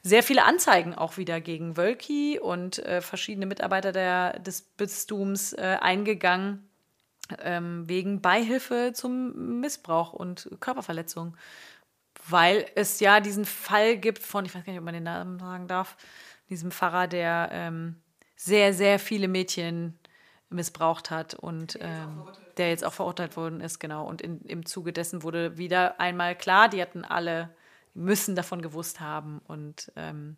sehr 0.02 0.22
viele 0.22 0.44
Anzeigen 0.44 0.94
auch 0.94 1.16
wieder 1.16 1.40
gegen 1.40 1.76
Wölki 1.76 2.38
und 2.38 2.78
äh, 2.80 3.00
verschiedene 3.00 3.46
Mitarbeiter 3.46 3.92
der, 3.92 4.38
des 4.38 4.62
Bistums 4.62 5.52
äh, 5.54 5.78
eingegangen 5.80 6.68
ähm, 7.42 7.88
wegen 7.88 8.20
Beihilfe 8.20 8.92
zum 8.94 9.60
Missbrauch 9.60 10.12
und 10.12 10.48
Körperverletzung 10.60 11.36
weil 12.28 12.66
es 12.74 13.00
ja 13.00 13.20
diesen 13.20 13.44
Fall 13.44 13.96
gibt 13.96 14.22
von, 14.22 14.44
ich 14.44 14.54
weiß 14.54 14.64
gar 14.64 14.72
nicht, 14.72 14.80
ob 14.80 14.84
man 14.84 14.94
den 14.94 15.04
Namen 15.04 15.38
sagen 15.38 15.68
darf, 15.68 15.96
diesem 16.48 16.70
Pfarrer, 16.70 17.06
der 17.06 17.48
ähm, 17.52 17.96
sehr, 18.36 18.74
sehr 18.74 18.98
viele 18.98 19.28
Mädchen 19.28 19.98
missbraucht 20.48 21.10
hat 21.10 21.34
und 21.34 21.78
ähm, 21.80 22.24
der 22.56 22.70
jetzt 22.70 22.84
auch 22.84 22.92
verurteilt 22.92 23.36
worden 23.36 23.60
ist, 23.60 23.78
genau. 23.78 24.06
Und 24.06 24.20
in, 24.20 24.40
im 24.42 24.66
Zuge 24.66 24.92
dessen 24.92 25.22
wurde 25.22 25.56
wieder 25.56 26.00
einmal 26.00 26.36
klar, 26.36 26.68
die 26.68 26.82
hatten 26.82 27.04
alle, 27.04 27.50
müssen 27.94 28.34
davon 28.34 28.60
gewusst 28.60 29.00
haben 29.00 29.40
und 29.46 29.92
ähm, 29.96 30.36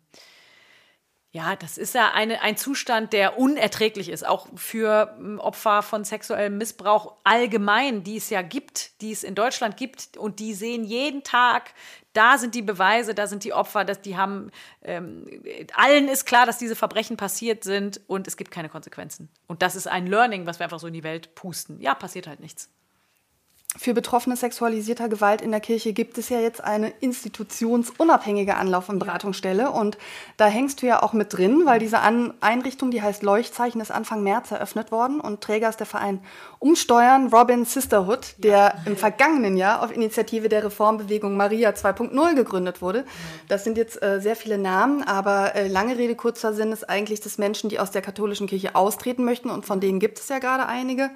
ja, 1.35 1.55
das 1.55 1.79
ist 1.79 1.95
ja 1.95 2.11
eine, 2.13 2.41
ein 2.43 2.57
Zustand, 2.57 3.11
der 3.11 3.39
unerträglich 3.39 4.09
ist, 4.09 4.25
auch 4.25 4.47
für 4.55 5.15
hm, 5.17 5.39
Opfer 5.39 5.81
von 5.81 6.05
sexuellem 6.05 6.59
Missbrauch 6.59 7.15
allgemein, 7.23 8.03
die 8.03 8.17
es 8.17 8.29
ja 8.29 8.43
gibt, 8.43 9.01
die 9.01 9.11
es 9.11 9.23
in 9.23 9.33
Deutschland 9.33 9.75
gibt 9.75 10.15
und 10.15 10.37
die 10.37 10.53
sehen 10.53 10.83
jeden 10.83 11.23
Tag, 11.23 11.73
da 12.13 12.37
sind 12.37 12.53
die 12.53 12.61
Beweise, 12.61 13.15
da 13.15 13.25
sind 13.25 13.43
die 13.43 13.51
Opfer, 13.51 13.83
dass 13.83 13.99
die 13.99 14.15
haben, 14.15 14.51
ähm, 14.83 15.25
allen 15.73 16.07
ist 16.07 16.25
klar, 16.25 16.45
dass 16.45 16.59
diese 16.59 16.75
Verbrechen 16.75 17.17
passiert 17.17 17.63
sind 17.63 17.99
und 18.05 18.27
es 18.27 18.37
gibt 18.37 18.51
keine 18.51 18.69
Konsequenzen. 18.69 19.27
Und 19.47 19.63
das 19.63 19.75
ist 19.75 19.87
ein 19.87 20.05
Learning, 20.05 20.45
was 20.45 20.59
wir 20.59 20.65
einfach 20.65 20.79
so 20.79 20.85
in 20.85 20.93
die 20.93 21.03
Welt 21.03 21.33
pusten. 21.33 21.81
Ja, 21.81 21.95
passiert 21.95 22.27
halt 22.27 22.41
nichts 22.41 22.69
für 23.75 23.93
Betroffene 23.95 24.35
sexualisierter 24.35 25.09
Gewalt 25.09 25.41
in 25.41 25.49
der 25.49 25.59
Kirche 25.59 25.93
gibt 25.93 26.19
es 26.19 26.29
ja 26.29 26.39
jetzt 26.39 26.63
eine 26.63 26.89
institutionsunabhängige 26.99 28.55
Anlauf- 28.55 28.87
und 28.87 28.99
Beratungsstelle. 28.99 29.71
Und 29.71 29.97
da 30.37 30.45
hängst 30.45 30.81
du 30.81 30.85
ja 30.85 31.01
auch 31.01 31.13
mit 31.13 31.35
drin, 31.35 31.63
weil 31.65 31.79
diese 31.79 31.99
An 31.99 32.33
Einrichtung, 32.39 32.91
die 32.91 33.01
heißt 33.01 33.23
Leuchtzeichen, 33.23 33.81
ist 33.81 33.91
Anfang 33.91 34.21
März 34.21 34.51
eröffnet 34.51 34.91
worden. 34.91 35.19
Und 35.19 35.41
Träger 35.41 35.69
ist 35.69 35.79
der 35.79 35.87
Verein 35.87 36.21
Umsteuern 36.59 37.27
Robin 37.27 37.65
Sisterhood, 37.65 38.35
der 38.37 38.51
ja. 38.51 38.73
im 38.85 38.95
vergangenen 38.95 39.57
Jahr 39.57 39.81
auf 39.83 39.91
Initiative 39.91 40.49
der 40.49 40.63
Reformbewegung 40.63 41.35
Maria 41.35 41.71
2.0 41.71 42.35
gegründet 42.35 42.81
wurde. 42.81 43.05
Das 43.47 43.63
sind 43.63 43.77
jetzt 43.77 44.01
äh, 44.03 44.21
sehr 44.21 44.35
viele 44.35 44.59
Namen, 44.59 45.03
aber 45.03 45.55
äh, 45.55 45.67
lange 45.67 45.97
Rede, 45.97 46.15
kurzer 46.15 46.53
Sinn 46.53 46.71
ist 46.71 46.89
eigentlich, 46.89 47.21
dass 47.21 47.39
Menschen, 47.39 47.69
die 47.69 47.79
aus 47.79 47.91
der 47.91 48.03
katholischen 48.03 48.47
Kirche 48.47 48.75
austreten 48.75 49.25
möchten, 49.25 49.49
und 49.49 49.65
von 49.65 49.79
denen 49.79 49.99
gibt 49.99 50.19
es 50.19 50.29
ja 50.29 50.39
gerade 50.39 50.67
einige, 50.67 51.09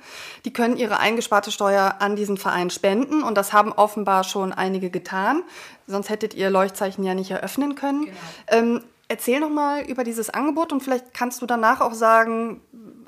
die 0.43 0.51
können 0.51 0.75
ihre 0.75 0.99
eingesparte 0.99 1.51
Steuer 1.51 1.95
an 1.99 2.15
diesen 2.15 2.37
Verein 2.37 2.46
spenden 2.69 3.23
und 3.23 3.35
das 3.35 3.53
haben 3.53 3.71
offenbar 3.71 4.23
schon 4.23 4.53
einige 4.53 4.89
getan. 4.89 5.43
Sonst 5.87 6.09
hättet 6.09 6.33
ihr 6.33 6.49
Leuchtzeichen 6.49 7.03
ja 7.03 7.13
nicht 7.13 7.31
eröffnen 7.31 7.75
können. 7.75 8.05
Genau. 8.05 8.17
Ähm, 8.47 8.83
erzähl 9.07 9.39
noch 9.39 9.49
mal 9.49 9.81
über 9.83 10.03
dieses 10.03 10.29
Angebot 10.29 10.71
und 10.71 10.81
vielleicht 10.81 11.13
kannst 11.13 11.41
du 11.41 11.45
danach 11.45 11.81
auch 11.81 11.93
sagen, 11.93 12.61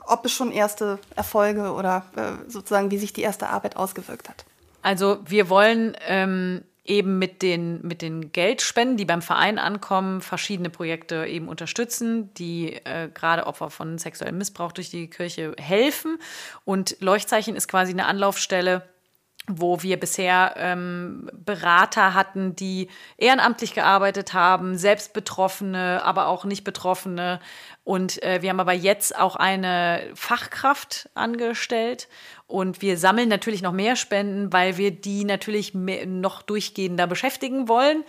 ob 0.06 0.26
es 0.26 0.32
schon 0.32 0.52
erste 0.52 1.00
Erfolge 1.16 1.74
oder 1.74 2.06
äh, 2.16 2.50
sozusagen 2.50 2.92
wie 2.92 2.98
sich 2.98 3.14
die 3.14 3.22
erste 3.22 3.50
Arbeit 3.50 3.76
ausgewirkt 3.76 4.30
hat. 4.30 4.46
Also 4.82 5.20
wir 5.26 5.50
wollen 5.50 5.96
ähm, 6.08 6.64
eben 6.86 7.20
mit 7.20 7.42
den, 7.42 7.82
mit 7.86 8.02
den 8.02 8.32
Geldspenden, 8.32 8.98
die 8.98 9.06
beim 9.06 9.22
Verein 9.22 9.60
ankommen, 9.60 10.22
verschiedene 10.22 10.70
Projekte 10.70 11.26
eben 11.26 11.48
unterstützen, 11.48 12.34
die 12.34 12.74
äh, 12.74 13.10
gerade 13.14 13.46
Opfer 13.46 13.70
von 13.70 13.98
sexuellem 14.00 14.38
Missbrauch 14.38 14.72
durch 14.72 14.90
die 14.90 15.10
Kirche 15.10 15.54
helfen. 15.58 16.18
Und 16.66 16.98
Leuchtzeichen 17.00 17.56
ist 17.56 17.68
quasi 17.68 17.92
eine 17.92 18.06
Anlaufstelle, 18.06 18.84
wo 19.50 19.82
wir 19.82 20.00
bisher 20.00 20.54
ähm, 20.58 21.30
Berater 21.34 22.14
hatten, 22.14 22.56
die 22.56 22.88
ehrenamtlich 23.18 23.74
gearbeitet 23.74 24.34
haben, 24.34 24.78
selbst 24.78 25.14
Betroffene, 25.14 26.02
aber 26.04 26.28
auch 26.28 26.46
nicht 26.46 26.64
Betroffene. 26.64 27.40
Und 27.84 28.22
äh, 28.22 28.42
wir 28.44 28.52
haben 28.52 28.60
aber 28.60 28.74
jetzt 28.74 29.18
auch 29.18 29.36
eine 29.36 30.04
Fachkraft 30.14 31.10
angestellt. 31.16 32.08
Und 32.46 32.82
wir 32.82 32.98
sammeln 32.98 33.30
natürlich 33.30 33.62
noch 33.62 33.72
mehr 33.72 33.96
Spenden, 33.96 34.54
weil 34.54 34.78
wir 34.78 34.92
die 34.92 35.26
natürlich 35.26 35.74
mehr, 35.74 36.06
noch 36.06 36.44
durchgehender 36.44 37.08
beschäftigen 37.08 37.68
wollen. 37.68 38.04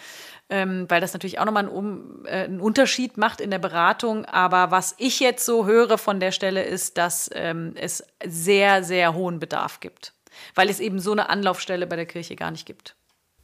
Ähm, 0.50 0.86
weil 0.88 1.00
das 1.00 1.12
natürlich 1.12 1.38
auch 1.38 1.44
nochmal 1.44 1.64
einen, 1.64 1.72
um, 1.72 2.26
äh, 2.26 2.44
einen 2.44 2.60
Unterschied 2.60 3.16
macht 3.16 3.40
in 3.40 3.50
der 3.50 3.60
Beratung. 3.60 4.26
Aber 4.26 4.70
was 4.70 4.94
ich 4.98 5.20
jetzt 5.20 5.46
so 5.46 5.64
höre 5.64 5.96
von 5.96 6.20
der 6.20 6.32
Stelle 6.32 6.64
ist, 6.64 6.98
dass 6.98 7.30
ähm, 7.32 7.72
es 7.76 8.04
sehr, 8.26 8.82
sehr 8.84 9.14
hohen 9.14 9.38
Bedarf 9.38 9.80
gibt 9.80 10.12
weil 10.54 10.68
es 10.68 10.80
eben 10.80 10.98
so 10.98 11.12
eine 11.12 11.28
Anlaufstelle 11.28 11.86
bei 11.86 11.96
der 11.96 12.06
Kirche 12.06 12.36
gar 12.36 12.50
nicht 12.50 12.66
gibt. 12.66 12.96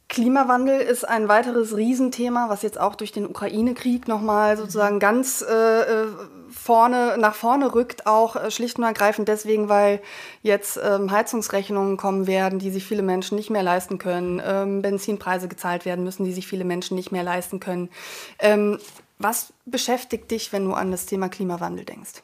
Klimawandel 0.09 0.79
ist 0.79 1.05
ein 1.05 1.27
weiteres 1.27 1.75
Riesenthema, 1.75 2.47
was 2.47 2.61
jetzt 2.61 2.79
auch 2.79 2.95
durch 2.95 3.11
den 3.11 3.27
Ukraine-Krieg 3.27 4.07
nochmal 4.07 4.55
sozusagen 4.55 4.99
ganz 4.99 5.41
äh, 5.41 5.81
äh, 5.81 6.07
vorne, 6.49 7.17
nach 7.17 7.35
vorne 7.35 7.75
rückt, 7.75 8.07
auch 8.07 8.37
äh, 8.37 8.49
schlicht 8.49 8.77
und 8.77 8.85
ergreifend 8.85 9.27
deswegen, 9.27 9.67
weil 9.67 10.01
jetzt 10.43 10.79
ähm, 10.81 11.11
Heizungsrechnungen 11.11 11.97
kommen 11.97 12.25
werden, 12.25 12.57
die 12.57 12.71
sich 12.71 12.85
viele 12.85 13.01
Menschen 13.01 13.35
nicht 13.35 13.49
mehr 13.49 13.63
leisten 13.63 13.97
können, 13.97 14.41
ähm, 14.45 14.81
Benzinpreise 14.81 15.49
gezahlt 15.49 15.83
werden 15.83 16.05
müssen, 16.05 16.23
die 16.23 16.33
sich 16.33 16.47
viele 16.47 16.63
Menschen 16.63 16.95
nicht 16.95 17.11
mehr 17.11 17.23
leisten 17.23 17.59
können. 17.59 17.89
Ähm, 18.39 18.79
was 19.19 19.51
beschäftigt 19.65 20.31
dich, 20.31 20.53
wenn 20.53 20.63
du 20.63 20.73
an 20.73 20.91
das 20.91 21.05
Thema 21.05 21.27
Klimawandel 21.27 21.83
denkst? 21.83 22.23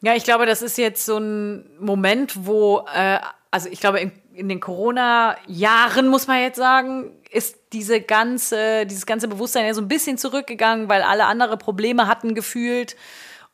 Ja, 0.00 0.14
ich 0.14 0.24
glaube, 0.24 0.46
das 0.46 0.62
ist 0.62 0.76
jetzt 0.78 1.06
so 1.06 1.18
ein 1.18 1.64
Moment, 1.78 2.46
wo, 2.46 2.86
äh, 2.94 3.18
also 3.50 3.68
ich 3.68 3.80
glaube, 3.80 4.00
in, 4.00 4.12
in 4.34 4.48
den 4.48 4.60
Corona-Jahren, 4.60 6.08
muss 6.08 6.26
man 6.26 6.40
jetzt 6.40 6.56
sagen, 6.56 7.12
ist 7.30 7.56
diese 7.72 8.00
ganze, 8.00 8.86
dieses 8.86 9.06
ganze 9.06 9.28
Bewusstsein 9.28 9.66
ja 9.66 9.74
so 9.74 9.80
ein 9.80 9.88
bisschen 9.88 10.18
zurückgegangen, 10.18 10.88
weil 10.88 11.02
alle 11.02 11.26
andere 11.26 11.56
Probleme 11.56 12.06
hatten 12.06 12.34
gefühlt. 12.34 12.96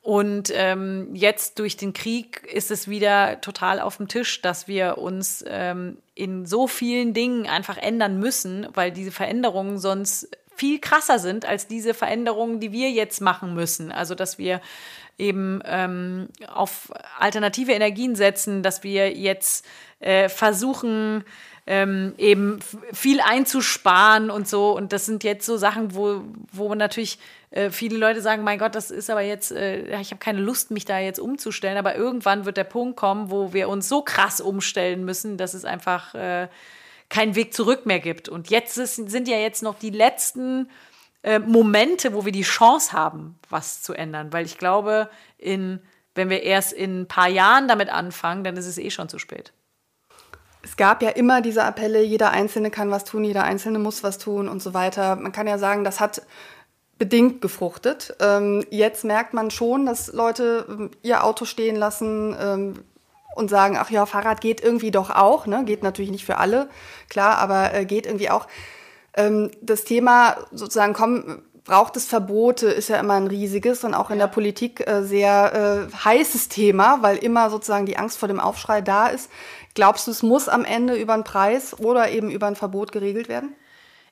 Und 0.03 0.51
ähm, 0.55 1.15
jetzt 1.15 1.59
durch 1.59 1.77
den 1.77 1.93
Krieg 1.93 2.49
ist 2.51 2.71
es 2.71 2.89
wieder 2.89 3.41
total 3.43 3.81
auf 3.81 3.99
dem 3.99 4.09
Tisch, 4.09 4.41
dass 4.41 4.67
wir 4.67 4.97
uns 4.97 5.45
ähm, 5.47 5.99
in 6.15 6.47
so 6.47 6.67
vielen 6.67 7.13
Dingen 7.13 7.47
einfach 7.47 7.77
ändern 7.77 8.19
müssen, 8.19 8.67
weil 8.73 8.93
diese 8.93 9.13
Veränderungen 9.13 9.79
sonst 9.79 10.29
viel 10.57 10.79
krasser 10.79 11.19
sind 11.19 11.45
als 11.45 11.67
diese 11.67 11.93
Veränderungen, 11.93 12.61
die 12.61 12.73
wir 12.73 12.91
jetzt 12.91 13.21
machen 13.21 13.55
müssen. 13.55 13.93
Also 13.93 14.15
dass 14.15 14.39
wir 14.39 14.61
eben 15.21 15.61
ähm, 15.65 16.29
auf 16.49 16.91
alternative 17.19 17.73
Energien 17.73 18.17
setzen, 18.17 18.63
dass 18.63 18.83
wir 18.83 19.13
jetzt 19.13 19.67
äh, 20.01 20.29
versuchen, 20.29 21.25
ähm, 21.67 22.15
eben 22.19 22.59
viel 22.93 23.21
einzusparen 23.21 24.31
und 24.31 24.49
so. 24.49 24.77
Und 24.77 24.93
das 24.93 25.07
sind 25.07 25.23
jetzt 25.23 25.47
so 25.47 25.57
Sachen, 25.57 25.95
wo, 25.95 26.23
wo 26.53 26.75
natürlich 26.75 27.19
äh, 27.51 27.71
viele 27.71 27.97
Leute 27.97 28.23
sagen, 28.23 28.43
mein 28.43 28.59
Gott, 28.59 28.75
das 28.75 28.91
ist 28.91 29.11
aber 29.11 29.21
jetzt, 29.21 29.53
äh, 29.53 30.01
ich 30.01 30.11
habe 30.11 30.19
keine 30.19 30.41
Lust, 30.41 30.71
mich 30.71 30.85
da 30.85 30.99
jetzt 30.99 31.21
umzustellen. 31.21 31.77
Aber 31.77 31.95
irgendwann 31.95 32.45
wird 32.45 32.57
der 32.57 32.65
Punkt 32.65 32.97
kommen, 32.97 33.31
wo 33.31 33.53
wir 33.53 33.69
uns 33.69 33.89
so 33.89 34.03
krass 34.03 34.41
umstellen 34.41 35.05
müssen, 35.05 35.37
dass 35.37 35.55
es 35.55 35.65
einfach 35.65 36.15
äh, 36.15 36.49
keinen 37.09 37.35
Weg 37.35 37.53
zurück 37.53 37.87
mehr 37.87 38.01
gibt. 38.01 38.29
Und 38.29 38.51
jetzt 38.51 38.79
ist, 38.79 38.97
sind 38.97 39.29
ja 39.29 39.37
jetzt 39.37 39.63
noch 39.63 39.79
die 39.79 39.91
letzten 39.91 40.69
äh, 41.23 41.39
Momente, 41.39 42.15
wo 42.15 42.25
wir 42.25 42.33
die 42.33 42.43
Chance 42.43 42.93
haben, 42.93 43.39
was 43.49 43.83
zu 43.83 43.93
ändern. 43.93 44.33
Weil 44.33 44.47
ich 44.47 44.59
glaube, 44.59 45.11
in, 45.39 45.81
wenn 46.15 46.31
wir 46.31 46.43
erst 46.43 46.73
in 46.73 47.03
ein 47.03 47.09
paar 47.09 47.29
Jahren 47.29 47.69
damit 47.69 47.91
anfangen, 47.91 48.45
dann 48.45 48.57
ist 48.57 48.67
es 48.67 48.79
eh 48.79 48.91
schon 48.91 49.09
zu 49.09 49.19
spät. 49.19 49.53
Es 50.63 50.77
gab 50.77 51.03
ja 51.03 51.11
immer 51.11 51.41
diese 51.41 51.65
Appelle, 51.65 52.03
jeder 52.03 52.31
Einzelne 52.31 52.71
kann 52.71 52.91
was 52.91 53.05
tun, 53.05 53.25
jeder 53.25 53.45
Einzelne 53.45 53.79
muss 53.79 54.03
was 54.03 54.19
tun 54.19 54.49
und 54.49 54.63
so 54.63 54.75
weiter. 54.75 55.17
Man 55.17 55.33
kann 55.33 55.47
ja 55.47 55.57
sagen, 55.57 55.85
das 55.85 56.01
hat 56.01 56.23
bedingt 56.99 57.41
gefruchtet. 57.41 58.15
Ähm, 58.21 58.65
jetzt 58.71 59.05
merkt 59.05 59.33
man 59.33 59.51
schon, 59.51 59.87
dass 59.87 60.13
Leute 60.13 60.67
ähm, 60.69 60.91
ihr 61.03 61.25
Auto 61.25 61.47
stehen 61.47 61.77
lassen 61.77 62.37
ähm, 62.39 62.85
und 63.35 63.49
sagen, 63.49 63.79
ach 63.79 63.91
ja, 63.91 64.05
Fahrrad 64.05 64.43
geht 64.43 64.61
irgendwie 64.63 64.91
doch 64.91 65.09
auch. 65.09 65.47
Ne? 65.47 65.65
Geht 65.65 65.83
natürlich 65.83 66.11
nicht 66.11 66.27
für 66.27 66.37
alle, 66.37 66.69
klar, 67.09 67.39
aber 67.39 67.73
äh, 67.73 67.87
geht 67.87 68.05
irgendwie 68.05 68.31
auch. 68.31 68.47
Ähm, 69.15 69.51
das 69.61 69.85
Thema 69.85 70.37
sozusagen, 70.53 70.93
komm, 70.93 71.43
braucht 71.65 71.97
es 71.97 72.07
Verbote, 72.07 72.69
ist 72.69 72.89
ja 72.89 72.99
immer 72.99 73.15
ein 73.15 73.27
riesiges 73.27 73.85
und 73.85 73.95
auch 73.95 74.11
in 74.11 74.19
der 74.19 74.27
Politik 74.27 74.87
äh, 74.87 75.03
sehr 75.03 75.89
äh, 75.91 75.95
heißes 75.95 76.49
Thema, 76.49 77.03
weil 77.03 77.17
immer 77.19 77.51
sozusagen 77.51 77.87
die 77.87 77.97
Angst 77.97 78.19
vor 78.19 78.29
dem 78.29 78.41
Aufschrei 78.41 78.81
da 78.81 79.09
ist. 79.09 79.31
Glaubst 79.75 80.07
du, 80.07 80.11
es 80.11 80.23
muss 80.23 80.49
am 80.49 80.65
Ende 80.65 80.97
über 80.97 81.15
einen 81.15 81.25
Preis 81.25 81.79
oder 81.79 82.11
eben 82.11 82.31
über 82.31 82.47
ein 82.47 82.57
Verbot 82.57 82.93
geregelt 82.93 83.29
werden? 83.29 83.55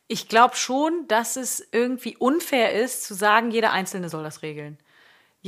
Ich 0.07 0.29
glaube 0.29 0.57
schon, 0.57 1.07
dass 1.09 1.37
es 1.37 1.67
irgendwie 1.73 2.17
unfair 2.17 2.73
ist, 2.73 3.05
zu 3.05 3.15
sagen, 3.15 3.51
jeder 3.51 3.73
Einzelne 3.73 4.09
soll 4.09 4.23
das 4.23 4.43
regeln. 4.43 4.79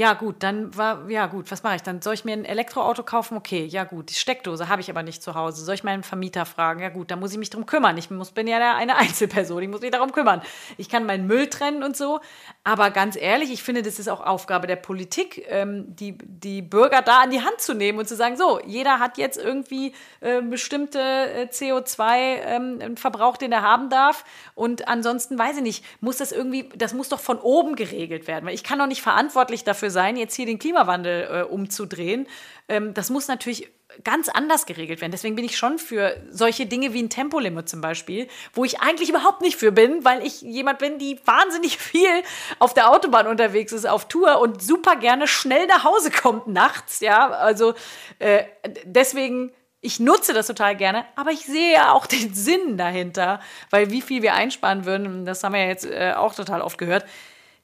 Ja, 0.01 0.15
gut, 0.15 0.37
dann 0.39 0.75
war, 0.79 1.11
ja 1.11 1.27
gut, 1.27 1.51
was 1.51 1.63
mache 1.63 1.77
ich? 1.77 1.83
Dann 1.83 2.01
soll 2.01 2.15
ich 2.15 2.25
mir 2.25 2.33
ein 2.33 2.47
Elektroauto 2.47 3.03
kaufen? 3.03 3.37
Okay, 3.37 3.67
ja 3.67 3.85
gut, 3.85 4.09
die 4.09 4.15
Steckdose 4.15 4.71
habe 4.71 4.81
ich 4.81 4.89
aber 4.89 5.03
nicht 5.03 5.23
zu 5.23 5.35
Hause. 5.35 5.63
Soll 5.63 5.75
ich 5.75 5.85
meinen 5.85 6.03
Vermieter 6.03 6.47
fragen? 6.47 6.81
Ja 6.81 6.89
gut, 6.89 7.11
dann 7.11 7.21
muss 7.21 7.33
ich 7.33 7.39
mich 7.39 7.51
darum 7.51 7.67
kümmern. 7.67 7.99
Ich 7.99 8.11
muss, 8.11 8.31
bin 8.31 8.47
ja 8.47 8.77
eine 8.77 8.97
Einzelperson, 8.97 9.63
ich 9.63 9.69
muss 9.69 9.83
mich 9.83 9.91
darum 9.91 10.13
kümmern. 10.13 10.41
Ich 10.79 10.89
kann 10.89 11.05
meinen 11.05 11.27
Müll 11.27 11.49
trennen 11.49 11.83
und 11.83 11.99
so. 11.99 12.21
Aber 12.65 12.91
ganz 12.91 13.15
ehrlich, 13.15 13.51
ich 13.51 13.63
finde, 13.63 13.83
das 13.83 13.99
ist 13.99 14.09
auch 14.09 14.23
Aufgabe 14.23 14.67
der 14.67 14.77
Politik, 14.77 15.45
ähm, 15.51 15.95
die, 15.95 16.17
die 16.17 16.63
Bürger 16.63 17.03
da 17.03 17.21
an 17.21 17.31
die 17.31 17.43
Hand 17.43 17.61
zu 17.61 17.75
nehmen 17.75 17.99
und 17.99 18.09
zu 18.09 18.17
sagen, 18.17 18.39
so, 18.39 18.59
jeder 18.65 19.01
hat 19.01 19.19
jetzt 19.19 19.37
irgendwie 19.37 19.93
äh, 20.21 20.41
bestimmte 20.41 20.99
äh, 20.99 21.49
CO2-Verbrauch, 21.53 23.35
ähm, 23.35 23.39
den 23.39 23.53
er 23.53 23.61
haben 23.61 23.91
darf. 23.91 24.25
Und 24.55 24.89
ansonsten, 24.89 25.39
weiß 25.39 25.59
ich 25.59 25.63
nicht, 25.63 25.85
muss 26.01 26.17
das 26.17 26.33
irgendwie, 26.33 26.71
das 26.75 26.95
muss 26.95 27.11
doch 27.11 27.21
von 27.21 27.39
oben 27.39 27.77
geregelt 27.77 28.27
werden. 28.27 28.47
Weil 28.47 28.55
ich 28.55 28.65
kann 28.65 28.79
doch 28.79 28.87
nicht 28.87 29.03
verantwortlich 29.03 29.63
dafür 29.63 29.90
sein, 29.91 30.17
jetzt 30.17 30.35
hier 30.35 30.47
den 30.47 30.59
Klimawandel 30.59 31.29
äh, 31.31 31.43
umzudrehen. 31.43 32.27
Ähm, 32.69 32.95
das 32.95 33.11
muss 33.11 33.29
natürlich 33.29 33.71
ganz 34.05 34.29
anders 34.29 34.67
geregelt 34.67 35.01
werden. 35.01 35.13
Deswegen 35.13 35.37
bin 35.37 35.45
ich 35.45 35.57
schon 35.57 35.79
für 35.79 36.17
solche 36.31 36.67
Dinge 36.67 36.93
wie 36.93 37.03
ein 37.03 37.11
Tempolimit 37.11 37.69
zum 37.69 37.81
Beispiel, 37.81 38.29
wo 38.53 38.65
ich 38.65 38.81
eigentlich 38.81 39.11
überhaupt 39.11 39.41
nicht 39.41 39.57
für 39.57 39.73
bin, 39.73 40.05
weil 40.05 40.25
ich 40.25 40.43
jemand 40.43 40.79
bin, 40.79 40.99
die 40.99 41.19
wahnsinnig 41.25 41.79
viel 41.79 42.23
auf 42.59 42.75
der 42.75 42.91
Autobahn 42.91 43.27
unterwegs 43.27 43.73
ist, 43.73 43.87
auf 43.87 44.09
Tour 44.09 44.41
und 44.41 44.63
super 44.63 44.97
gerne 44.97 45.27
schnell 45.27 45.67
nach 45.67 45.85
Hause 45.85 46.11
kommt 46.11 46.47
nachts. 46.47 47.01
Ja, 47.01 47.31
also 47.31 47.75
äh, 48.19 48.45
deswegen 48.85 49.53
ich 49.83 49.99
nutze 49.99 50.35
das 50.35 50.47
total 50.47 50.77
gerne, 50.77 51.07
aber 51.17 51.31
ich 51.31 51.47
sehe 51.47 51.73
ja 51.73 51.93
auch 51.93 52.05
den 52.05 52.35
Sinn 52.35 52.77
dahinter, 52.77 53.41
weil 53.71 53.91
wie 53.91 54.03
viel 54.03 54.21
wir 54.21 54.35
einsparen 54.35 54.85
würden, 54.85 55.25
das 55.25 55.43
haben 55.43 55.55
wir 55.55 55.63
ja 55.63 55.69
jetzt 55.69 55.87
äh, 55.87 56.13
auch 56.15 56.35
total 56.35 56.61
oft 56.61 56.77
gehört. 56.77 57.07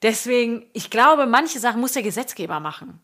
Deswegen, 0.01 0.65
ich 0.73 0.89
glaube, 0.89 1.25
manche 1.25 1.59
Sachen 1.59 1.81
muss 1.81 1.93
der 1.93 2.03
Gesetzgeber 2.03 2.59
machen. 2.59 3.01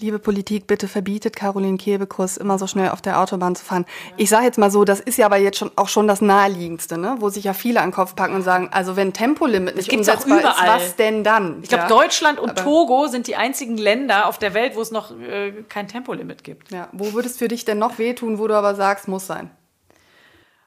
Liebe 0.00 0.18
Politik, 0.18 0.66
bitte 0.66 0.88
verbietet 0.88 1.36
Caroline 1.36 1.78
Kebekus 1.78 2.36
immer 2.36 2.58
so 2.58 2.66
schnell 2.66 2.88
auf 2.88 3.00
der 3.00 3.20
Autobahn 3.20 3.54
zu 3.54 3.64
fahren. 3.64 3.86
Ich 4.16 4.28
sage 4.28 4.44
jetzt 4.44 4.58
mal 4.58 4.70
so, 4.70 4.84
das 4.84 4.98
ist 4.98 5.18
ja 5.18 5.26
aber 5.26 5.36
jetzt 5.36 5.56
schon 5.56 5.70
auch 5.76 5.88
schon 5.88 6.08
das 6.08 6.20
naheliegendste, 6.20 6.98
ne? 6.98 7.16
wo 7.20 7.28
sich 7.28 7.44
ja 7.44 7.54
viele 7.54 7.80
an 7.80 7.90
den 7.90 7.94
Kopf 7.94 8.16
packen 8.16 8.34
und 8.34 8.42
sagen, 8.42 8.70
also 8.72 8.96
wenn 8.96 9.12
Tempolimit 9.12 9.76
nicht 9.76 9.92
umsetzbar 9.92 10.38
ist, 10.40 10.66
was 10.66 10.96
denn 10.96 11.22
dann? 11.22 11.60
Ich 11.62 11.68
glaube, 11.68 11.84
ja? 11.84 11.88
Deutschland 11.88 12.40
und 12.40 12.50
aber 12.50 12.62
Togo 12.64 13.06
sind 13.06 13.28
die 13.28 13.36
einzigen 13.36 13.78
Länder 13.78 14.26
auf 14.26 14.36
der 14.36 14.52
Welt, 14.52 14.74
wo 14.74 14.80
es 14.80 14.90
noch 14.90 15.16
äh, 15.20 15.52
kein 15.68 15.86
Tempolimit 15.86 16.42
gibt. 16.42 16.72
Ja, 16.72 16.88
wo 16.90 17.12
würde 17.12 17.28
es 17.28 17.36
für 17.36 17.46
dich 17.46 17.64
denn 17.64 17.78
noch 17.78 17.98
wehtun, 17.98 18.40
wo 18.40 18.48
du 18.48 18.54
aber 18.54 18.74
sagst, 18.74 19.06
muss 19.06 19.28
sein? 19.28 19.52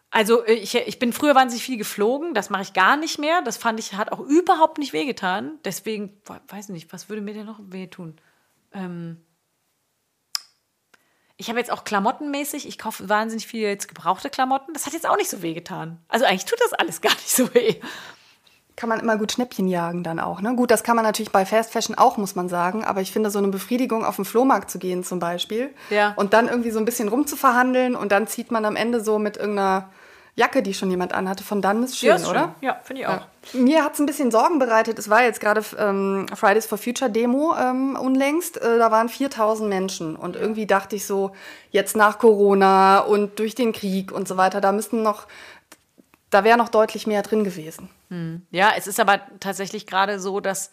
Also 0.10 0.46
äh, 0.46 0.54
ich, 0.54 0.76
ich 0.76 1.00
bin 1.00 1.14
früher 1.14 1.36
wahnsinnig 1.36 1.64
viel 1.64 1.78
geflogen, 1.78 2.34
das 2.34 2.50
mache 2.50 2.64
ich 2.64 2.74
gar 2.74 2.98
nicht 2.98 3.20
mehr. 3.20 3.42
Das 3.42 3.58
fand 3.58 3.80
ich, 3.80 3.94
hat 3.94 4.12
auch 4.12 4.20
überhaupt 4.20 4.78
nicht 4.78 4.94
wehgetan. 4.94 5.60
Deswegen, 5.66 6.22
weiß 6.48 6.70
nicht, 6.70 6.92
was 6.94 7.10
würde 7.10 7.22
mir 7.22 7.34
denn 7.34 7.46
noch 7.46 7.60
wehtun? 7.62 8.20
Ähm 8.74 9.24
ich 11.40 11.50
habe 11.50 11.60
jetzt 11.60 11.72
auch 11.72 11.84
klamottenmäßig, 11.84 12.68
ich 12.68 12.80
kaufe 12.80 13.10
wahnsinnig 13.10 13.46
viel 13.46 13.62
jetzt 13.62 13.88
gebrauchte 13.88 14.32
Klamotten. 14.32 14.74
Das 14.74 14.88
hat 14.88 14.94
jetzt 14.94 15.08
auch 15.08 15.18
nicht 15.18 15.30
so 15.30 15.44
wehgetan. 15.44 16.04
Also 16.08 16.26
eigentlich 16.26 16.46
tut 16.46 16.60
das 16.62 16.74
alles 16.74 17.02
gar 17.02 17.14
nicht 17.14 17.30
so 17.30 17.54
weh. 17.54 17.80
Kann 18.78 18.88
man 18.88 19.00
immer 19.00 19.18
gut 19.18 19.34
Schnäppchen 19.34 19.68
jagen 19.68 20.04
dann 20.04 20.20
auch. 20.20 20.40
Ne? 20.40 20.56
Gut, 20.56 20.72
das 20.72 20.84
kann 20.84 20.96
man 20.96 21.04
natürlich 21.04 21.32
bei 21.32 21.46
Fast 21.46 21.74
Fashion 21.74 21.98
auch, 21.98 22.16
muss 22.16 22.36
man 22.36 22.48
sagen. 22.48 22.86
Aber 22.86 23.02
ich 23.02 23.12
finde, 23.12 23.30
so 23.30 23.40
eine 23.40 23.50
Befriedigung 23.50 24.06
auf 24.06 24.16
den 24.16 24.24
Flohmarkt 24.24 24.72
zu 24.72 24.80
gehen 24.80 25.04
zum 25.04 25.20
Beispiel 25.20 25.72
ja. 25.90 26.14
und 26.16 26.34
dann 26.34 26.48
irgendwie 26.48 26.72
so 26.72 26.80
ein 26.80 26.86
bisschen 26.86 27.10
rumzuverhandeln 27.10 27.96
und 27.96 28.14
dann 28.14 28.28
zieht 28.28 28.52
man 28.52 28.64
am 28.64 28.76
Ende 28.78 29.02
so 29.02 29.20
mit 29.20 29.36
irgendeiner 29.36 29.90
Jacke, 30.38 30.62
die 30.62 30.76
schon 30.76 30.92
jemand 30.92 31.14
anhatte, 31.14 31.44
von 31.44 31.64
dann 31.64 31.84
ist 31.84 31.98
schön, 31.98 32.10
ja, 32.10 32.16
ist 32.16 32.28
oder? 32.28 32.54
Schön. 32.60 32.68
Ja, 32.68 32.80
finde 32.84 33.02
ich 33.02 33.08
auch. 33.08 33.22
Ja. 33.54 33.60
Mir 33.60 33.84
hat 33.84 33.96
es 33.96 34.00
ein 34.00 34.06
bisschen 34.06 34.30
Sorgen 34.30 34.60
bereitet. 34.60 35.00
Es 35.00 35.10
war 35.10 35.24
jetzt 35.24 35.40
gerade 35.40 35.64
ähm, 35.80 36.28
Fridays 36.36 36.68
for 36.68 36.78
Future 36.78 37.10
Demo 37.10 37.56
ähm, 37.60 37.98
unlängst. 38.00 38.62
Äh, 38.62 38.78
da 38.78 38.92
waren 38.92 39.10
4000 39.10 39.68
Menschen. 39.68 40.16
Und 40.16 40.36
irgendwie 40.36 40.68
dachte 40.68 40.96
ich 40.96 41.08
so, 41.08 41.32
jetzt 41.72 41.96
nach 41.96 42.20
Corona 42.20 43.00
und 43.00 43.40
durch 43.40 43.56
den 43.56 43.74
Krieg 43.74 44.12
und 44.12 44.28
so 44.28 44.38
weiter, 44.38 44.62
da 44.62 44.72
müssten 44.72 45.02
noch, 45.02 45.26
da 46.30 46.44
wäre 46.44 46.58
noch 46.58 46.70
deutlich 46.70 47.08
mehr 47.08 47.24
drin 47.24 47.44
gewesen. 47.44 47.90
Hm. 48.10 48.46
Ja, 48.52 48.74
es 48.78 48.88
ist 48.88 49.00
aber 49.00 49.22
tatsächlich 49.40 49.88
gerade 49.88 50.20
so, 50.20 50.40
dass 50.40 50.72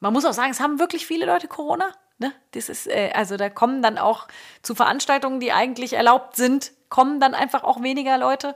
man 0.00 0.12
muss 0.12 0.24
auch 0.24 0.32
sagen, 0.32 0.50
es 0.50 0.60
haben 0.60 0.78
wirklich 0.78 1.06
viele 1.06 1.26
Leute 1.26 1.48
Corona. 1.48 1.92
Ne? 2.18 2.32
Das 2.52 2.68
ist, 2.68 2.86
äh, 2.86 3.10
also 3.14 3.36
da 3.36 3.48
kommen 3.50 3.82
dann 3.82 3.98
auch 3.98 4.28
zu 4.62 4.74
Veranstaltungen, 4.74 5.40
die 5.40 5.52
eigentlich 5.52 5.92
erlaubt 5.92 6.36
sind, 6.36 6.72
kommen 6.88 7.20
dann 7.20 7.34
einfach 7.34 7.62
auch 7.62 7.82
weniger 7.82 8.18
Leute. 8.18 8.54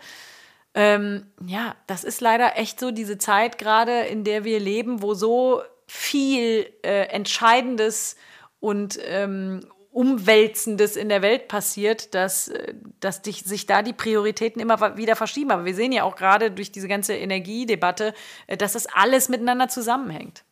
Ähm, 0.74 1.26
ja, 1.44 1.74
das 1.86 2.04
ist 2.04 2.20
leider 2.20 2.56
echt 2.56 2.78
so 2.78 2.90
diese 2.90 3.18
Zeit 3.18 3.58
gerade, 3.58 4.02
in 4.02 4.24
der 4.24 4.44
wir 4.44 4.60
leben, 4.60 5.02
wo 5.02 5.14
so 5.14 5.62
viel 5.86 6.72
äh, 6.82 7.06
Entscheidendes 7.08 8.16
und 8.60 8.98
ähm, 9.04 9.66
Umwälzendes 9.92 10.94
in 10.96 11.08
der 11.08 11.20
Welt 11.20 11.48
passiert, 11.48 12.14
dass, 12.14 12.48
äh, 12.48 12.74
dass 13.00 13.22
dich, 13.22 13.42
sich 13.42 13.66
da 13.66 13.82
die 13.82 13.92
Prioritäten 13.92 14.60
immer 14.60 14.96
wieder 14.96 15.16
verschieben. 15.16 15.50
Aber 15.50 15.64
wir 15.64 15.74
sehen 15.74 15.92
ja 15.92 16.04
auch 16.04 16.16
gerade 16.16 16.50
durch 16.50 16.70
diese 16.70 16.88
ganze 16.88 17.14
Energiedebatte, 17.14 18.14
äh, 18.46 18.56
dass 18.56 18.74
das 18.74 18.86
alles 18.86 19.28
miteinander 19.28 19.68
zusammenhängt. 19.68 20.44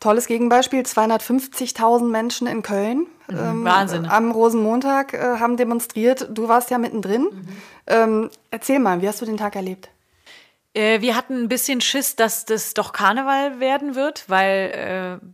Tolles 0.00 0.26
Gegenbeispiel, 0.26 0.82
250.000 0.82 2.10
Menschen 2.10 2.46
in 2.46 2.62
Köln. 2.62 3.06
Mhm, 3.28 3.38
ähm, 3.38 3.64
Wahnsinn. 3.64 4.06
Am 4.06 4.30
Rosenmontag 4.30 5.14
äh, 5.14 5.38
haben 5.38 5.56
demonstriert. 5.56 6.28
Du 6.30 6.48
warst 6.48 6.70
ja 6.70 6.78
mittendrin. 6.78 7.22
Mhm. 7.22 7.48
Ähm, 7.86 8.30
erzähl 8.50 8.78
mal, 8.78 9.00
wie 9.02 9.08
hast 9.08 9.22
du 9.22 9.24
den 9.24 9.36
Tag 9.36 9.56
erlebt? 9.56 9.88
Äh, 10.74 11.00
wir 11.00 11.16
hatten 11.16 11.44
ein 11.44 11.48
bisschen 11.48 11.80
Schiss, 11.80 12.16
dass 12.16 12.44
das 12.44 12.74
doch 12.74 12.92
Karneval 12.92 13.60
werden 13.60 13.94
wird, 13.94 14.24
weil, 14.28 15.20
äh, 15.22 15.26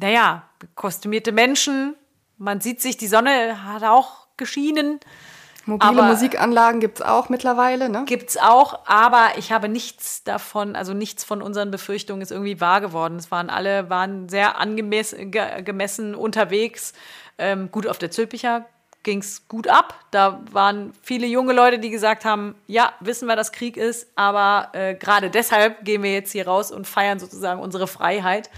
naja, 0.00 0.48
kostümierte 0.74 1.30
Menschen, 1.30 1.94
man 2.38 2.60
sieht 2.60 2.80
sich, 2.80 2.96
die 2.96 3.08
Sonne 3.08 3.64
hat 3.64 3.82
auch 3.84 4.26
geschienen. 4.36 5.00
Mobile 5.66 5.90
aber 5.90 6.02
Musikanlagen 6.04 6.80
gibt 6.80 7.00
es 7.00 7.04
auch 7.04 7.28
mittlerweile, 7.28 7.90
ne? 7.90 8.04
Gibt 8.06 8.30
es 8.30 8.36
auch, 8.38 8.86
aber 8.86 9.32
ich 9.36 9.52
habe 9.52 9.68
nichts 9.68 10.24
davon, 10.24 10.74
also 10.74 10.94
nichts 10.94 11.24
von 11.24 11.42
unseren 11.42 11.70
Befürchtungen 11.70 12.22
ist 12.22 12.30
irgendwie 12.30 12.58
wahr 12.60 12.80
geworden. 12.80 13.16
Es 13.16 13.30
waren 13.30 13.50
alle, 13.50 13.90
waren 13.90 14.30
sehr 14.30 14.58
angemessen 14.58 16.14
unterwegs. 16.14 16.94
Ähm, 17.36 17.70
gut, 17.70 17.86
auf 17.86 17.98
der 17.98 18.10
Zülpicher 18.10 18.64
ging 19.02 19.18
es 19.18 19.46
gut 19.46 19.68
ab. 19.68 19.94
Da 20.10 20.40
waren 20.50 20.94
viele 21.02 21.26
junge 21.26 21.52
Leute, 21.52 21.78
die 21.78 21.90
gesagt 21.90 22.24
haben, 22.24 22.54
ja, 22.66 22.92
wissen 23.00 23.28
wir, 23.28 23.36
dass 23.36 23.52
Krieg 23.52 23.76
ist, 23.76 24.08
aber 24.16 24.70
äh, 24.72 24.94
gerade 24.94 25.28
deshalb 25.28 25.84
gehen 25.84 26.02
wir 26.02 26.12
jetzt 26.12 26.32
hier 26.32 26.46
raus 26.46 26.72
und 26.72 26.86
feiern 26.86 27.18
sozusagen 27.18 27.60
unsere 27.60 27.86
Freiheit. 27.86 28.48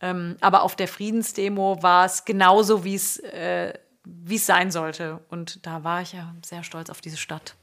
Ähm, 0.00 0.36
aber 0.40 0.62
auf 0.62 0.76
der 0.76 0.88
Friedensdemo 0.88 1.82
war 1.82 2.04
es 2.06 2.24
genauso, 2.24 2.84
wie 2.84 2.94
es 2.94 3.18
äh, 3.18 3.74
wie 4.08 4.36
es 4.36 4.46
sein 4.46 4.70
sollte. 4.70 5.20
Und 5.28 5.66
da 5.66 5.84
war 5.84 6.02
ich 6.02 6.12
ja 6.12 6.34
sehr 6.44 6.62
stolz 6.62 6.90
auf 6.90 7.00
diese 7.00 7.16
Stadt. 7.16 7.54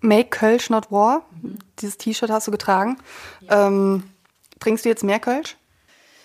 Make 0.00 0.30
Kölsch 0.30 0.70
not 0.70 0.90
War. 0.90 1.24
Mhm. 1.40 1.58
Dieses 1.78 1.98
T-Shirt 1.98 2.30
hast 2.30 2.46
du 2.46 2.50
getragen. 2.50 2.98
Ja. 3.40 3.68
Ähm, 3.68 4.02
trinkst 4.58 4.84
du 4.84 4.88
jetzt 4.88 5.04
mehr 5.04 5.20
Kölsch? 5.20 5.56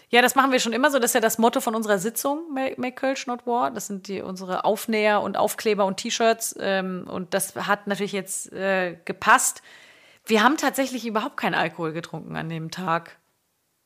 Ja, 0.10 0.22
das 0.22 0.36
machen 0.36 0.52
wir 0.52 0.60
schon 0.60 0.74
immer 0.74 0.90
so. 0.90 1.00
Das 1.00 1.12
ist 1.12 1.16
ja 1.16 1.22
das 1.22 1.38
Motto 1.38 1.60
von 1.60 1.76
unserer 1.76 2.00
Sitzung, 2.00 2.54
Make 2.54 2.94
Kölsch 2.94 3.28
Not 3.28 3.46
War. 3.46 3.72
Das 3.72 3.88
sind 3.88 4.08
die, 4.08 4.22
unsere 4.22 4.64
Aufnäher 4.64 5.22
und 5.22 5.38
Aufkleber 5.38 5.86
und 5.86 5.98
T-Shirts. 5.98 6.56
Ähm, 6.60 7.06
und 7.10 7.34
das 7.34 7.56
hat 7.56 7.88
natürlich 7.88 8.14
jetzt 8.14 8.52
äh, 8.54 8.98
gepasst. 9.04 9.62
Wir 10.26 10.44
haben 10.44 10.58
tatsächlich 10.58 11.06
überhaupt 11.06 11.38
keinen 11.38 11.56
Alkohol 11.56 11.92
getrunken 11.92 12.38
an 12.38 12.50
dem 12.50 12.72
Tag. 12.72 13.18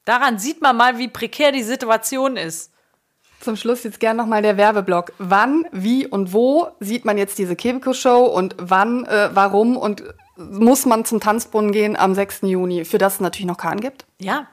Daran 0.05 0.39
sieht 0.39 0.61
man 0.61 0.75
mal, 0.77 0.97
wie 0.97 1.07
prekär 1.07 1.51
die 1.51 1.63
Situation 1.63 2.37
ist. 2.37 2.71
Zum 3.39 3.55
Schluss 3.55 3.83
jetzt 3.83 3.99
gern 3.99 4.17
nochmal 4.17 4.41
der 4.41 4.57
Werbeblock. 4.57 5.13
Wann, 5.17 5.65
wie 5.71 6.05
und 6.05 6.31
wo 6.33 6.69
sieht 6.79 7.05
man 7.05 7.17
jetzt 7.17 7.39
diese 7.39 7.55
Kebekus-Show 7.55 8.25
und 8.25 8.55
wann, 8.59 9.05
äh, 9.05 9.29
warum 9.33 9.77
und 9.77 10.03
muss 10.37 10.85
man 10.85 11.05
zum 11.05 11.19
Tanzbrunnen 11.19 11.71
gehen 11.71 11.95
am 11.95 12.15
6. 12.15 12.41
Juni, 12.43 12.85
für 12.85 12.97
das 12.97 13.15
es 13.15 13.19
natürlich 13.19 13.47
noch 13.47 13.57
Karten 13.57 13.81
gibt? 13.81 14.05
Ja. 14.19 14.47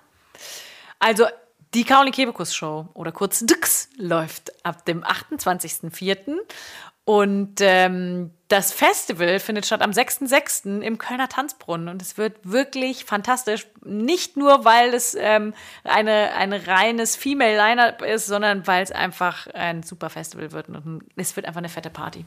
Also 0.99 1.27
die 1.75 1.85
Kaoli 1.85 2.11
Kebekus 2.11 2.55
Show 2.55 2.89
oder 2.95 3.13
kurz 3.13 3.41
Dix 3.41 3.91
läuft 3.97 4.53
ab 4.65 4.87
dem 4.87 5.05
28.04. 5.05 6.39
Und 7.09 7.63
ähm, 7.63 8.33
das 8.49 8.71
Festival 8.71 9.41
findet 9.41 9.65
statt 9.65 9.81
am 9.81 9.93
6.6. 9.93 10.83
im 10.83 10.99
Kölner 10.99 11.31
Tanzbrunnen. 11.31 11.89
Und 11.89 12.03
es 12.03 12.19
wird 12.19 12.37
wirklich 12.43 13.07
fantastisch. 13.07 13.67
Nicht 13.83 14.37
nur, 14.37 14.67
weil 14.67 14.93
es 14.93 15.17
ähm, 15.19 15.55
eine, 15.85 16.35
ein 16.35 16.53
reines 16.53 17.17
Female 17.17 17.57
Lineup 17.57 18.03
ist, 18.03 18.27
sondern 18.27 18.67
weil 18.67 18.83
es 18.83 18.93
einfach 18.93 19.47
ein 19.55 19.83
super 19.83 20.11
Festival 20.11 20.53
wird. 20.53 20.69
Und 20.69 21.01
es 21.17 21.35
wird 21.35 21.47
einfach 21.47 21.61
eine 21.61 21.71
fette 21.71 21.89
Party. 21.89 22.27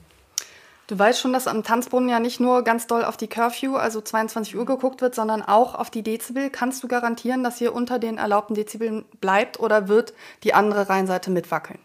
Du 0.87 0.97
weißt 0.97 1.19
schon, 1.19 1.31
dass 1.31 1.45
am 1.45 1.61
Tanzbrunnen 1.61 2.09
ja 2.09 2.19
nicht 2.19 2.39
nur 2.39 2.63
ganz 2.63 2.87
doll 2.87 3.05
auf 3.05 3.17
die 3.17 3.27
Curfew, 3.27 3.75
also 3.75 4.01
22 4.01 4.57
Uhr 4.57 4.65
geguckt 4.65 5.01
wird, 5.01 5.13
sondern 5.13 5.43
auch 5.43 5.75
auf 5.75 5.91
die 5.91 6.01
Dezibel. 6.01 6.49
Kannst 6.49 6.81
du 6.81 6.87
garantieren, 6.87 7.43
dass 7.43 7.61
ihr 7.61 7.75
unter 7.75 7.99
den 7.99 8.17
erlaubten 8.17 8.55
Dezibeln 8.55 9.05
bleibt 9.19 9.59
oder 9.59 9.89
wird 9.89 10.15
die 10.43 10.55
andere 10.55 10.89
Rheinseite 10.89 11.29
mitwackeln? 11.29 11.77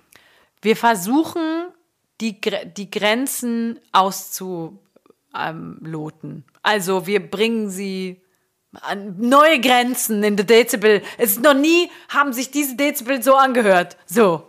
Wir 0.63 0.77
versuchen, 0.77 1.67
die, 2.21 2.41
die 2.41 2.91
Grenzen 2.91 3.81
auszuloten. 3.93 4.81
Also 6.63 7.07
wir 7.07 7.31
bringen 7.31 7.71
sie 7.71 8.21
an 8.73 9.17
neue 9.19 9.61
Grenzen 9.61 10.23
in 10.23 10.37
der 10.37 10.47
Dezibel. 10.47 11.03
Es 11.19 11.33
ist 11.33 11.43
noch 11.43 11.55
nie 11.55 11.91
haben 12.09 12.33
sich 12.33 12.51
diese 12.51 12.77
Dezibel 12.77 13.23
so 13.23 13.35
angehört. 13.35 13.97
So. 14.07 14.49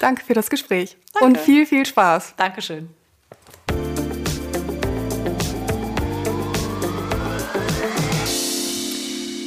Danke 0.00 0.24
für 0.24 0.34
das 0.34 0.50
Gespräch 0.50 0.96
Danke. 1.14 1.26
und 1.26 1.38
viel, 1.38 1.66
viel 1.66 1.86
Spaß. 1.86 2.34
Dankeschön. 2.36 2.90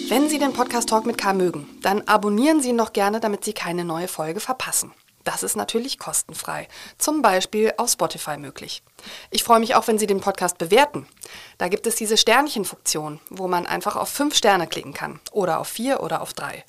Wenn 0.07 0.29
Sie 0.29 0.37
den 0.37 0.53
Podcast 0.53 0.89
Talk 0.89 1.05
mit 1.07 1.17
K 1.17 1.33
mögen, 1.33 1.67
dann 1.81 2.01
abonnieren 2.03 2.61
Sie 2.61 2.69
ihn 2.69 2.77
doch 2.77 2.93
gerne, 2.93 3.19
damit 3.19 3.43
Sie 3.43 3.53
keine 3.53 3.83
neue 3.83 4.07
Folge 4.07 4.39
verpassen. 4.39 4.93
Das 5.25 5.41
ist 5.41 5.55
natürlich 5.55 5.97
kostenfrei, 5.97 6.67
zum 6.99 7.23
Beispiel 7.23 7.73
auf 7.77 7.89
Spotify 7.89 8.37
möglich. 8.37 8.83
Ich 9.31 9.43
freue 9.43 9.59
mich 9.59 9.73
auch, 9.73 9.87
wenn 9.87 9.97
Sie 9.97 10.05
den 10.05 10.21
Podcast 10.21 10.59
bewerten. 10.59 11.07
Da 11.57 11.67
gibt 11.67 11.87
es 11.87 11.95
diese 11.95 12.15
Sternchenfunktion, 12.15 13.19
wo 13.31 13.47
man 13.47 13.65
einfach 13.65 13.95
auf 13.95 14.07
fünf 14.07 14.35
Sterne 14.35 14.67
klicken 14.67 14.93
kann 14.93 15.19
oder 15.31 15.59
auf 15.59 15.67
vier 15.67 16.01
oder 16.01 16.21
auf 16.21 16.33
drei. 16.33 16.63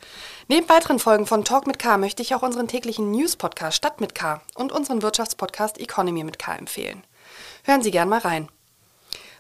Neben 0.49 0.69
weiteren 0.71 0.99
Folgen 0.99 1.27
von 1.27 1.45
Talk 1.45 1.67
mit 1.67 1.79
K 1.79 1.99
möchte 1.99 2.23
ich 2.23 2.35
auch 2.35 2.43
unseren 2.43 2.67
täglichen 2.67 3.11
News-Podcast 3.11 3.77
Stadt 3.77 4.01
mit 4.01 4.15
K 4.15 4.41
und 4.55 4.73
unseren 4.73 5.03
Wirtschaftspodcast 5.03 5.79
Economy 5.79 6.25
mit 6.25 6.39
K 6.39 6.55
empfehlen. 6.55 7.05
Hören 7.65 7.83
Sie 7.83 7.91
gern 7.91 8.09
mal 8.09 8.21
rein. 8.21 8.49